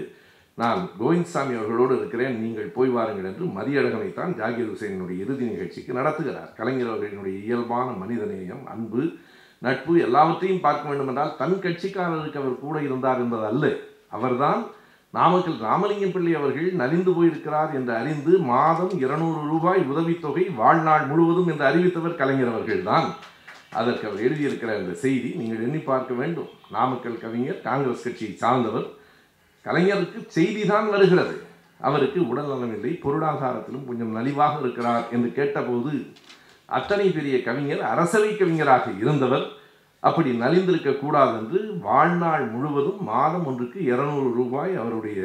நான் 0.55 0.81
கோவிந்தசாமி 0.99 1.55
அவர்களோடு 1.59 1.95
இருக்கிறேன். 1.99 2.35
நீங்கள் 2.43 2.75
போய் 2.75 2.89
வாருங்கள் 2.89 3.29
என்று 3.31 3.45
மதியழகனைத்தான் 3.59 4.35
ஜாகிர் 4.41 4.70
ஹுசேனுடைய 4.72 5.18
இறுதி 5.25 5.45
நிகழ்ச்சிக்கு 5.45 5.93
நடத்துகிறார். 6.01 6.51
கலைஞர் 6.59 6.91
அவர்களினுடைய 6.91 7.37
இயல்பான 7.47 7.89
மனிதநேயம் 8.03 8.64
அன்பு 8.75 9.03
நட்பு 9.66 9.93
எல்லாவற்றையும் 10.07 10.64
பார்க்க 10.66 10.89
வேண்டும் 10.89 11.09
என்றால் 11.09 11.37
தன் 11.39 11.59
கட்சிக்காரருக்கு 11.64 12.41
அவர் 12.43 12.62
கூட 12.64 12.83
இருந்தார் 12.83 13.18
என்பது 13.18 13.45
அல்ல. 13.45 13.66
அவர்தான் 14.11 14.62
நாமக்கல் 15.17 15.59
ராமலிங்கம் 15.67 16.12
பிள்ளை 16.15 16.33
அவர்கள் 16.35 16.69
நலிந்து 16.81 17.11
போயிருக்கிறார் 17.12 17.73
என்று 17.79 17.93
அறிந்து 17.95 18.33
மாதம் 18.53 18.95
இருநூறு 19.03 19.41
ரூபாய் 19.51 19.83
உதவித்தொகை 19.91 20.45
வாழ்நாள் 20.61 21.05
முழுவதும் 21.07 21.49
என்று 21.53 21.65
அறிவித்தவர் 21.71 22.19
கலைஞர் 22.21 22.53
அவர்கள்தான். 22.53 23.09
அதற்கு 23.81 24.05
அவர் 24.09 24.25
எழுதியிருக்கிற 24.27 24.71
அந்த 24.81 24.93
செய்தி 25.05 25.29
நீங்கள் 25.39 25.62
எண்ணி 25.62 25.81
பார்க்க 25.91 26.12
வேண்டும். 26.15 26.51
நாமக்கல் 26.71 27.21
கவிஞர் 27.25 27.61
காங்கிரஸ் 27.69 28.05
கட்சியை 28.07 28.35
சார்ந்தவர். 28.43 28.87
கலைஞருக்கு 29.65 30.21
செய்தி 30.37 30.62
தான் 30.67 30.89
வருகிறது. 30.91 31.37
அவருக்கு 31.81 32.19
உடல் 32.29 32.51
நலமில்லை 32.53 32.93
பொருளாதாரத்திலும் 33.05 33.87
கொஞ்சம் 33.87 34.15
நலிவாக 34.17 34.55
இருக்கிறார் 34.61 35.05
என்று 35.12 35.31
கேட்டபோது 35.39 35.93
அத்தனை 36.79 37.07
பெரிய 37.11 37.37
கவிஞர் 37.43 37.83
அரசவை 37.93 38.31
கவிஞராக 38.37 38.91
இருந்தவர். 39.03 39.47
அப்படி 40.09 40.30
நலிந்திருக்க 40.40 40.90
கூடாது 40.98 41.34
என்று 41.40 41.59
வாழ்நாள் 41.86 42.44
முழுவதும் 42.46 43.00
மாதம் 43.02 43.46
ஒன்றுக்கு 43.46 43.78
இருநூறு 43.90 44.30
ரூபாய் 44.38 44.72
அவருடைய 44.76 45.20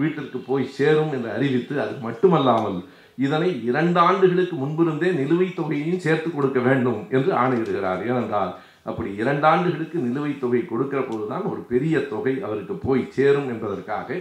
வீட்டிற்கு 0.00 0.38
போய் 0.48 0.64
சேரும் 0.78 1.12
என்று 1.12 1.30
அறிவித்து 1.36 1.74
அது 1.84 1.94
மட்டுமல்லாமல் 2.06 2.78
இதனை 3.18 3.50
இரண்டு 3.68 3.98
ஆண்டுகளுக்கு 3.98 4.56
முன்பிருந்தே 4.56 5.08
நிலுவைத் 5.10 5.56
தொகையையும் 5.56 6.02
சேர்த்து 6.06 6.28
கொடுக்க 6.30 6.58
வேண்டும் 6.58 7.00
என்று 7.10 7.30
ஆணையிடுகிறார். 7.42 8.02
ஏனென்றால் 8.10 8.52
அப்படி 8.82 9.10
இரண்டு 9.14 9.46
ஆண்டுகளுக்கு 9.46 9.98
நிலுவைத் 9.98 10.40
தொகை 10.40 10.60
கொடுக்கிற 10.66 11.00
போதுதான் 11.02 11.46
ஒரு 11.52 11.62
பெரிய 11.72 11.98
தொகை 12.12 12.34
அவருக்கு 12.42 12.74
போய் 12.86 13.02
சேரும் 13.10 13.48
என்பதற்காக 13.48 14.18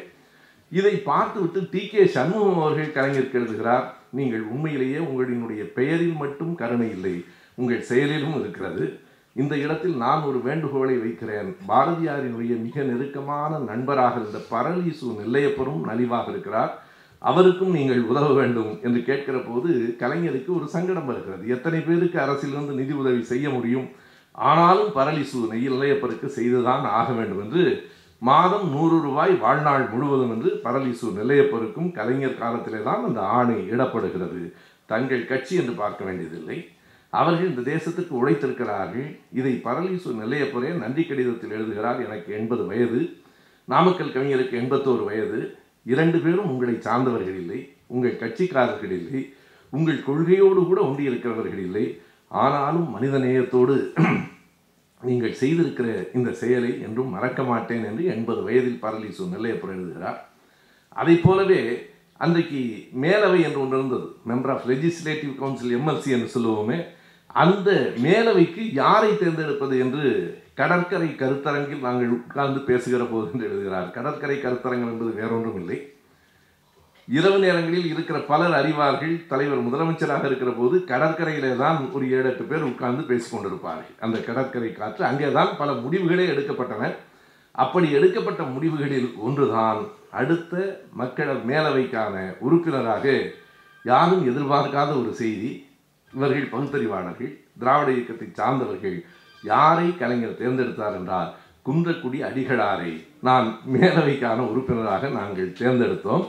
இதை 0.71 0.93
பார்த்துவிட்டு 1.09 1.59
டி 1.71 1.81
கே 1.87 2.05
சண்முகம் 2.15 2.61
அவர்கள் 2.61 2.95
கலைஞர் 2.95 3.35
எழுதுகிறார் 3.39 3.85
நீங்கள் 4.11 4.43
உண்மையிலேயே 4.53 4.99
உங்களினுடைய 5.09 5.63
பெயரில் 5.77 6.17
மட்டும் 6.23 6.55
கருணை 6.55 6.89
இல்லை 6.89 7.15
உங்கள் 7.55 7.85
செயலிலும் 7.89 8.39
இருக்கிறது. 8.39 8.85
இந்த 9.41 9.53
இடத்தில் 9.57 9.95
நான் 10.03 10.21
ஒரு 10.21 10.39
வேண்டுகோளை 10.47 10.95
வைக்கிறேன். 10.97 11.49
பாரதியாரினுடைய 11.69 12.53
மிக 12.65 12.83
நெருக்கமான 12.83 13.59
நண்பராக 13.69 14.15
இருந்த 14.21 14.39
பரலீசு 14.53 15.07
நெல்லையப்பரும் 15.19 15.81
நலிவாக 15.89 16.29
இருக்கிறார். 16.29 16.71
அவருக்கும் 17.21 17.75
நீங்கள் 17.77 18.01
உதவ 18.11 18.27
வேண்டும் 18.33 18.71
என்று 18.83 18.99
கேட்கிற 19.03 19.38
போது 19.39 19.69
கலைஞருக்கு 19.99 20.51
ஒரு 20.59 20.67
சங்கடம் 20.75 21.05
வருகிறது. 21.05 21.43
எத்தனை 21.47 21.79
பேருக்கு 21.79 22.19
அரசிலிருந்து 22.19 22.73
நிதி 22.81 22.93
உதவி 22.93 23.21
செய்ய 23.23 23.49
முடியும்? 23.49 23.88
ஆனாலும் 24.31 24.91
பரலிசு 24.95 25.39
நெல்லையப்பருக்கு 25.53 26.25
செய்துதான் 26.38 26.85
ஆக 26.99 27.11
வேண்டும் 27.11 27.43
என்று 27.45 27.63
மாதம் 28.19 28.67
நூறு 28.69 28.95
ரூபாய் 29.01 29.33
வாழ்நாள் 29.35 29.85
முழுவதும் 29.93 30.31
என்று 30.35 30.49
பரலிசு 30.63 31.07
நெல்லையப்பருக்கும் 31.17 31.91
கலைஞர் 31.91 32.39
காலத்திலே 32.39 32.79
தான் 32.83 33.05
அந்த 33.05 33.21
ஆணை 33.21 33.57
இடப்படுகிறது. 33.73 34.41
தங்கள் 34.85 35.25
கட்சி 35.25 35.55
என்று 35.55 35.73
பார்க்க 35.73 36.01
வேண்டியதில்லை. 36.05 36.57
அவர்கள் 37.20 37.49
இந்த 37.49 37.63
தேசத்துக்கு 37.72 38.13
உழைத்திருக்கிறார்கள். 38.22 39.07
இதை 39.34 39.53
பரலீசு 39.63 40.09
நிலையப்பரே 40.13 40.72
நன்றி 40.74 41.03
கடிதத்தில் 41.05 41.55
எழுதுகிறார். 41.57 41.99
எனக்கு 42.05 42.34
எண்பது 42.34 42.65
வயது. 42.65 43.01
நாமக்கல் 43.68 44.15
கவிஞருக்கு 44.15 44.55
எண்பத்தோரு 44.63 45.03
வயது. 45.03 45.39
இரண்டு 45.86 46.20
பேரும் 46.20 46.49
உங்களை 46.49 46.76
சார்ந்தவர்கள் 46.80 47.38
இல்லை. 47.39 47.59
உங்கள் 47.88 48.22
கட்சிக்காரர்கள் 48.22 48.93
இல்லை. 49.01 49.22
உங்கள் 49.74 50.05
கொள்கையோடு 50.07 50.61
கூட 50.65 50.82
ஒன்றியிருக்கிறவர்கள் 50.82 51.61
இல்லை. 51.68 51.86
ஆனாலும் 52.41 52.89
மனித 52.89 53.18
நேயத்தோடு 53.20 53.76
நீங்கள் 55.01 55.36
செய்திருக்கிற 55.41 55.88
இந்த 56.15 56.30
செயலை 56.32 56.72
என்றும் 56.82 57.13
மறக்க 57.15 57.41
மாட்டேன் 57.43 57.84
என்று 57.86 58.03
எண்பது 58.05 58.41
வயதில் 58.43 58.82
பரலீசு 58.82 59.26
நெல்லையப்புறம் 59.26 59.78
எழுதுகிறார். 59.78 60.20
அதை 60.95 61.15
போலவே 61.15 61.59
அன்றைக்கு 62.18 62.61
மேலவை 63.01 63.39
என்று 63.43 63.59
ஒன்று 63.61 63.78
இருந்தது. 63.78 64.07
Member 64.28 64.53
of 64.53 64.68
legislative 64.68 65.34
council 65.39 65.76
MLC 65.78 66.09
என்று 66.15 66.30
சொல்லுவோமே 66.36 66.78
அந்த 67.43 67.69
மேலவைக்கு 68.05 68.63
யாரை 68.81 69.11
தேர்ந்தெடுப்பது 69.17 69.75
என்று 69.85 70.05
கடற்கரை 70.59 71.09
கருத்தரங்கில் 71.19 71.85
நாங்கள் 71.88 72.13
உட்கார்ந்து 72.15 72.59
பேசுகிற 72.69 73.03
போது 73.03 73.27
என்று 73.33 73.47
எழுதுகிறார். 73.49 73.89
கடற்கரை 73.97 74.38
கருத்தரங்கம் 74.38 74.91
என்பது 74.93 75.11
வேறொன்றும் 75.19 75.59
இல்லை. 75.61 75.77
இரவு 77.07 77.38
நேரங்களில் 77.43 77.89
இருக்கிற 77.91 78.17
பலர் 78.31 78.55
அறிவார்கள். 78.59 79.13
தலைவர் 79.27 79.65
முதலமைச்சராக 79.67 80.25
இருக்கிற 80.29 80.51
போது 80.51 80.77
கடற்கரையிலே 80.91 81.51
தான் 81.63 81.77
ஒரு 81.95 82.05
ஏழு 82.17 82.27
எட்டு 82.31 82.43
பேர் 82.43 82.69
உட்கார்ந்து 82.69 83.03
பேசிக்கொண்டிருப்பார்கள் 83.11 83.93
அந்த 83.99 84.17
கடற்கரை 84.29 84.71
காற்று 84.71 85.05
அங்கே 85.09 85.29
தான் 85.38 85.51
பல 85.61 85.71
முடிவுகளே 85.83 86.25
எடுக்கப்பட்டன. 86.33 86.89
அப்படி 87.51 87.88
எடுக்கப்பட்ட 87.91 88.41
முடிவுகளில் 88.55 89.09
ஒன்றுதான். 89.27 89.79
அடுத்த 90.11 90.53
மக்கள் 91.01 91.31
மேலவைக்கான 91.51 92.15
உறுப்பினராக 92.39 93.05
யாரும் 93.85 94.25
எதிர்பார்க்காத 94.31 94.91
ஒரு 95.03 95.13
செய்தி. 95.23 95.51
இவர்கள் 96.18 96.51
பகுத்தறிவாளர்கள் 96.53 97.32
திராவிட 97.61 97.89
இயக்கத்தை 97.95 98.28
சார்ந்தவர்கள் 98.39 98.97
யாரை 99.43 99.88
கலைஞர் 100.01 100.39
தேர்ந்தெடுத்தார் 100.41 100.97
என்றால் 100.99 101.30
குன்றக்குடி 101.68 102.20
அடிகளாரை 102.28 102.91
நான் 103.28 103.47
மேலவைக்கான 103.74 104.39
உறுப்பினராக 104.51 105.09
நாங்கள் 105.20 105.55
தேர்ந்தெடுத்தோம். 105.61 106.26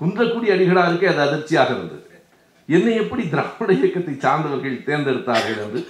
குன்றக்குடி 0.00 0.48
அடிகளாருக்கு 0.54 1.06
அது 1.10 1.20
அதிர்ச்சியாக 1.26 1.70
இருந்தது. 1.76 2.06
என்னை 2.68 2.94
எப்படி 3.02 3.22
திராவிட 3.34 3.70
இயக்கத்தை 3.78 4.14
சார்ந்தவர்கள் 4.24 4.84
தேர்ந்தெடுத்தார்கள் 4.88 5.60
என்று 5.64 5.80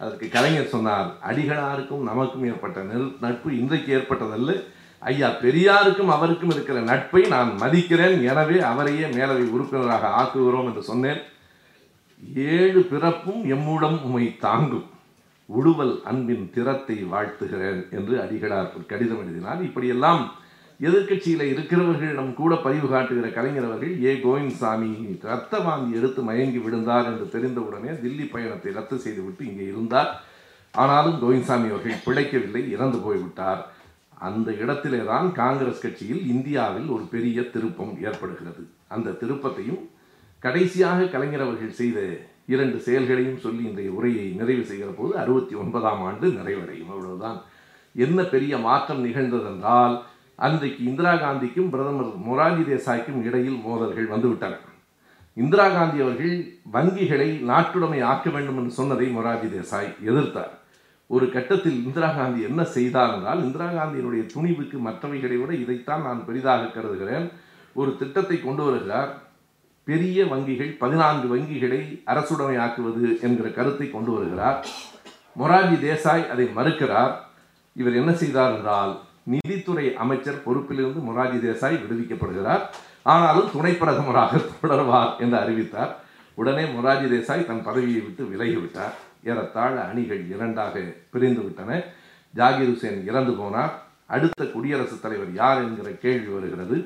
அதற்கு 0.00 0.26
கலைஞர் 0.36 0.72
சொன்னார் 0.74 1.08
அடிகளாருக்கும் 1.30 2.06
நமக்கும் 2.10 2.46
ஏற்பட்ட 2.50 2.78
நெல் 2.90 3.08
நட்பு 3.24 3.48
இன்றைக்கு 3.60 3.90
ஏற்பட்டதல்ல. 3.98 4.52
ஐயா 5.02 5.28
பெரியாருக்கும் 5.42 6.10
அவருக்கும் 6.16 6.52
இருக்கிற 6.54 6.78
நட்பை 6.90 7.22
நான் 7.34 7.50
மதிக்கிறேன். 7.62 8.16
எனவே 8.30 8.58
அவரையே 8.70 9.06
மேலவை 9.18 9.46
உறுப்பினராக 9.54 10.10
ஆக்குகிறோம் 10.20 10.68
என்று 10.70 10.82
சொன்னேன். 10.90 11.20
ஏழு 12.30 12.80
பிறப்பும் 12.80 13.42
எம்முடம் 13.54 13.98
உமை 14.02 14.36
தாங்கும். 14.38 14.86
உழுவல் 15.48 15.94
அன்பின் 16.10 16.50
திறத்தை 16.54 16.96
வாழ்த்துகிறேன் 17.12 17.80
என்று 17.90 18.14
அடிகளார் 18.24 18.86
கடிதம் 18.86 19.22
எழுதினார். 19.22 19.60
இப்படியெல்லாம் 19.62 20.22
எதிர்க்கட்சியில் 20.80 21.44
இருக்கிறவர்களிடம் 21.52 22.34
கூட 22.34 22.52
பதிவு 22.56 22.88
காட்டுகிற 22.88 23.28
கலைஞர் 23.28 23.66
அவர்கள் 23.68 23.94
ஏ 24.04 24.12
கோவிந்த்சாமி 24.24 25.18
ரத்த 25.22 25.58
வாங்கி 25.58 25.96
எடுத்து 25.98 26.22
மயங்கி 26.22 26.58
விழுந்தார் 26.58 27.08
என்று 27.10 27.26
தெரிந்தவுடனே 27.34 27.90
தில்லி 28.02 28.26
பயணத்தை 28.30 28.72
ரத்து 28.72 28.98
செய்துவிட்டு 28.98 29.42
இங்கே 29.50 29.66
இருந்தார். 29.66 30.10
ஆனாலும் 30.74 31.20
கோவிந்த்சாமி 31.22 31.68
அவர்கள் 31.72 32.04
பிழைக்கவில்லை 32.06 32.62
இறந்து 32.70 32.98
போய்விட்டார். 32.98 33.62
அந்த 34.28 34.52
இடத்திலே 34.52 35.04
தான் 35.04 35.32
காங்கிரஸ் 35.32 35.80
கட்சியில் 35.80 36.22
இந்தியாவில் 36.26 36.88
ஒரு 36.88 37.04
பெரிய 37.14 37.42
திருப்பம் 37.42 37.94
ஏற்படுகிறது. 38.02 38.64
அந்த 38.88 39.16
திருப்பத்தையும் 39.22 39.82
கடைசியாக 40.44 41.04
கலைஞர் 41.04 41.44
அவர்கள் 41.46 41.78
செய்த 41.80 41.98
இரண்டு 42.52 42.78
செயல்களையும் 42.86 43.42
சொல்லி 43.44 43.62
இன்றைய 43.64 43.90
உரையை 43.90 44.24
நிறைவு 44.40 44.64
செய்கிற 44.64 44.90
போது 44.90 45.12
அறுபத்தி 45.18 45.54
ஒன்பதாம் 45.54 46.02
ஆண்டு 46.02 46.28
நிறைவடையும். 46.28 46.90
அவ்வளவுதான். 46.94 47.38
என்ன 47.94 48.22
பெரிய 48.22 48.58
மாற்றம் 48.58 49.04
நிகழ்ந்ததென்றால் 49.06 49.94
அன்றைக்கு 50.34 50.84
இந்திரா 50.84 51.12
காந்திக்கும் 51.14 51.70
பிரதமர் 51.70 52.12
மொராஜி 52.28 52.62
தேசாய்க்கும் 52.70 53.20
இடையில் 53.22 53.58
மோதல்கள் 53.66 54.12
வந்துவிட்டன. 54.14 54.58
இந்திரா 55.34 55.68
காந்தி 55.68 55.98
அவர்கள் 56.00 56.34
வங்கிகளை 56.72 57.28
நாட்டுடைமை 57.50 58.00
ஆக்க 58.02 58.30
வேண்டும் 58.30 58.58
என்று 58.58 58.70
சொன்னதை 58.70 59.06
மொராஜி 59.16 59.48
தேசாய் 59.56 59.90
எதிர்த்தார். 60.04 60.52
ஒரு 61.06 61.26
கட்டத்தில் 61.30 61.78
இந்திரா 61.84 62.08
காந்தி 62.08 62.42
என்ன 62.42 62.64
செய்தார் 62.64 63.14
என்றால் 63.14 63.42
இந்திரா 63.44 63.68
காந்தியினுடைய 63.68 64.22
துணிவுக்கு 64.34 64.78
மற்றவைகளை 64.88 65.36
விட 65.40 65.52
இதைத்தான் 65.54 66.02
நான் 66.02 66.26
பெரிதாக 66.26 66.66
கருதுகிறேன். 66.66 67.26
ஒரு 67.72 67.90
திட்டத்தை 67.98 68.36
கொண்டு 68.40 68.64
வருகிறார். 68.64 69.12
பெரிய 69.84 70.24
வங்கிகள் 70.24 70.78
பதினான்கு 70.78 71.36
வங்கிகளை 71.36 72.02
அரசுடைமையாக்குவது 72.06 73.20
என்கிற 73.20 73.48
கருத்தை 73.48 73.90
கொண்டு 73.90 74.12
வருகிறார். 74.12 74.66
மொராஜி 75.38 75.76
தேசாய் 75.86 76.30
அதை 76.30 76.44
மறுக்கிறார். 76.44 77.14
இவர் 77.72 77.94
என்ன 77.94 78.12
செய்தார் 78.12 78.56
என்றால் 78.56 79.00
நிதித்துறை 79.30 79.94
அமைச்சர் 79.94 80.42
பொறுப்பிலிருந்து 80.46 81.00
மொராஜி 81.08 81.38
தேசாய் 81.38 81.80
விடுவிக்கப்படுகிறார். 81.82 82.62
ஆனாலும் 83.02 83.48
துணை 83.52 83.72
பிரதமராக 83.72 84.40
தொடர்வார் 84.60 85.16
என்று 85.18 85.38
அறிவித்தார். 85.38 85.96
உடனே 86.34 86.62
மொராஜி 86.62 87.06
தேசாய் 87.14 87.46
தன் 87.46 87.62
பதவியை 87.62 88.00
விட்டு 88.00 88.24
விலகிவிட்டார் 88.24 88.94
ஏறத்தாழ 89.24 89.84
அணிகள் 89.84 90.22
இரண்டாக 90.28 90.80
பிரிந்து 91.10 91.42
விட்டன. 91.42 91.82
ஜாகிர் 92.36 92.70
ஹுசேன் 92.72 93.04
இறந்து 93.04 93.32
போனார். 93.32 93.70
அடுத்த 94.06 94.44
குடியரசுத் 94.44 95.02
தலைவர் 95.02 95.32
யார் 95.32 95.58
என்கிற 95.58 95.90
கேள்வி 95.90 96.32
வருகிறது. 96.32 96.76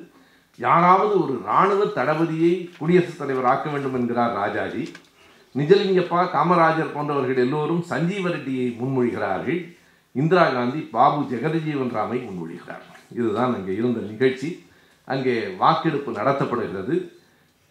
யாராவது 0.57 1.23
ஒரு 1.23 1.41
இராணுவ 1.45 1.85
தளபதியை 1.85 2.71
குடியரசுத் 2.79 3.19
தலைவர் 3.19 3.45
ஆக்க 3.45 3.71
வேண்டும் 3.71 3.95
என்கிறார் 3.95 4.33
ராஜாஜி. 4.33 4.85
நிஜலிங்கப்பா 5.55 6.21
காமராஜர் 6.35 6.95
போன்றவர்கள் 6.95 7.37
எல்லோரும் 7.37 7.85
சஞ்சீவ 7.91 8.31
ரெட்டியை 8.35 8.77
முன்மொழிகிறார்கள். 8.81 9.61
இந்திரா 10.13 10.45
காந்தி 10.49 10.81
பாபு 10.81 11.21
ஜெகதஜீவன் 11.23 11.93
ராமை 11.99 12.19
முன்மொழிகிறார். 12.27 12.85
இதுதான் 13.13 13.55
அங்கே 13.55 13.75
இருந்த 13.75 14.01
நிகழ்ச்சி. 14.01 14.65
அங்கே 15.05 15.47
வாக்கெடுப்பு 15.59 16.13
நடத்தப்படுகிறது. 16.13 16.97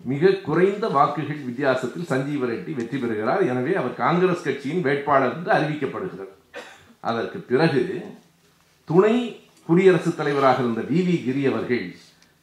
மிக 0.01 0.31
குறைந்த 0.47 0.87
வாக்குகள் 0.87 1.41
வித்தியாசத்தில் 1.49 2.09
சஞ்சீவ 2.09 2.45
ரெட்டி 2.53 2.73
வெற்றி 2.79 2.97
பெறுகிறார். 2.97 3.43
எனவே 3.51 3.75
அவர் 3.75 3.93
காங்கிரஸ் 3.93 4.43
கட்சியின் 4.43 4.81
வேட்பாளர் 4.81 5.35
என்று 5.37 5.51
அறிவிக்கப்படுகிறார். 5.51 6.33
அதற்கு 6.99 7.39
பிறகு 7.39 7.83
துணை 8.85 9.15
குடியரசுத் 9.65 10.17
தலைவராக 10.17 10.59
இருந்த 10.63 10.81
வி 10.81 10.99
வி 11.07 11.15
கிரி 11.25 11.47
அவர்கள் 11.47 11.85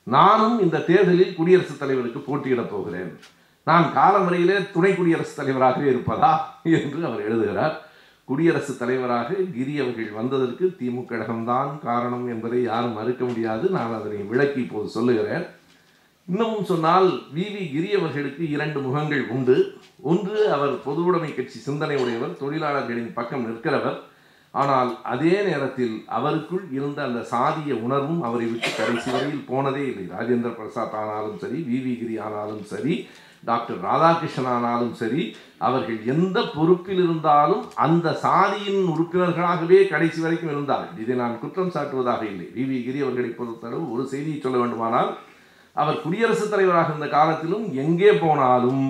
நானும் 0.02 0.60
இந்த 0.60 0.78
தேர்தலில் 0.78 1.34
குடியரசுத் 1.34 1.78
தலைவருக்கு 1.78 2.20
போட்டியிடப் 2.20 2.70
போகிறேன். 2.70 3.18
நான் 3.64 3.92
காலம் 3.92 4.28
வரையிலே 4.28 4.70
துணை 4.72 4.94
குடியரசுத் 4.94 5.36
தலைவராகவே 5.36 5.90
இருப்பதா 5.90 6.36
என்று 6.62 7.06
அவர் 7.06 7.24
எழுதுகிறார். 7.24 7.86
குடியரசுத் 8.24 8.78
தலைவராக 8.78 9.34
கிரி 9.34 9.78
அவர்கள் 9.78 10.10
வந்ததற்கு 10.10 10.76
திமுக 10.78 11.12
கழகம்தான் 11.12 11.78
காரணம் 11.78 12.28
என்பதை 12.28 12.62
யாரும் 12.62 12.92
மறுக்க 12.92 13.24
முடியாது. 13.24 13.68
நான் 13.68 13.94
அதனை 13.94 14.16
விளக்கி 14.16 14.60
இப்போது 14.60 14.88
சொல்லுகிறேன். 14.88 15.46
இன்னமும் 16.26 16.64
சொன்னால் 16.64 17.08
வி. 17.08 17.38
வி. 17.38 17.72
கிரி 17.72 17.94
அவர்களுக்கு 17.94 18.50
இரண்டு 18.50 18.80
முகங்கள் 18.80 19.28
உண்டு. 19.28 19.78
ஒன்று 20.00 20.52
அவர் 20.52 20.76
பொதுவுடைமை 20.76 21.34
கட்சி 21.34 21.58
சிந்தனை 21.58 21.96
உடையவர் 21.96 22.36
தொழிலாளர்களின் 22.36 23.12
பக்கம் 23.12 23.46
நிற்கிறவர். 23.46 23.98
ஆனால் 24.54 24.90
அதே 25.02 25.34
நேரத்தில் 25.42 25.94
அவருக்குள் 26.18 26.64
இருந்த 26.70 26.98
அந்த 27.02 27.20
சாதிய 27.30 27.72
உணர்வும் 27.86 28.22
அவரை 28.22 28.46
விட்டு 28.46 28.70
கடைசி 28.76 29.10
வரையில் 29.10 29.48
போனதே 29.48 29.84
இல்லை. 29.86 30.04
ராஜேந்திர 30.16 30.50
பிரசாத் 30.54 30.96
ஆனாலும் 31.02 31.38
சரி 31.38 31.58
வி. 31.68 31.78
வி. 31.84 31.94
கிரி 32.00 32.18
ஆனாலும் 32.18 32.64
சரி 32.72 32.94
டாக்டர் 33.44 33.78
ராதாகிருஷ்ணன் 33.84 34.50
ஆனாலும் 34.56 34.92
சரி 34.94 35.22
அவர்கள் 35.58 35.98
எந்த 36.04 36.38
பொறுப்பில் 36.54 37.02
இருந்தாலும் 37.04 37.64
அந்த 37.74 38.12
சாதியின் 38.24 38.82
உறுப்பினர்களாகவே 38.92 39.78
கடைசி 39.88 40.20
வரைக்கும் 40.20 40.50
இருந்தார்கள். 40.50 41.00
இதை 41.04 41.16
நான் 41.16 41.40
குற்றம் 41.40 41.72
சாட்டுவதாக 41.76 42.22
இல்லை. 42.22 42.46
வி. 42.56 42.64
வி. 42.70 42.78
கிரி 42.84 43.00
அவர்களை 43.00 43.32
பொறுத்தளவு 43.38 43.84
ஒரு 43.94 44.04
செய்தியை 44.06 44.40
சொல்ல 44.40 44.58
வேண்டுமானால் 44.58 45.10
அவர் 45.76 46.02
குடியரசுத் 46.02 46.50
தலைவராக 46.50 46.88
இருந்த 46.88 47.08
காலத்திலும் 47.08 47.66
எங்கே 47.74 48.12
போனாலும் 48.12 48.84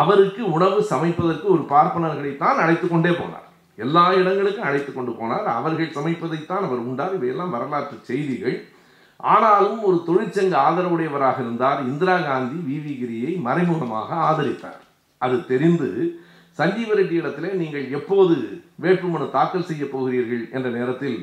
அவருக்கு 0.00 0.42
உணவு 0.52 0.78
சமைப்பதற்கு 0.90 1.46
ஒரு 1.56 1.64
பார்ப்பனர்களைத்தான் 1.74 2.62
அழைத்து 2.64 2.88
கொண்டே 2.88 3.10
போனார். 3.10 3.45
எல்லா 3.84 4.04
இடங்களுக்கும் 4.20 4.68
அழைத்து 4.68 4.90
கொண்டு 4.92 5.12
போனார். 5.18 5.46
அவர்கள் 5.58 5.94
சமைப்பதைத்தான் 5.96 6.66
அவர் 6.68 6.82
உண்டார். 6.88 7.14
இவையெல்லாம் 7.18 7.54
வரலாற்று 7.56 7.96
செய்திகள். 8.10 8.56
ஆனாலும் 9.32 9.80
ஒரு 9.88 9.98
தொழிற்சங்க 10.08 10.54
ஆதரவுடையவராக 10.66 11.38
இருந்தார். 11.44 11.80
இந்திரா 11.90 12.16
காந்தி 12.28 12.58
விவி 12.70 12.94
கிரியை 13.00 13.32
மறைமுகமாக 13.46 14.08
ஆதரித்தார். 14.28 14.80
அது 15.24 15.36
தெரிந்து 15.52 15.88
சஞ்சீவ 16.58 16.90
ரெட்டி 16.98 17.16
இடத்திலே 17.20 17.50
நீங்கள் 17.62 17.86
எப்போது 17.96 18.34
வேட்புமனு 18.82 19.26
தாக்கல் 19.36 19.68
செய்ய 19.70 19.84
போகிறீர்கள்? 19.94 20.44
என்ற 20.56 20.68
நேரத்தில் 20.76 21.18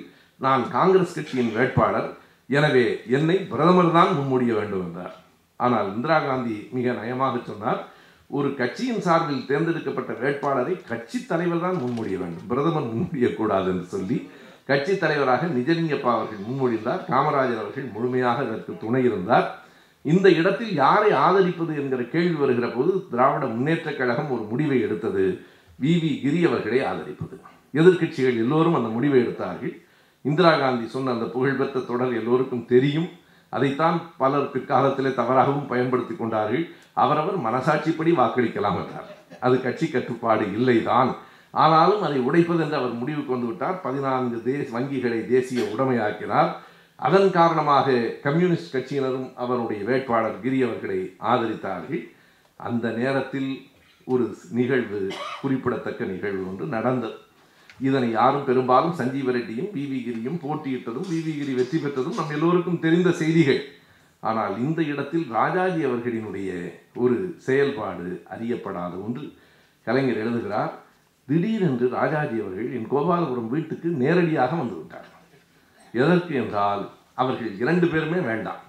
நான் 0.45 0.63
காங்கிரஸ் 0.75 1.15
கட்சியின் 1.17 1.55
வேட்பாளர். 1.57 2.09
எனவே 2.57 2.85
என்னை 3.17 3.37
பிரதமர் 3.51 3.95
தான் 3.97 4.11
முன்மொழிய 4.17 4.53
வேண்டும் 4.59 4.83
என்றார். 4.87 5.15
ஆனால் 5.59 5.87
இந்திரா 5.95 6.17
காந்தி 6.27 6.57
மிக 6.75 6.91
நயமாக 6.99 7.35
சொன்னார். 7.49 7.81
ஒரு 8.27 8.55
கட்சியின் 8.55 9.01
சார்பில் 9.01 9.45
தேர்ந்தெடுக்கப்பட்ட 9.45 10.13
வேட்பாளரை 10.13 10.81
கட்சி 10.87 11.25
தலைவர் 11.25 11.61
தான் 11.61 11.75
முன்மொழிய 11.75 12.17
வேண்டும். 12.17 12.47
பிரதமர் 12.47 12.95
முன்மொழியக்கூடாது 12.95 13.65
என்று 13.65 13.83
சொல்லி 13.83 14.29
கட்சி 14.65 14.97
தலைவராக 14.97 15.47
நிஜலிங்கப்பா 15.47 16.01
அவர்கள் 16.01 16.37
முன்மொழிந்தார். 16.37 17.11
காமராஜர் 17.11 17.59
அவர்கள் 17.59 17.89
முழுமையாக 17.93 18.41
அதற்கு 18.41 18.77
துணை 18.79 19.03
இருந்தார். 19.03 19.61
இந்த 20.01 20.29
இடத்தில் 20.29 20.73
யாரை 20.73 21.11
ஆதரிப்பது 21.11 21.75
என்கிற 21.75 22.03
கேள்வி 22.03 22.39
வருகிற 22.39 22.67
போது 22.67 23.03
திராவிட 23.09 23.45
முன்னேற்றக் 23.45 23.97
கழகம் 23.97 24.31
ஒரு 24.31 24.41
முடிவை 24.41 24.81
எடுத்தது. 24.81 25.39
வி. 25.81 25.85
வி. 25.85 26.21
கிரி 26.21 26.45
அவர்களை 26.45 26.79
ஆதரிப்பது. 26.79 27.39
எதிர்க்கட்சிகள் 27.73 28.37
எல்லோரும் 28.37 28.75
அந்த 28.75 28.89
முடிவை 28.89 29.19
எடுத்தார்கள். 29.19 29.81
இந்திரா 30.21 30.57
காந்தி 30.57 30.87
சொன்ன 30.87 31.11
அந்த 31.11 31.25
புகழ்பெற்ற 31.25 31.79
தொடர் 31.79 32.13
எல்லோருக்கும் 32.13 32.65
தெரியும். 32.65 33.09
அதைத்தான் 33.49 34.01
பலர் 34.17 34.49
பிற்காலத்திலே 34.53 35.13
தவறாகவும் 35.13 35.67
பயன்படுத்தி 35.67 36.15
கொண்டார்கள். 36.15 36.69
அவரவர் 36.93 37.37
மனசாட்சிப்படி 37.45 38.11
வாக்களிக்கலாம் 38.19 38.77
என்றார். 38.81 39.09
அது 39.39 39.61
கட்சி 39.61 39.87
கட்டுப்பாடு 39.87 40.45
இல்லைதான். 40.45 41.11
ஆனாலும் 41.51 42.01
அதை 42.01 42.19
உடைப்பது 42.19 42.61
என்று 42.63 42.75
அவர் 42.75 42.93
முடிவுக்கு 42.93 43.31
வந்து 43.31 43.47
விட்டார். 43.47 43.81
பதினான்கு 43.81 44.37
தேச 44.43 44.79
வங்கிகளை 44.79 45.27
தேசிய 45.27 45.63
உடைமையாக்கினார். 45.73 46.51
அதன் 46.95 47.31
காரணமாக 47.31 47.97
கம்யூனிஸ்ட் 48.23 48.73
கட்சியினரும் 48.75 49.27
அவருடைய 49.35 49.83
வேட்பாளர் 49.83 50.39
கிரி 50.41 50.61
அவர்களை 50.61 50.99
ஆதரித்தார்கள். 51.31 52.03
அந்த 52.55 52.89
நேரத்தில் 52.89 53.49
ஒரு 54.05 54.35
நிகழ்வு 54.51 55.01
குறிப்பிடத்தக்க 55.41 56.05
நிகழ்வு 56.05 56.47
ஒன்று 56.47 56.65
நடந்தது. 56.65 57.17
இதனை 57.79 58.11
யாரும் 58.11 58.45
பெரும்பாலும் 58.45 58.97
சஞ்சீவ 58.97 59.31
ரெட்டியும் 59.37 59.69
வி 59.75 59.83
வி 59.91 59.99
கிரியும் 60.07 60.41
போட்டியிட்டதும் 60.43 61.07
வி 61.11 61.19
வி 61.25 61.33
கிரி 61.37 61.53
வெற்றி 61.53 61.77
பெற்றதும் 61.77 62.19
நம் 62.19 62.29
எல்லோருக்கும் 62.29 62.79
தெரிந்த 62.79 63.11
செய்திகள். 63.11 63.61
ஆனால் 64.29 64.53
இந்த 64.65 64.81
இடத்தில் 64.91 65.25
ராஜாஜி 65.31 65.81
அவர்களினுடைய 65.85 66.49
ஒரு 66.95 67.17
செயல்பாடு 67.45 68.07
அறியப்படாத 68.35 68.93
ஒன்று. 69.05 69.25
கலைஞர் 69.87 70.21
எழுதுகிறார் 70.23 70.73
திடீரென்று 71.27 71.85
ராஜாஜி 71.89 72.37
அவர்கள் 72.43 72.69
என் 72.77 72.91
கோபாலபுரம் 72.91 73.49
வீட்டுக்கு 73.55 73.89
நேரடியாக 74.03 74.55
வந்து 74.55 74.75
விட்டார். 74.75 75.09
எதற்கு 76.01 76.33
என்றால் 76.35 76.83
அவர்கள் 77.21 77.51
இரண்டு 77.63 77.87
பேருமே 77.87 78.19
வேண்டாம். 78.29 78.61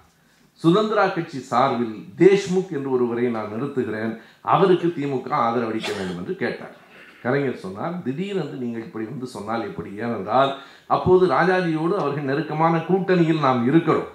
சுதந்திரா 0.63 1.05
கட்சி 1.13 1.39
சார்பில் 1.51 1.95
தேஷ்முக் 2.17 2.73
என்று 2.77 2.89
ஒருவரை 2.91 3.25
நான் 3.29 3.53
நிறுத்துகிறேன். 3.53 4.13
அவருக்கு 4.41 4.87
திமுக 4.97 5.31
ஆதரவளிக்க 5.45 5.89
வேண்டும் 5.97 6.19
என்று 6.21 6.35
கேட்டார். 6.43 6.75
கலைஞர் 7.23 7.63
சொன்னார் 7.65 7.95
திடீரென்று 8.03 8.57
நீங்கள் 8.63 8.85
இப்படி 8.87 9.05
வந்து 9.05 9.27
சொன்னால் 9.27 9.67
எப்படி? 9.69 9.91
ஏனென்றால் 10.03 10.51
அப்போது 10.95 11.23
ராஜாஜியோடு 11.27 11.95
அவர்கள் 12.03 12.29
நெருக்கமான 12.31 12.77
கூட்டணியில் 12.89 13.45
நாம் 13.47 13.61
இருக்கிறோம். 13.67 14.11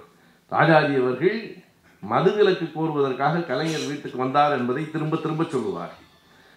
ராஜாஜி 0.51 0.93
அவர்கள் 1.01 1.37
மதுவிலக்கு 2.03 2.65
கோருவதற்காக 2.71 3.45
கலைஞர் 3.45 3.87
வீட்டுக்கு 3.87 4.17
வந்தார் 4.17 4.57
என்பதை 4.57 4.91
திரும்ப 4.91 5.17
திரும்ப 5.17 5.43
சொல்லுவார்கள் 5.43 6.07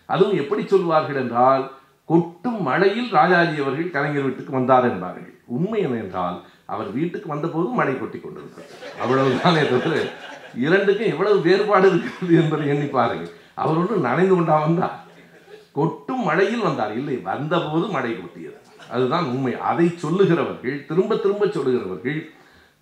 அதுவும் 0.07 0.37
எப்படி 0.37 0.63
சொல்வார்கள் 0.67 1.17
என்றால் 1.17 1.65
கொட்டும் 2.05 2.63
மழையில் 2.63 3.11
ராஜாஜி 3.11 3.57
அவர்கள் 3.63 3.95
கலைஞர் 3.97 4.23
வீட்டுக்கு 4.23 4.53
வந்தார் 4.53 4.87
என்பார்கள். 4.91 5.31
உண்மை 5.47 5.79
என்னென்றால் 5.87 6.37
அவர் 6.67 6.91
வீட்டுக்கு 6.93 7.29
வந்தபோது 7.29 7.69
மழை 7.69 7.95
கொட்டி 7.99 8.19
கொண்டிருந்தார் 8.19 8.71
அவ்வளவுதானே 9.03 9.63
தவிர 9.71 10.03
இரண்டுக்கும் 10.55 11.13
எவ்வளவு 11.13 11.41
வேறுபாடு 11.41 11.87
இருக்கிறது 11.89 12.35
என்பதை 12.43 12.67
எண்ணி 12.69 12.87
பாருங்கள். 12.87 13.33
அவர் 13.55 13.77
ஒன்றும் 13.77 14.01
நனைந்து 14.01 14.35
கொண்டா 14.35 14.57
வந்தார். 14.59 14.97
கொட்டும் 15.73 16.23
மழையில் 16.23 16.63
வந்தார். 16.63 16.93
இல்லை 16.97 17.17
வந்தபோது 17.17 17.87
மழை 17.87 18.13
கொட்டியது. 18.13 18.59
அதுதான் 18.91 19.25
உண்மை. 19.25 19.53
அதை 19.71 19.87
சொல்லுகிறவர்கள் 19.97 20.87
திரும்ப 20.87 21.17
திரும்ப 21.17 21.47
சொல்லுகிறவர்கள் 21.47 22.19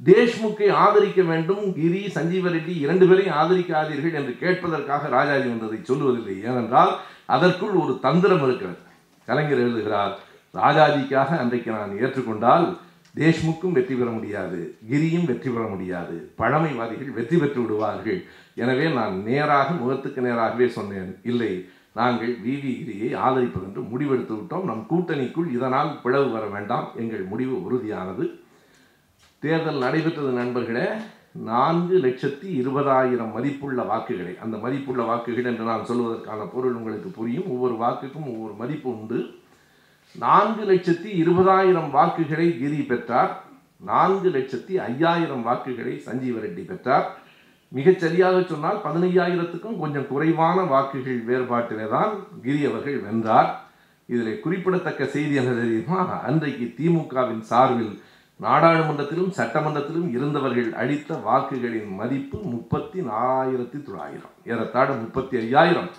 தேஷ்முக்கை 0.08 0.68
ஆதரிக்க 0.84 1.20
வேண்டும். 1.30 1.64
கிரி 1.78 2.00
சஞ்சீவ 2.14 2.50
ரெட்டி 2.54 2.74
இரண்டு 2.84 3.04
பேரையும் 3.08 3.36
ஆதரிக்காதீர்கள் 3.40 4.16
என்று 4.20 4.32
கேட்பதற்காக 4.42 5.10
ராஜாஜி 5.16 5.48
வந்ததை 5.50 5.78
சொல்லுவதில்லை. 5.90 6.36
ஏனென்றால் 6.48 6.92
அதற்குள் 7.34 7.74
ஒரு 7.82 7.92
தந்திரம் 8.06 8.44
இருக்கிறது. 8.46 8.80
கலைஞர் 9.28 9.64
எழுதுகிறார் 9.64 10.14
ராஜாஜிக்காக 10.54 11.38
அன்றைக்கு 11.42 11.70
நான் 11.76 11.92
ஏற்றுக்கொண்டால் 12.02 12.66
தேஷ்முக்கும் 13.14 13.76
வெற்றி 13.76 13.94
பெற 13.94 14.08
முடியாது 14.16 14.58
கிரியும் 14.90 15.28
வெற்றி 15.30 15.50
பெற 15.54 15.64
முடியாது. 15.72 16.16
பழமைவாதிகள் 16.40 17.16
வெற்றி 17.18 17.36
பெற்று 17.40 17.58
விடுவார்கள். 17.62 18.20
எனவே 18.62 18.86
நான் 18.98 19.16
நேராக 19.28 19.68
முகத்துக்கு 19.80 20.20
நேராகவே 20.26 20.68
சொன்னேன். 20.76 21.10
இல்லை 21.30 21.52
நாங்கள் 21.98 22.34
விவி 22.44 22.70
கிரியை 22.78 23.08
ஆதரிப்பது 23.24 23.66
என்று 23.68 23.82
முடிவெடுத்து 23.92 24.34
விட்டோம். 24.36 24.68
நம் 24.70 24.86
கூட்டணிக்குள் 24.92 25.48
இதனால் 25.56 25.90
பிளவு 26.04 26.28
வர 26.36 26.44
வேண்டாம். 26.54 26.86
எங்கள் 27.02 27.24
முடிவு 27.32 27.56
உறுதியானது. 27.66 28.24
தேர்தல் 29.44 29.78
நடைபெற்றது 29.84 30.30
நண்பர்களே 30.30 30.86
நான்கு 31.32 31.96
லட்சத்தி 31.98 32.48
இருபதாயிரம் 32.58 33.32
மதிப்புள்ள 33.36 33.82
வாக்குகளை 33.82 34.34
அந்த 34.44 34.56
மதிப்புள்ள 34.64 35.02
வாக்குகள் 35.02 35.48
என்று 35.50 35.64
நான் 35.64 35.88
சொல்வதற்கான 35.88 36.42
பொருள் 36.52 36.76
உங்களுக்கு 36.80 37.08
புரியும். 37.08 37.48
ஒவ்வொரு 37.54 37.74
வாக்குக்கும் 37.74 38.28
ஒவ்வொரு 38.32 38.54
மதிப்பு 38.58 38.88
உண்டு. 38.98 39.18
நான்கு 40.18 40.62
லட்சத்தி 40.72 41.10
இருபதாயிரம் 41.22 41.90
வாக்குகளை 41.90 42.46
கிரி 42.60 42.78
பெற்றார். 42.82 43.32
நான்கு 43.90 44.30
லட்சத்தி 44.36 44.76
ஐயாயிரம் 44.90 45.42
வாக்குகளை 45.42 45.94
சஞ்சீவ 46.06 46.38
ரெட்டி 46.44 46.64
பெற்றார். 46.70 47.08
மிகச் 47.68 48.00
சரியாக 48.04 48.42
சொன்னால் 48.42 48.80
பதினையாயிரத்துக்கும் 48.86 49.80
கொஞ்சம் 49.82 50.08
குறைவான 50.08 50.60
வாக்குகள் 50.74 51.20
வேறுபாட்டிலே 51.30 51.88
தான் 51.96 52.14
கிரி 52.42 52.62
அவர்கள் 52.64 53.00
வென்றார். 53.08 53.50
இதில் 54.06 54.40
குறிப்பிடத்தக்க 54.40 55.02
செய்தி 55.16 55.34
என்ன 55.34 55.52
தெரியுமா? 55.60 56.00
அன்றைக்கு 56.28 56.66
திமுகவின் 56.78 57.44
சார்பில் 57.50 57.94
நாடாளுமன்றத்திலும் 58.44 59.34
சட்டமன்றத்திலும் 59.38 60.08
இருந்தவர்கள் 60.16 60.70
அளித்த 60.82 61.18
வாக்குகளின் 61.26 61.90
மதிப்பு 62.00 62.38
முப்பத்தி 62.52 62.98
நாலாயிரத்தி 63.10 63.78
தொள்ளாயிரம் 63.86 64.34
ஏறத்தாழ 64.50 64.88
முப்பத்தி 65.02 65.36
ஐயாயிரம் 65.44 65.90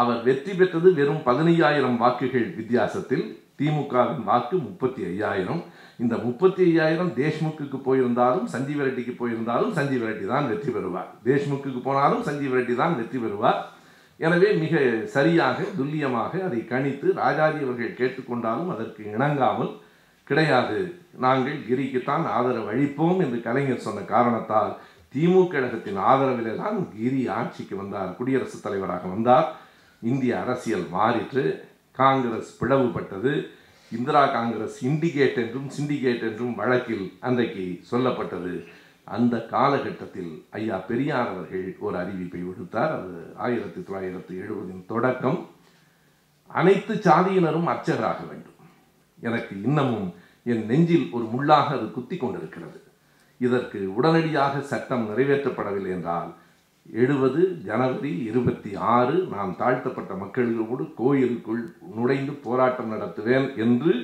அவர் 0.00 0.20
வெற்றி 0.28 0.52
பெற்றது 0.58 0.88
வெறும் 0.98 1.22
பதினையாயிரம் 1.28 1.98
வாக்குகள் 2.02 2.48
வித்தியாசத்தில். 2.58 3.24
திமுகவின் 3.60 4.24
வாக்கு 4.28 4.56
முப்பத்தி 4.64 5.02
ஐயாயிரம் 5.12 5.62
இந்த 6.04 6.14
முப்பத்தி 6.24 6.62
ஐயாயிரம் 6.70 7.12
தேஷ்முக்கு 7.20 7.78
போயிருந்தாலும் 7.86 8.48
சஞ்சீவ 8.54 8.82
ரெட்டிக்கு 8.88 9.14
போயிருந்தாலும் 9.20 9.72
சஞ்சீவ 9.78 10.04
ரெட்டி 10.10 10.26
தான் 10.32 10.48
வெற்றி 10.50 10.70
பெறுவார். 10.74 11.08
தேஷ்முக்குக்கு 11.28 11.80
போனாலும் 11.86 12.26
சஞ்சீவ 12.28 12.58
ரெட்டி 12.58 12.74
தான் 12.82 12.96
வெற்றி 13.00 13.18
பெறுவார். 13.24 13.60
எனவே 14.20 14.50
மிக 14.64 14.74
சரியாக 15.14 15.58
துல்லியமாக 15.78 16.32
அதை 16.48 16.60
கணித்து 16.72 17.08
ராஜாஜி 17.22 17.60
அவர்கள் 17.66 17.98
கேட்டுக்கொண்டாலும் 18.00 18.70
அதற்கு 18.74 19.02
இணங்காமல் 19.16 19.72
கிடையாது. 20.28 20.78
நாங்கள் 21.18 21.58
கிரிக்குத்தான் 21.58 22.24
ஆதரவு 22.26 22.72
அளிப்போம் 22.72 23.18
என்று 23.18 23.42
கலைஞர் 23.42 23.84
சொன்ன 23.86 24.00
காரணத்தால் 24.00 24.76
திமுக 25.14 25.48
கழகத்தின் 25.48 25.96
ஆதரவிலே 25.96 26.56
தான் 26.56 26.88
கிரி 26.96 27.28
ஆட்சிக்கு 27.28 27.76
வந்தார் 27.76 28.16
குடியரசுத் 28.16 28.62
தலைவராக 28.62 29.08
வந்தார். 29.08 29.56
இந்திய 30.02 30.40
அரசியல் 30.40 30.86
மாறிற்று 30.92 31.60
காங்கிரஸ் 31.92 32.64
பிளவுபட்டது. 32.64 33.46
இந்திரா 33.92 34.26
காங்கிரஸ் 34.26 34.86
இண்டிகேட் 34.86 35.36
என்றும் 35.36 35.70
சிண்டிகேட் 35.78 36.22
என்றும் 36.22 36.54
வழக்கில் 36.54 37.12
அன்றைக்கு 37.20 37.80
சொல்லப்பட்டது. 37.90 38.64
அந்த 39.04 39.46
காலகட்டத்தில் 39.46 40.44
ஐயா 40.50 40.76
பெரியார் 40.76 41.28
அவர்கள் 41.28 41.76
ஒரு 41.80 41.98
அறிவிப்பை 41.98 42.42
விடுத்தார். 42.48 42.92
அது 42.98 43.32
ஆயிரத்தி 43.36 43.80
தொள்ளாயிரத்தி 43.80 44.34
எழுபதின் 44.42 44.86
தொடக்கம். 44.86 45.48
அனைத்து 46.46 46.94
சாதியினரும் 46.94 47.64
அர்ச்சகராக 47.64 48.24
வேண்டும். 48.24 48.58
எனக்கு 49.20 49.62
இன்னமும் 49.62 50.14
என் 50.50 50.66
நெஞ்சில் 50.66 51.06
ஒரு 51.12 51.24
முள்ளாக 51.34 51.68
அது 51.76 51.86
குத்தி 51.90 52.16
கொண்டிருக்கிறது. 52.16 52.78
இதற்கு 53.38 53.94
உடனடியாக 53.94 54.60
சட்டம் 54.60 55.06
நிறைவேற்றப்படவில்லை 55.08 55.90
என்றால் 55.96 56.30
எழுபது 56.92 57.40
ஜனவரி 57.68 58.12
இருபத்தி 58.30 58.74
ஆறு 58.74 59.16
நான் 59.32 59.56
தாழ்த்தப்பட்ட 59.58 60.14
மக்களோடு 60.14 60.84
கோயிலுக்குள் 60.96 61.62
நுழைந்து 61.96 62.32
போராட்டம் 62.32 62.92
நடத்துவேன் 62.92 63.48
என்று 63.56 63.94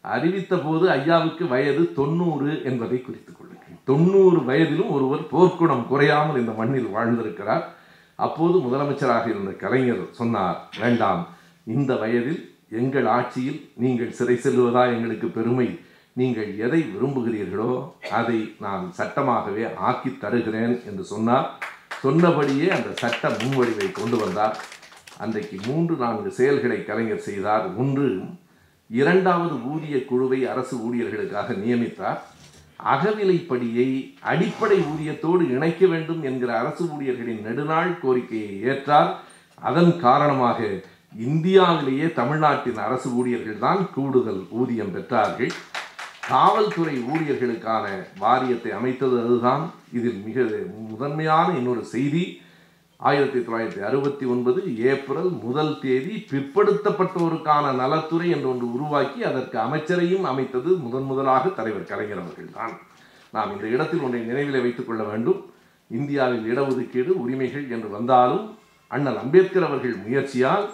அறிவித்த 0.00 0.56
போது 0.56 0.90
ஐயாவுக்கு 0.90 1.48
வயது 1.48 1.92
தொண்ணூறு 1.92 2.52
என்பதை 2.64 3.00
குறித்துக் 3.00 3.36
கொள்ளுங்கள் 3.38 3.82
தொண்ணூறு 3.84 4.40
வயதிலும் 4.40 4.90
ஒருவர் 4.90 5.26
போர்க்குணம் 5.32 5.86
குறையாமல் 5.86 6.40
இந்த 6.40 6.52
மண்ணில் 6.52 6.94
வாழ்ந்திருக்கிறார். 6.94 7.64
அப்போது 8.14 8.56
முதலமைச்சராக 8.58 9.26
இருந்த 9.28 9.52
கலைஞர் 9.64 10.02
சொன்னார் 10.10 10.58
வேண்டாம் 10.80 11.22
இந்த 11.64 11.92
வயதில் 11.96 12.40
எங்கள் 12.80 13.06
ஆட்சியில் 13.16 13.58
நீங்கள் 13.82 14.16
சிறை 14.18 14.36
செல்வதா 14.44 14.82
எங்களுக்கு 14.94 15.28
பெருமை. 15.28 15.68
நீங்கள் 16.20 16.50
எதை 16.64 16.80
விரும்புகிறீர்களோ 16.94 17.72
அதை 18.18 18.38
நான் 18.64 18.84
சட்டமாகவே 18.98 19.64
ஆக்கி 19.88 20.10
தருகிறேன் 20.22 20.74
என்று 20.88 21.04
சொன்னார். 21.12 21.46
சொன்னபடியே 22.04 22.68
அந்த 22.76 22.90
சட்ட 23.02 23.30
முன்வடிவை 23.40 23.88
கொண்டு 23.92 24.16
வந்தார். 24.16 24.56
அன்றைக்கு 25.24 25.56
மூன்று 25.66 25.94
நான்கு 26.02 26.30
செயல்களை 26.38 26.78
கலைஞர் 26.84 27.26
செய்தார். 27.28 27.66
ஒன்று 27.82 28.06
இரண்டாவது 29.00 29.56
ஊதிய 29.72 29.98
குழுவை 30.10 30.40
அரசு 30.52 30.76
ஊழியர்களுக்காக 30.86 31.56
நியமித்தார். 31.64 32.20
அகவிலைப்படியை 32.94 33.88
அடிப்படை 34.30 34.78
ஊதியத்தோடு 34.92 35.42
இணைக்க 35.56 35.82
வேண்டும் 35.86 36.22
என்கிற 36.30 36.50
அரசு 36.58 36.84
ஊழியர்களின் 36.94 37.44
நெடுநாள் 37.48 37.92
கோரிக்கையை 38.00 38.54
ஏற்றார். 38.70 39.10
அதன் 39.68 39.92
காரணமாக 40.06 40.58
இந்தியாவிலேயே 41.14 42.12
தமிழ்நாட்டின் 42.12 42.76
அரசு 42.76 43.08
ஊழியர்கள் 43.10 43.58
தான் 43.58 43.90
கூடுதல் 43.94 44.46
ஊதியம் 44.50 44.94
பெற்றார்கள். 44.94 45.52
காவல்துறை 46.28 46.94
ஊழியர்களுக்கான 47.12 47.86
வாரியத்தை 48.18 48.72
அமைத்தது 48.72 49.22
அதுதான். 49.24 49.70
இதில் 49.92 50.22
மிக 50.26 50.46
முதன்மையான 50.88 51.56
இன்னொரு 51.56 51.84
செய்தி 51.84 52.40
ஆயிரத்தி 52.96 53.38
தொள்ளாயிரத்தி 53.38 53.82
அறுபத்தி 53.88 54.24
ஒன்பது 54.24 54.76
ஏப்ரல் 54.76 55.30
முதல் 55.44 55.78
தேதி 55.78 56.26
பிற்படுத்தப்பட்டோருக்கான 56.30 57.72
நலத்துறை 57.72 58.28
என்று 58.30 58.48
ஒன்று 58.48 58.72
உருவாக்கி 58.72 59.24
அதற்கு 59.24 59.58
அமைச்சரையும் 59.58 60.22
அமைத்தது 60.22 60.76
முதன் 60.76 61.02
முதலாக 61.02 61.48
தலைவர் 61.48 61.90
கலைஞர் 61.90 62.18
அவர்கள்தான். 62.18 62.74
நாம் 63.30 63.52
இந்த 63.54 63.66
இடத்தில் 63.66 64.00
ஒன்றை 64.00 64.20
நினைவில் 64.20 64.60
வைத்துக் 64.60 64.86
கொள்ள 64.86 65.02
வேண்டும். 65.02 65.50
இந்தியாவில் 65.90 66.56
இடஒதுக்கீடு 66.56 67.12
உரிமைகள் 67.24 67.70
என்று 67.70 67.88
வந்தாலும் 67.88 68.56
அண்ணல் 68.88 69.18
அம்பேத்கர் 69.18 69.64
அவர்கள் 69.64 69.96
முயற்சியால் 69.96 70.64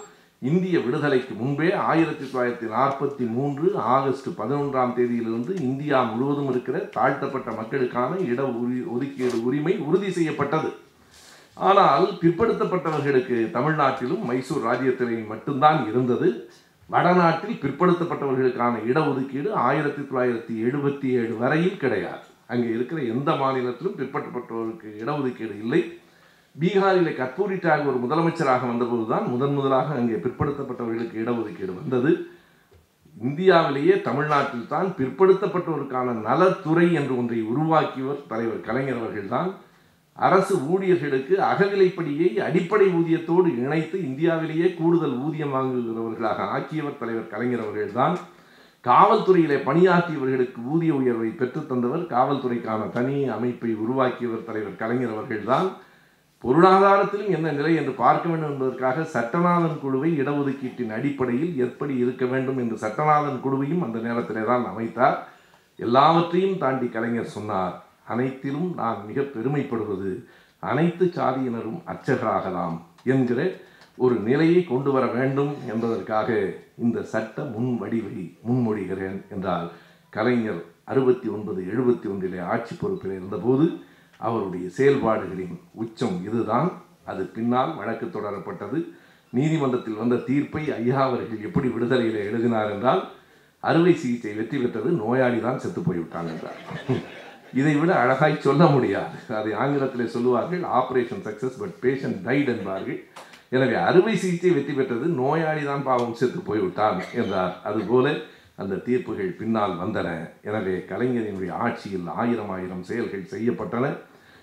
இந்திய 0.41 0.79
விடுதலைக்கு 0.79 1.33
முன்பே 1.33 1.73
ஆயிரத்தி 1.73 2.25
தொள்ளாயிரத்தி 2.25 2.67
நாற்பத்தி 2.73 3.27
மூன்று 3.27 3.77
ஆகஸ்ட் 3.77 4.29
பதினொன்றாம் 4.37 4.93
தேதியிலிருந்து 4.97 5.61
இந்தியா 5.61 6.03
முழுவதும் 6.03 6.49
இருக்கிற 6.49 6.77
தாழ்த்தப்பட்ட 6.77 7.51
மக்களுக்கான 7.51 8.17
இட 8.17 8.43
உரி 8.43 8.87
ஒதுக்கீடு 8.87 9.43
உரிமை 9.43 9.77
உறுதி 9.77 10.11
செய்யப்பட்டது. 10.11 10.69
ஆனால் 11.55 12.05
பிற்படுத்தப்பட்டவர்களுக்கு 12.21 13.51
தமிழ்நாட்டிலும் 13.51 14.23
மைசூர் 14.29 14.65
ராஜ்யத்திலையும் 14.69 15.27
மட்டும்தான் 15.27 15.89
இருந்தது. 15.89 16.49
வடநாட்டில் 16.87 17.61
பிற்படுத்தப்பட்டவர்களுக்கான 17.61 18.75
இடஒதுக்கீடு 18.91 19.51
ஆயிரத்தி 19.51 20.01
தொள்ளாயிரத்தி 20.01 20.53
எழுபத்தி 20.67 21.09
ஏழு 21.21 21.37
வரையில் 21.37 21.77
கிடையாது. 21.77 22.25
அங்கே 22.47 22.69
இருக்கிற 22.69 23.01
எந்த 23.01 23.31
மாநிலத்திலும் 23.35 23.97
பிற்படுத்தப்பட்டவருக்கு 23.99 24.89
இடஒதுக்கீடு 25.03 25.57
இல்லை. 25.63 25.98
பீகாரில் 26.57 27.15
கற்பூரி 27.19 27.57
டாகூர் 27.59 28.03
முதலமைச்சராக 28.03 28.67
வந்தபோது 28.67 29.05
தான் 29.09 29.27
முதன் 29.27 29.53
முதலாக 29.53 29.93
அங்கே 29.93 30.13
பிற்படுத்தப்பட்டவர்களுக்கு 30.13 31.17
இடஒதுக்கீடு 31.21 31.75
வந்தது. 31.75 32.25
இந்தியாவிலேயே 33.21 34.01
தமிழ்நாட்டில் 34.01 34.67
தான் 34.67 34.93
பிற்படுத்தப்பட்டோருக்கான 34.97 36.13
நலத்துறை 36.21 36.93
என்று 36.93 37.17
ஒன்றை 37.17 37.41
உருவாக்கியவர் 37.41 38.27
தலைவர் 38.27 38.61
கலைஞர் 38.61 38.97
அவர்கள்தான். 38.97 39.53
அரசு 40.13 40.55
ஊழியர்களுக்கு 40.57 41.35
அகவிலைப்படியை 41.37 42.39
அடிப்படை 42.39 42.87
ஊதியத்தோடு 42.87 43.57
இணைத்து 43.57 44.03
இந்தியாவிலேயே 44.03 44.73
கூடுதல் 44.73 45.17
ஊதியம் 45.17 45.53
வாங்குகிறவர்களாக 45.53 46.39
ஆக்கியவர் 46.47 46.97
தலைவர் 46.97 47.27
கலைஞர் 47.27 47.59
அவர்கள்தான். 47.59 48.17
காவல்துறையிலே 48.83 49.57
பணியாற்றியவர்களுக்கு 49.63 50.55
ஊதிய 50.67 50.95
உயர்வை 50.95 51.29
பெற்றுத் 51.29 51.69
தந்தவர் 51.69 52.01
காவல்துறைக்கான 52.01 52.89
தனி 52.89 53.27
அமைப்பை 53.27 53.73
உருவாக்கியவர் 53.73 54.45
தலைவர் 54.45 54.75
கலைஞர் 54.75 55.11
அவர்கள்தான். 55.11 55.69
பொருளாதாரத்திலும் 56.43 57.29
என்ன 57.29 57.51
நிலை 57.51 57.75
என்று 57.75 57.91
பார்க்க 57.91 58.29
வேண்டும் 58.29 58.51
என்பதற்காக 58.51 59.01
சட்டநாதன் 59.13 59.79
குழுவை 59.79 60.19
இடஒதுக்கீட்டின் 60.19 60.89
அடிப்படையில் 60.89 61.55
எப்படி 61.57 61.95
இருக்க 61.97 62.25
வேண்டும் 62.25 62.57
என்று 62.57 62.77
சட்டநாதன் 62.77 63.41
குழுவையும் 63.41 63.81
அந்த 63.81 63.99
நேரத்திலே 63.99 64.41
தான் 64.41 64.65
அமைத்தார். 64.65 65.17
எல்லாவற்றையும் 65.75 66.57
தாண்டி 66.57 66.87
கலைஞர் 66.89 67.25
சொன்னார் 67.25 67.75
அனைத்திலும் 68.05 68.75
நான் 68.75 69.05
மிக 69.07 69.21
பெருமைப்படுவது 69.21 70.11
அனைத்து 70.59 71.05
சாதியினரும் 71.05 71.81
அர்ச்சகராகலாம் 71.85 72.77
என்கிற 73.03 73.51
ஒரு 73.97 74.15
நிலையை 74.19 74.63
கொண்டு 74.63 74.91
வர 74.91 75.05
வேண்டும் 75.05 75.53
என்பதற்காக 75.67 76.55
இந்த 76.77 77.01
சட்ட 77.03 77.41
முன்வடிவை 77.43 78.35
முன்மொழிகிறேன் 78.47 79.29
என்றால் 79.29 79.71
கலைஞர் 80.09 80.61
அறுபத்தி 80.85 81.27
ஒன்பது 81.27 81.61
எழுபத்தி 81.63 82.07
ஒன்றிலே 82.09 82.39
ஆட்சி 82.39 82.75
பொறுப்பில் 82.75 83.11
இருந்தபோது 83.11 83.65
அவருடைய 84.27 84.65
செயல்பாடுகளின் 84.77 85.55
உச்சம் 85.83 86.17
இதுதான். 86.27 86.69
அது 87.11 87.21
பின்னால் 87.35 87.71
வழக்கு 87.79 88.07
தொடரப்பட்டது. 88.15 88.79
நீதிமன்றத்தில் 89.37 90.01
வந்த 90.01 90.15
தீர்ப்பை 90.27 90.63
ஐயா 90.79 90.99
அவர்கள் 91.07 91.45
எப்படி 91.47 91.67
விடுதலையில் 91.75 92.19
எழுதினார் 92.27 92.71
என்றால் 92.75 93.01
அறுவை 93.69 93.93
சிகிச்சை 94.01 94.33
வெற்றி 94.39 94.57
பெற்றது 94.61 94.89
நோயாளி 95.03 95.39
தான் 95.45 95.61
செத்து 95.63 95.81
போய்விட்டான் 95.87 96.29
என்றார். 96.33 96.59
இதை 97.59 97.73
விட 97.79 97.91
அழகாய் 98.01 98.43
சொல்ல 98.47 98.63
முடியாது. 98.73 99.15
அதை 99.39 99.51
ஆங்கிலத்தில் 99.61 100.11
சொல்லுவார்கள் 100.15 100.63
operation 100.79 101.23
success 101.27 101.59
but 101.61 101.75
patient 101.85 102.19
died 102.27 102.51
என்பார்கள். 102.55 102.99
எனவே 103.55 103.75
அறுவை 103.87 104.15
சிகிச்சை 104.23 104.51
வெற்றி 104.57 104.73
பெற்றது 104.79 105.05
நோயாளி 105.21 105.63
தான் 105.69 105.85
பாவம் 105.87 106.17
செத்து 106.19 106.41
போய்விட்டான் 106.49 106.99
என்றார். 107.21 107.53
அதுபோல 107.69 108.07
அந்த 108.61 108.81
தீர்ப்புகள் 108.87 109.37
பின்னால் 109.39 109.75
வந்தன. 109.81 110.09
எனவே 110.49 110.75
கலைஞரினுடைய 110.91 111.51
ஆட்சியில் 111.65 112.07
ஆயிரம் 112.21 112.51
ஆயிரம் 112.57 112.87
செயல்கள் 112.89 113.31
செய்யப்பட்டன. 113.33 113.85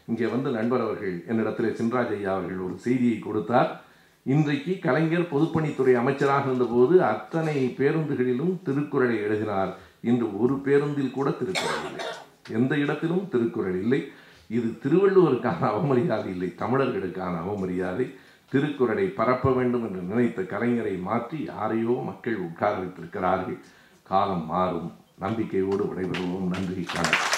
இங்கே 0.06 0.26
வந்து 0.26 0.50
நண்பர் 0.50 0.80
அவர்கள் 0.80 1.24
என்னிடத்தில் 1.26 1.76
சின்ராஜ் 1.78 2.14
ஐயா 2.16 2.32
அவர்கள் 2.32 2.58
ஒரு 2.58 2.78
செய்தியை 2.78 3.18
கொடுத்தார். 3.18 3.84
இன்றைக்கு 4.22 4.78
கலைஞர் 4.78 5.32
பொதுப்பணித்துறை 5.32 5.94
அமைச்சராக 5.94 6.44
இருந்தபோது 6.44 7.02
அத்தனை 7.02 7.74
பேருந்துகளிலும் 7.78 8.62
திருக்குறளை 8.62 9.16
எழுதினார். 9.16 9.76
இன்று 10.02 10.40
ஒரு 10.40 10.58
பேருந்தில் 10.58 11.10
கூட 11.10 11.30
திருக்குறள் 11.30 11.84
இல்லை. 11.88 12.06
எந்த 12.50 12.76
இடத்திலும் 12.76 13.28
திருக்குறள் 13.28 13.80
இல்லை. 13.82 14.08
இது 14.48 14.78
திருவள்ளுவருக்கான 14.82 15.60
அவமரியாதை 15.60 16.26
இல்லை. 16.26 16.54
தமிழர்களுக்கான 16.58 17.34
அவமரியாதை. 17.44 18.14
திருக்குறளை 18.48 19.06
பரப்ப 19.06 19.52
வேண்டும் 19.52 19.86
என்று 19.88 20.02
நினைத்த 20.02 20.42
கலைஞரை 20.42 21.00
மாற்றி 21.00 21.44
யாரையோ 21.44 22.02
மக்கள் 22.04 22.36
உட்கார 22.36 22.76
வைத்திருக்கிறார்கள் 22.76 23.58
காலம் 24.02 24.46
மாறும். 24.46 24.92
நம்பிக்கையோடு 25.18 25.84
விடைபெறுவோம். 25.84 26.48
நன்றி. 26.48 26.86
வணக்கம். 26.94 27.34